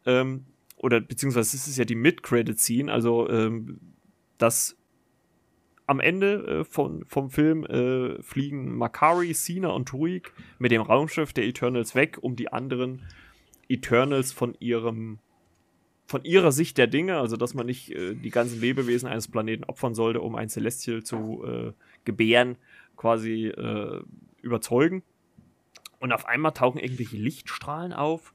Ähm, 0.05 0.45
oder 0.77 1.01
beziehungsweise 1.01 1.57
es 1.57 1.67
ist 1.67 1.77
ja 1.77 1.85
die 1.85 1.95
Mid-Credit-Scene, 1.95 2.91
also 2.91 3.27
ähm, 3.29 3.79
das 4.37 4.77
am 5.87 5.99
Ende 5.99 6.59
äh, 6.59 6.63
von, 6.65 7.05
vom 7.07 7.29
Film 7.29 7.65
äh, 7.65 8.21
fliegen 8.21 8.75
Makari, 8.75 9.33
Cena 9.33 9.69
und 9.69 9.87
Tuik 9.87 10.33
mit 10.59 10.71
dem 10.71 10.81
Raumschiff 10.81 11.33
der 11.33 11.45
Eternals 11.45 11.95
weg, 11.95 12.19
um 12.21 12.35
die 12.35 12.51
anderen 12.51 13.01
Eternals 13.69 14.33
von 14.33 14.55
ihrem 14.59 15.19
von 16.07 16.23
ihrer 16.23 16.51
Sicht 16.51 16.77
der 16.77 16.87
Dinge, 16.87 17.17
also 17.17 17.35
dass 17.35 17.53
man 17.53 17.65
nicht 17.65 17.91
äh, 17.91 18.15
die 18.15 18.29
ganzen 18.29 18.61
Lebewesen 18.61 19.07
eines 19.07 19.27
Planeten 19.27 19.65
opfern 19.65 19.93
sollte, 19.93 20.21
um 20.21 20.35
ein 20.35 20.49
Celestial 20.49 21.03
zu 21.03 21.43
äh, 21.45 21.73
gebären, 22.05 22.55
quasi 22.95 23.47
äh, 23.47 24.01
überzeugen. 24.41 25.03
Und 25.99 26.13
auf 26.13 26.25
einmal 26.25 26.53
tauchen 26.53 26.79
irgendwelche 26.79 27.17
Lichtstrahlen 27.17 27.91
auf. 27.91 28.33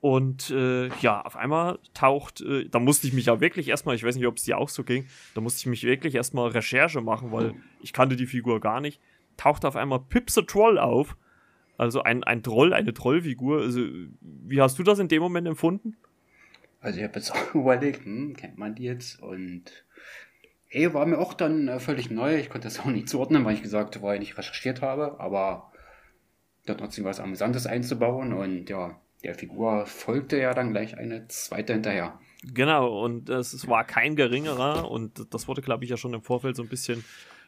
Und 0.00 0.50
äh, 0.50 0.88
ja, 1.00 1.22
auf 1.22 1.36
einmal 1.36 1.78
taucht, 1.94 2.40
äh, 2.40 2.68
da 2.68 2.80
musste 2.80 3.06
ich 3.06 3.12
mich 3.12 3.26
ja 3.26 3.40
wirklich 3.40 3.68
erstmal, 3.68 3.94
ich 3.94 4.02
weiß 4.02 4.16
nicht, 4.16 4.26
ob 4.26 4.36
es 4.36 4.42
dir 4.42 4.58
auch 4.58 4.68
so 4.68 4.82
ging, 4.82 5.06
da 5.34 5.40
musste 5.40 5.60
ich 5.60 5.66
mich 5.66 5.84
wirklich 5.84 6.16
erstmal 6.16 6.48
Recherche 6.50 7.00
machen, 7.00 7.30
weil 7.30 7.54
ich 7.80 7.92
kannte 7.92 8.16
die 8.16 8.26
Figur 8.26 8.58
gar 8.58 8.80
nicht. 8.80 9.00
Taucht 9.36 9.64
auf 9.64 9.76
einmal 9.76 10.00
Pip 10.00 10.28
the 10.30 10.42
Troll 10.42 10.76
auf. 10.78 11.16
Also 11.78 12.02
ein, 12.02 12.24
ein 12.24 12.42
Troll, 12.42 12.72
eine 12.72 12.92
Trollfigur. 12.92 13.60
Also, 13.60 13.80
wie 14.20 14.60
hast 14.60 14.78
du 14.78 14.82
das 14.82 14.98
in 14.98 15.06
dem 15.06 15.22
Moment 15.22 15.46
empfunden? 15.46 15.96
Also 16.82 16.98
ich 16.98 17.04
habe 17.04 17.14
jetzt 17.14 17.30
auch 17.34 17.54
überlegt, 17.54 18.04
hm, 18.04 18.36
kennt 18.36 18.58
man 18.58 18.74
die 18.74 18.84
jetzt? 18.84 19.22
Und 19.22 19.64
hey, 20.66 20.92
war 20.92 21.06
mir 21.06 21.18
auch 21.18 21.34
dann 21.34 21.68
äh, 21.68 21.78
völlig 21.78 22.10
neu. 22.10 22.36
Ich 22.36 22.50
konnte 22.50 22.68
das 22.68 22.78
auch 22.80 22.86
nicht 22.86 23.08
zuordnen, 23.08 23.44
weil 23.44 23.54
ich 23.54 23.62
gesagt, 23.62 24.02
weil 24.02 24.14
ich 24.14 24.20
nicht 24.20 24.38
recherchiert 24.38 24.82
habe, 24.82 25.18
aber 25.18 25.72
da 26.66 26.74
trotzdem 26.74 27.04
was 27.04 27.20
Amüsantes 27.20 27.66
einzubauen 27.66 28.32
und 28.32 28.70
ja, 28.70 29.00
der 29.24 29.34
Figur 29.34 29.86
folgte 29.86 30.36
ja 30.38 30.54
dann 30.54 30.70
gleich 30.70 30.96
eine 30.96 31.26
zweite 31.28 31.72
hinterher. 31.72 32.20
Genau, 32.44 33.02
und 33.02 33.28
es 33.28 33.66
war 33.68 33.84
kein 33.84 34.16
geringerer 34.16 34.90
und 34.90 35.32
das 35.32 35.46
wurde, 35.48 35.62
glaube 35.62 35.84
ich, 35.84 35.90
ja 35.90 35.96
schon 35.96 36.14
im 36.14 36.22
Vorfeld 36.22 36.56
so 36.56 36.62
ein 36.62 36.68
bisschen 36.68 37.04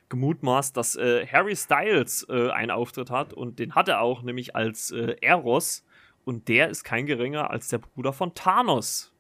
gemutmaßt, 0.09 0.77
dass 0.77 0.97
äh, 0.97 1.27
Harry 1.27 1.57
Styles 1.57 2.27
äh, 2.29 2.51
einen 2.51 2.71
Auftritt 2.71 3.11
hat 3.11 3.33
und 3.33 3.59
den 3.59 3.75
hat 3.75 3.89
er 3.89 4.01
auch, 4.01 4.23
nämlich 4.23 4.55
als 4.55 4.91
äh, 4.91 5.17
Eros. 5.21 5.85
Und 6.25 6.49
der 6.49 6.71
ist 6.71 6.85
kein 6.85 7.07
geringer 7.07 7.51
als 7.51 7.69
der 7.69 7.79
Bruder 7.79 8.13
von 8.13 8.35
Thanos, 8.35 9.13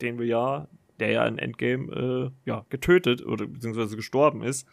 den 0.00 0.18
wir 0.18 0.26
ja, 0.26 0.68
der 1.00 1.10
ja 1.10 1.26
in 1.26 1.38
Endgame 1.38 1.92
äh, 1.92 2.48
ja, 2.48 2.64
getötet 2.68 3.24
oder 3.24 3.46
beziehungsweise 3.46 3.96
gestorben 3.96 4.42
ist. 4.42 4.66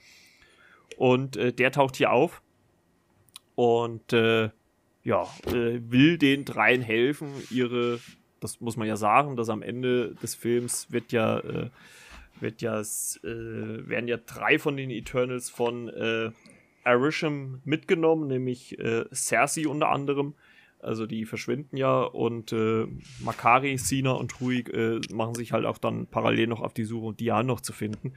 Und 0.97 1.37
äh, 1.37 1.53
der 1.53 1.71
taucht 1.71 1.95
hier 1.95 2.11
auf 2.11 2.41
und 3.55 4.13
äh, 4.13 4.49
ja, 5.03 5.27
will 5.45 6.17
den 6.17 6.45
dreien 6.45 6.81
helfen, 6.81 7.29
ihre, 7.49 7.99
das 8.39 8.61
muss 8.61 8.77
man 8.77 8.87
ja 8.87 8.95
sagen, 8.95 9.35
dass 9.35 9.49
am 9.49 9.61
Ende 9.61 10.15
des 10.15 10.33
Films 10.33 10.89
wird 10.93 11.11
ja 11.11 11.41
wird 12.39 12.61
ja, 12.61 12.79
äh, 12.79 12.83
werden 13.23 14.07
ja 14.07 14.17
drei 14.17 14.59
von 14.59 14.77
den 14.77 14.91
Eternals 14.91 15.49
von 15.49 15.89
äh, 15.89 16.31
Arisham 16.83 17.61
mitgenommen, 17.63 18.27
nämlich 18.27 18.77
äh, 18.77 19.05
Cersei 19.13 19.67
unter 19.67 19.89
anderem. 19.89 20.35
Also 20.83 21.05
die 21.05 21.25
verschwinden 21.25 21.77
ja 21.77 22.01
und 22.01 22.51
äh, 22.51 22.85
Makari, 23.19 23.77
Sina 23.77 24.11
und 24.11 24.39
Ruig 24.41 24.69
äh, 24.73 24.99
machen 25.13 25.35
sich 25.35 25.51
halt 25.51 25.65
auch 25.65 25.77
dann 25.77 26.07
parallel 26.07 26.47
noch 26.47 26.61
auf 26.61 26.73
die 26.73 26.85
Suche, 26.85 27.05
um 27.07 27.17
Dian 27.17 27.45
noch 27.45 27.61
zu 27.61 27.73
finden. 27.73 28.13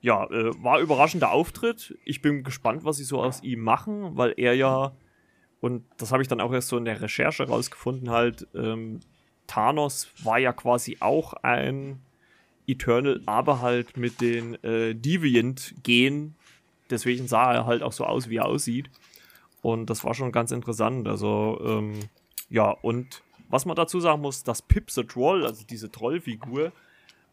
Ja, 0.00 0.24
äh, 0.30 0.50
war 0.62 0.80
überraschender 0.80 1.30
Auftritt. 1.30 1.96
Ich 2.04 2.22
bin 2.22 2.42
gespannt, 2.42 2.84
was 2.84 2.96
sie 2.96 3.04
so 3.04 3.22
aus 3.22 3.42
ihm 3.42 3.60
machen, 3.60 4.16
weil 4.16 4.34
er 4.36 4.54
ja, 4.54 4.96
und 5.60 5.84
das 5.96 6.10
habe 6.10 6.22
ich 6.22 6.28
dann 6.28 6.40
auch 6.40 6.52
erst 6.52 6.68
so 6.68 6.76
in 6.76 6.84
der 6.84 7.00
Recherche 7.00 7.44
rausgefunden, 7.44 8.10
halt, 8.10 8.48
ähm, 8.54 8.98
Thanos 9.46 10.08
war 10.24 10.38
ja 10.38 10.52
quasi 10.52 10.96
auch 11.00 11.34
ein 11.34 12.00
Eternal, 12.66 13.20
aber 13.26 13.60
halt 13.60 13.96
mit 13.96 14.20
den 14.20 14.54
äh, 14.64 14.94
Deviant-Gen. 14.94 16.34
Deswegen 16.90 17.28
sah 17.28 17.52
er 17.52 17.66
halt 17.66 17.82
auch 17.82 17.92
so 17.92 18.04
aus, 18.04 18.28
wie 18.28 18.36
er 18.36 18.46
aussieht. 18.46 18.88
Und 19.62 19.86
das 19.88 20.04
war 20.04 20.14
schon 20.14 20.32
ganz 20.32 20.50
interessant. 20.50 21.08
Also, 21.08 21.60
ähm, 21.64 22.00
ja, 22.50 22.70
und 22.82 23.22
was 23.48 23.64
man 23.64 23.76
dazu 23.76 24.00
sagen 24.00 24.20
muss, 24.20 24.42
dass 24.42 24.60
Pip 24.60 24.90
the 24.90 25.04
Troll, 25.04 25.46
also 25.46 25.64
diese 25.64 25.90
Trollfigur, 25.90 26.72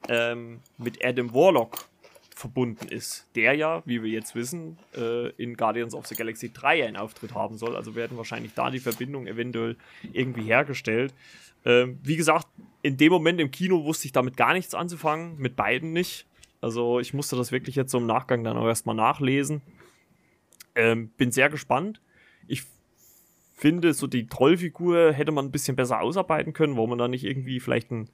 ähm, 0.08 0.60
mit 0.78 1.04
Adam 1.04 1.34
Warlock 1.34 1.90
verbunden 2.40 2.88
ist. 2.88 3.28
Der 3.36 3.54
ja, 3.54 3.84
wie 3.86 4.02
wir 4.02 4.10
jetzt 4.10 4.34
wissen, 4.34 4.78
äh, 4.96 5.30
in 5.32 5.58
Guardians 5.58 5.94
of 5.94 6.08
the 6.08 6.16
Galaxy 6.16 6.52
3 6.54 6.86
einen 6.86 6.96
Auftritt 6.96 7.36
haben 7.36 7.58
soll. 7.58 7.76
Also 7.76 7.96
werden 7.96 8.18
wahrscheinlich 8.18 8.54
da 8.54 8.72
die 8.72 8.80
Verbindung 8.80 9.28
eventuell 9.28 9.76
irgendwie 10.14 10.44
hergestellt. 10.44 11.14
Ähm, 11.66 12.00
wie 12.02 12.16
gesagt, 12.16 12.48
in 12.82 12.96
dem 12.96 13.12
Moment 13.12 13.42
im 13.42 13.52
Kino 13.52 13.84
wusste 13.84 14.06
ich 14.06 14.14
damit 14.14 14.38
gar 14.38 14.54
nichts 14.54 14.74
anzufangen, 14.74 15.38
mit 15.38 15.58
beiden 15.58 15.92
nicht. 15.92 16.26
Also 16.62 17.00
ich 17.00 17.14
musste 17.14 17.36
das 17.36 17.52
wirklich 17.52 17.76
jetzt 17.76 17.92
so 17.92 17.98
im 17.98 18.06
Nachgang 18.06 18.44
dann 18.44 18.58
auch 18.58 18.68
erstmal 18.68 18.96
nachlesen. 18.96 19.62
Ähm, 20.76 21.10
bin 21.18 21.32
sehr 21.32 21.50
gespannt. 21.50 22.00
Ich 22.50 22.64
finde, 23.54 23.94
so 23.94 24.08
die 24.08 24.28
Trollfigur 24.28 25.14
hätte 25.14 25.32
man 25.32 25.46
ein 25.46 25.52
bisschen 25.52 25.76
besser 25.76 26.02
ausarbeiten 26.02 26.54
können, 26.54 26.76
wo 26.76 26.88
man 26.88 26.98
da 26.98 27.08
nicht 27.08 27.24
irgendwie 27.24 27.60
vielleicht 27.60 27.92
einen 27.92 28.10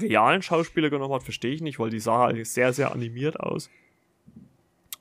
realen 0.00 0.42
Schauspieler 0.42 0.90
genommen 0.90 1.14
hat, 1.14 1.22
verstehe 1.22 1.54
ich 1.54 1.60
nicht, 1.60 1.78
weil 1.78 1.90
die 1.90 2.00
sah 2.00 2.18
halt 2.18 2.46
sehr, 2.46 2.72
sehr 2.72 2.92
animiert 2.92 3.38
aus. 3.38 3.70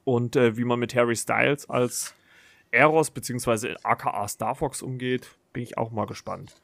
Und 0.04 0.36
äh, 0.36 0.58
wie 0.58 0.64
man 0.64 0.80
mit 0.80 0.96
Harry 0.96 1.16
Styles 1.16 1.70
als 1.70 2.16
Eros 2.72 3.12
bzw. 3.12 3.76
aka 3.84 4.28
Star 4.28 4.56
Fox 4.56 4.82
umgeht, 4.82 5.36
bin 5.54 5.64
ich 5.64 5.78
auch 5.78 5.92
mal 5.92 6.06
gespannt. 6.06 6.56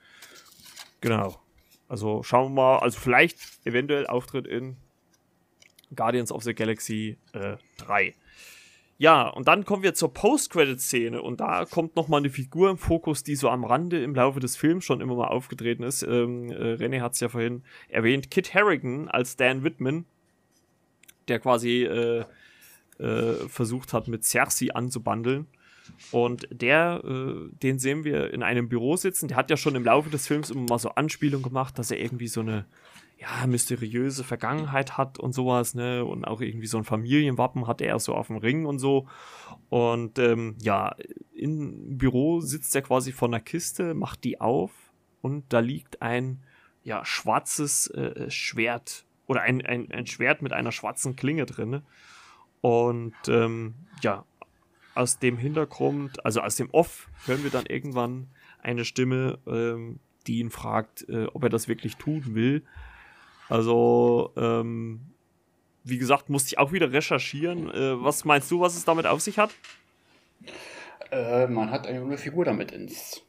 Genau. 1.01 1.39
Also 1.88 2.24
schauen 2.24 2.53
wir 2.53 2.62
mal, 2.62 2.80
also 2.80 2.99
vielleicht 2.99 3.39
eventuell 3.66 4.08
Auftritt 4.08 4.47
in 4.47 4.78
Guardians 5.95 6.32
of 6.32 6.43
the 6.43 6.53
Galaxy 6.53 7.18
äh, 7.34 7.58
3. 7.78 8.14
Ja, 9.00 9.28
und 9.28 9.48
dann 9.48 9.64
kommen 9.64 9.84
wir 9.84 9.93
zur 9.93 10.12
Post-Credit-Szene 10.12 11.22
und 11.22 11.39
da 11.39 11.66
kommt 11.66 11.95
nochmal 11.95 12.20
eine 12.20 12.32
Figur 12.32 12.72
im 12.72 12.80
Fokus, 12.80 13.24
die 13.24 13.36
so 13.36 13.50
am 13.50 13.64
Rande 13.64 14.02
im 14.02 14.16
Laufe 14.16 14.39
des 14.39 14.58
Films 14.58 14.86
schon 14.86 15.02
immer 15.02 15.16
mal 15.16 15.28
aufgetreten 15.28 15.84
ist. 15.84 16.02
Ähm, 16.02 16.50
äh, 16.50 16.74
René 16.74 17.02
hat 17.02 17.14
es 17.14 17.20
ja 17.20 17.30
vorhin 17.30 17.64
erwähnt. 17.89 18.32
Kit 18.32 18.56
Harrigan 18.56 19.08
als 19.08 19.36
Dan 19.36 19.64
Whitman, 19.64 20.06
der 21.28 21.39
quasi 21.39 21.84
äh, 21.84 22.26
äh, 22.98 23.34
versucht 23.48 23.93
hat, 23.93 24.08
mit 24.08 24.26
Cersei 24.26 24.74
anzubandeln. 24.74 25.45
Und 26.12 26.48
der, 26.52 27.02
äh, 27.04 27.50
den 27.62 27.80
sehen 27.80 28.04
wir 28.04 28.34
in 28.34 28.44
einem 28.44 28.70
Büro 28.70 28.96
sitzen. 28.96 29.28
Der 29.28 29.38
hat 29.38 29.50
ja 29.50 29.58
schon 29.58 29.76
im 29.76 29.84
Laufe 29.84 30.10
des 30.10 30.28
Films 30.28 30.50
immer 30.50 30.66
mal 30.70 30.80
so 30.80 30.90
Anspielungen 30.90 31.44
gemacht, 31.44 31.78
dass 31.78 31.92
er 31.92 32.00
irgendwie 32.00 32.28
so 32.28 32.42
eine 32.42 32.66
ja, 33.20 33.48
mysteriöse 33.48 34.24
Vergangenheit 34.24 34.98
hat 34.98 35.20
und 35.20 35.34
sowas, 35.34 35.74
ne? 35.74 36.06
Und 36.06 36.26
auch 36.26 36.40
irgendwie 36.40 36.68
so 36.68 36.78
ein 36.78 36.84
Familienwappen 36.84 37.66
hat 37.66 37.82
er 37.82 37.98
so 38.00 38.14
auf 38.14 38.28
dem 38.28 38.38
Ring 38.38 38.66
und 38.66 38.80
so. 38.80 39.08
Und 39.70 40.20
ähm, 40.20 40.56
ja, 40.62 40.96
im 41.34 41.98
Büro 41.98 42.42
sitzt 42.42 42.76
er 42.76 42.84
quasi 42.84 43.12
vor 43.12 43.28
einer 43.28 43.40
Kiste, 43.40 43.96
macht 43.96 44.24
die 44.24 44.40
auf 44.40 44.72
und 45.22 45.52
da 45.52 45.60
liegt 45.60 46.02
ein 46.02 46.44
ja, 46.84 47.04
schwarzes 47.04 47.88
äh, 47.90 48.30
Schwert 48.30 49.06
oder 49.26 49.42
ein, 49.42 49.66
ein, 49.66 49.92
ein 49.92 50.06
Schwert 50.06 50.42
mit 50.42 50.54
einer 50.54 50.72
schwarzen 50.72 51.16
Klinge 51.16 51.46
drin. 51.46 51.82
Und 52.62 53.16
ähm, 53.28 53.76
ja, 54.02 54.26
aus 54.98 55.20
dem 55.20 55.38
Hintergrund, 55.38 56.26
also 56.26 56.41
aus 56.41 56.56
dem 56.56 56.70
Off, 56.72 57.10
hören 57.26 57.43
wir 57.43 57.52
dann 57.52 57.66
irgendwann 57.66 58.28
eine 58.62 58.84
Stimme, 58.84 59.39
ähm, 59.48 60.00
die 60.26 60.39
ihn 60.39 60.50
fragt, 60.50 61.08
äh, 61.08 61.28
ob 61.34 61.43
er 61.43 61.50
das 61.50 61.68
wirklich 61.68 61.95
tun 61.95 62.36
will. 62.36 62.64
Also, 63.50 64.34
ähm, 64.36 65.02
wie 65.84 65.98
gesagt, 65.98 66.30
musste 66.30 66.50
ich 66.50 66.58
auch 66.58 66.74
wieder 66.74 66.91
recherchieren. 66.91 67.70
Äh, 67.70 68.04
was 68.04 68.26
meinst 68.26 68.52
du, 68.52 68.60
was 68.60 68.76
es 68.76 68.84
damit 68.84 69.06
auf 69.06 69.22
sich 69.22 69.38
hat? 69.38 69.52
Äh, 71.12 71.48
man 71.48 71.72
hat 71.72 71.88
eine 71.88 72.00
junge 72.00 72.18
Figur 72.18 72.43
damit 72.43 72.72
ins 72.72 73.22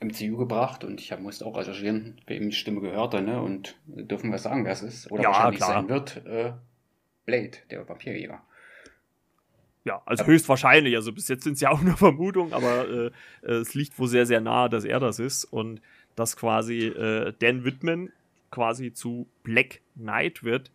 MCU 0.00 0.36
gebracht 0.36 0.84
und 0.84 1.00
ich 1.00 1.12
hab, 1.12 1.20
musste 1.20 1.44
auch 1.44 1.56
recherchieren, 1.56 2.20
wer 2.26 2.36
ihm 2.36 2.50
die 2.50 2.56
Stimme 2.56 2.80
gehörte, 2.80 3.20
ne? 3.20 3.42
Und 3.42 3.76
dürfen 3.86 4.30
wir 4.30 4.38
sagen, 4.38 4.64
wer 4.64 4.72
es 4.72 4.82
ist? 4.82 5.10
Oder 5.10 5.24
ja, 5.24 5.28
wahrscheinlich 5.28 5.58
klar. 5.58 5.72
sein 5.72 5.88
wird. 5.88 6.26
Äh, 6.26 6.52
Blade, 7.26 7.58
der 7.70 7.88
Vampirjäger. 7.88 8.42
Ja, 9.84 10.00
also 10.06 10.24
höchstwahrscheinlich. 10.24 10.94
Also 10.94 11.12
bis 11.12 11.28
jetzt 11.28 11.44
sind 11.44 11.54
es 11.54 11.60
ja 11.60 11.70
auch 11.72 11.80
nur 11.80 11.96
Vermutungen, 11.96 12.52
aber 12.52 12.88
äh, 12.88 13.10
es 13.46 13.74
liegt 13.74 13.98
wohl 13.98 14.08
sehr, 14.08 14.26
sehr 14.26 14.40
nahe, 14.40 14.68
dass 14.68 14.84
er 14.84 15.00
das 15.00 15.18
ist 15.18 15.44
und 15.44 15.80
dass 16.14 16.36
quasi 16.36 16.86
äh, 16.86 17.32
Dan 17.38 17.64
Whitman 17.64 18.10
quasi 18.50 18.92
zu 18.92 19.26
Black 19.42 19.80
Knight 19.94 20.44
wird. 20.44 20.70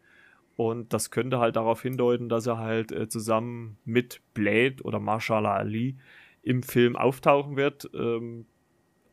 Und 0.55 0.91
das 0.91 1.11
könnte 1.11 1.37
halt 1.37 1.55
darauf 1.55 1.83
hindeuten, 1.83 2.29
dass 2.29 2.47
er 2.47 2.57
halt 2.57 2.91
äh, 2.91 3.07
zusammen 3.07 3.77
mit 3.85 4.21
Blade 4.33 4.77
oder 4.83 4.99
Marshall 4.99 5.45
Ali 5.45 5.95
im 6.41 6.63
Film 6.63 6.95
auftauchen 6.95 7.55
wird. 7.55 7.89
Ähm, 7.93 8.47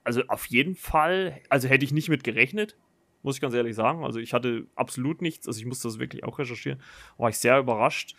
also 0.02 0.22
auf 0.28 0.46
jeden 0.46 0.74
Fall, 0.74 1.40
also 1.50 1.68
hätte 1.68 1.84
ich 1.84 1.92
nicht 1.92 2.08
mit 2.08 2.24
gerechnet, 2.24 2.76
muss 3.22 3.36
ich 3.36 3.40
ganz 3.42 3.54
ehrlich 3.54 3.74
sagen. 3.74 4.04
Also 4.04 4.20
ich 4.20 4.32
hatte 4.32 4.66
absolut 4.74 5.20
nichts, 5.20 5.46
also 5.46 5.58
ich 5.58 5.66
musste 5.66 5.88
das 5.88 5.98
wirklich 5.98 6.24
auch 6.24 6.38
recherchieren, 6.38 6.80
war 7.18 7.28
ich 7.28 7.38
sehr 7.38 7.58
überrascht. 7.58 8.16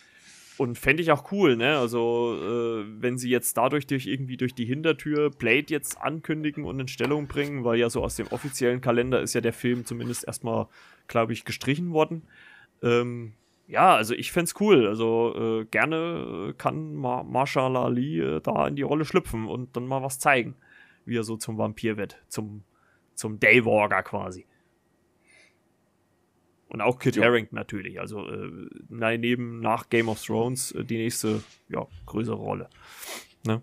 Und 0.57 0.77
fände 0.77 1.03
ich 1.03 1.11
auch 1.11 1.31
cool, 1.31 1.57
ne? 1.57 1.77
Also, 1.77 2.37
äh, 2.41 2.85
wenn 3.01 3.17
sie 3.17 3.29
jetzt 3.29 3.57
dadurch 3.57 3.87
durch 3.87 4.07
irgendwie 4.07 4.37
durch 4.37 4.55
die 4.55 4.65
Hintertür 4.65 5.29
Blade 5.29 5.65
jetzt 5.67 5.99
ankündigen 6.01 6.63
und 6.63 6.79
in 6.79 6.87
Stellung 6.87 7.27
bringen, 7.27 7.65
weil 7.65 7.77
ja 7.77 7.89
so 7.89 8.01
aus 8.01 8.15
dem 8.15 8.27
offiziellen 8.27 8.79
Kalender 8.79 9.21
ist 9.21 9.33
ja 9.33 9.41
der 9.41 9.53
Film 9.53 9.85
zumindest 9.85 10.25
erstmal, 10.25 10.67
glaube 11.07 11.33
ich, 11.33 11.43
gestrichen 11.43 11.91
worden. 11.91 12.23
Ähm, 12.81 13.33
ja, 13.67 13.95
also 13.95 14.13
ich 14.13 14.31
fände 14.31 14.45
es 14.45 14.61
cool. 14.61 14.87
Also 14.87 15.61
äh, 15.61 15.65
gerne 15.65 16.53
kann 16.57 16.95
Ma 16.95 17.23
Marshall 17.23 17.75
Ali 17.75 18.21
äh, 18.21 18.39
da 18.41 18.67
in 18.67 18.75
die 18.75 18.83
Rolle 18.83 19.05
schlüpfen 19.05 19.47
und 19.47 19.75
dann 19.75 19.87
mal 19.87 20.03
was 20.03 20.19
zeigen, 20.19 20.55
wie 21.05 21.17
er 21.17 21.23
so 21.23 21.35
zum 21.37 21.57
Vampir 21.57 21.97
wird, 21.97 22.23
zum, 22.29 22.63
zum 23.13 23.39
Daywalker 23.39 24.03
quasi. 24.03 24.45
Und 26.67 26.81
auch 26.81 26.99
Kit 26.99 27.15
Ja. 27.15 27.25
Harington 27.25 27.55
natürlich. 27.55 27.99
Also 27.99 28.27
äh, 28.27 28.49
nein, 28.89 29.21
neben 29.21 29.59
nach 29.59 29.89
Game 29.89 30.09
of 30.09 30.23
Thrones 30.23 30.71
äh, 30.71 30.83
die 30.83 30.97
nächste, 30.97 31.43
ja, 31.69 31.85
größere 32.05 32.35
Rolle. 32.35 32.69
Ne? 33.45 33.61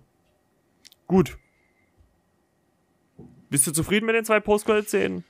Gut. 1.06 1.36
Bist 3.50 3.66
du 3.66 3.72
zufrieden 3.72 4.06
mit 4.06 4.14
den 4.14 4.24
zwei 4.24 4.40
Post-Credit-Szenen? 4.40 5.24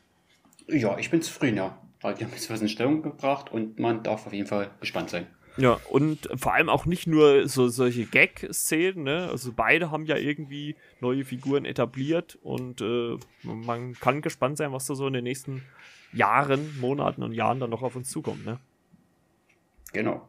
Ja, 0.69 0.97
ich 0.99 1.11
bin 1.11 1.23
zufrieden, 1.23 1.57
ja. 1.57 1.79
Weil 2.01 2.15
Die 2.15 2.25
haben 2.25 2.33
jetzt 2.33 2.51
was 2.51 2.61
in 2.61 2.69
Stellung 2.69 3.03
gebracht 3.03 3.51
und 3.51 3.79
man 3.79 4.03
darf 4.03 4.27
auf 4.27 4.33
jeden 4.33 4.47
Fall 4.47 4.71
gespannt 4.81 5.11
sein. 5.11 5.27
Ja, 5.57 5.79
und 5.91 6.29
vor 6.37 6.55
allem 6.55 6.69
auch 6.69 6.87
nicht 6.87 7.07
nur 7.07 7.47
so 7.47 7.69
solche 7.69 8.07
Gag-Szenen, 8.07 9.05
ne? 9.05 9.29
Also 9.31 9.53
beide 9.53 9.91
haben 9.91 10.07
ja 10.07 10.17
irgendwie 10.17 10.77
neue 11.01 11.25
Figuren 11.25 11.65
etabliert 11.65 12.39
und 12.43 12.81
äh, 12.81 13.19
man 13.43 13.93
kann 13.95 14.23
gespannt 14.23 14.57
sein, 14.57 14.73
was 14.73 14.87
da 14.87 14.95
so 14.95 15.07
in 15.07 15.13
den 15.13 15.25
nächsten 15.25 15.63
Jahren, 16.13 16.79
Monaten 16.81 17.23
und 17.23 17.33
Jahren 17.33 17.61
dann 17.61 17.71
noch 17.71 17.83
auf 17.83 17.97
uns 17.97 18.11
zukommt, 18.11 18.45
ne? 18.45 18.59
Genau. 19.93 20.29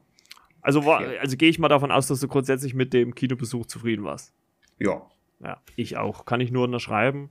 Also, 0.61 0.85
war, 0.85 1.01
also 1.19 1.35
gehe 1.35 1.49
ich 1.49 1.59
mal 1.59 1.67
davon 1.67 1.91
aus, 1.91 2.07
dass 2.07 2.19
du 2.19 2.27
grundsätzlich 2.27 2.73
mit 2.73 2.93
dem 2.93 3.15
Kinobesuch 3.15 3.65
zufrieden 3.65 4.03
warst. 4.03 4.33
Ja. 4.79 5.01
Ja, 5.41 5.61
ich 5.75 5.97
auch. 5.97 6.25
Kann 6.25 6.39
ich 6.39 6.51
nur 6.51 6.63
unterschreiben. 6.63 7.29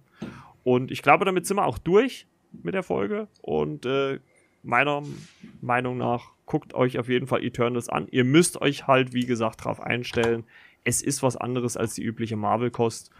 Und 0.64 0.90
ich 0.90 1.02
glaube, 1.02 1.24
damit 1.24 1.46
sind 1.46 1.56
wir 1.56 1.64
auch 1.64 1.78
durch 1.78 2.26
mit 2.62 2.74
der 2.74 2.82
Folge. 2.82 3.28
Und 3.40 3.86
äh, 3.86 4.20
meiner 4.62 5.02
Meinung 5.60 5.96
nach, 5.96 6.32
guckt 6.44 6.74
euch 6.74 6.98
auf 6.98 7.08
jeden 7.08 7.26
Fall 7.26 7.42
Eternals 7.42 7.88
an. 7.88 8.06
Ihr 8.10 8.24
müsst 8.24 8.60
euch 8.60 8.86
halt, 8.86 9.14
wie 9.14 9.24
gesagt, 9.24 9.60
darauf 9.60 9.80
einstellen. 9.80 10.44
Es 10.84 11.00
ist 11.00 11.22
was 11.22 11.36
anderes 11.36 11.76
als 11.76 11.94
die 11.94 12.02
übliche 12.02 12.36
Marvel-Kost. 12.36 13.10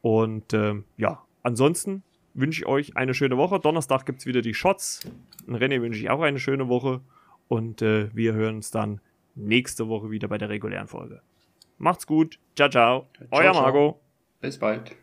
Und 0.00 0.54
ähm, 0.54 0.84
ja, 0.96 1.24
ansonsten 1.42 2.04
wünsche 2.36 2.62
ich 2.62 2.66
euch 2.66 2.96
eine 2.96 3.14
schöne 3.14 3.36
Woche. 3.36 3.58
Donnerstag 3.58 4.06
gibt 4.06 4.20
es 4.20 4.26
wieder 4.26 4.42
die 4.42 4.54
Shots. 4.54 5.00
Und 5.46 5.56
René 5.56 5.80
wünsche 5.80 6.00
ich 6.00 6.10
auch 6.10 6.20
eine 6.20 6.38
schöne 6.38 6.68
Woche. 6.68 7.00
Und 7.48 7.82
äh, 7.82 8.14
wir 8.14 8.34
hören 8.34 8.56
uns 8.56 8.70
dann 8.70 9.00
nächste 9.34 9.88
Woche 9.88 10.10
wieder 10.10 10.28
bei 10.28 10.38
der 10.38 10.48
regulären 10.48 10.88
Folge. 10.88 11.20
Macht's 11.78 12.06
gut. 12.06 12.38
Ciao, 12.56 12.68
ciao. 12.68 13.06
Euer 13.30 13.52
Marco. 13.52 14.00
Bis 14.40 14.58
bald. 14.58 14.96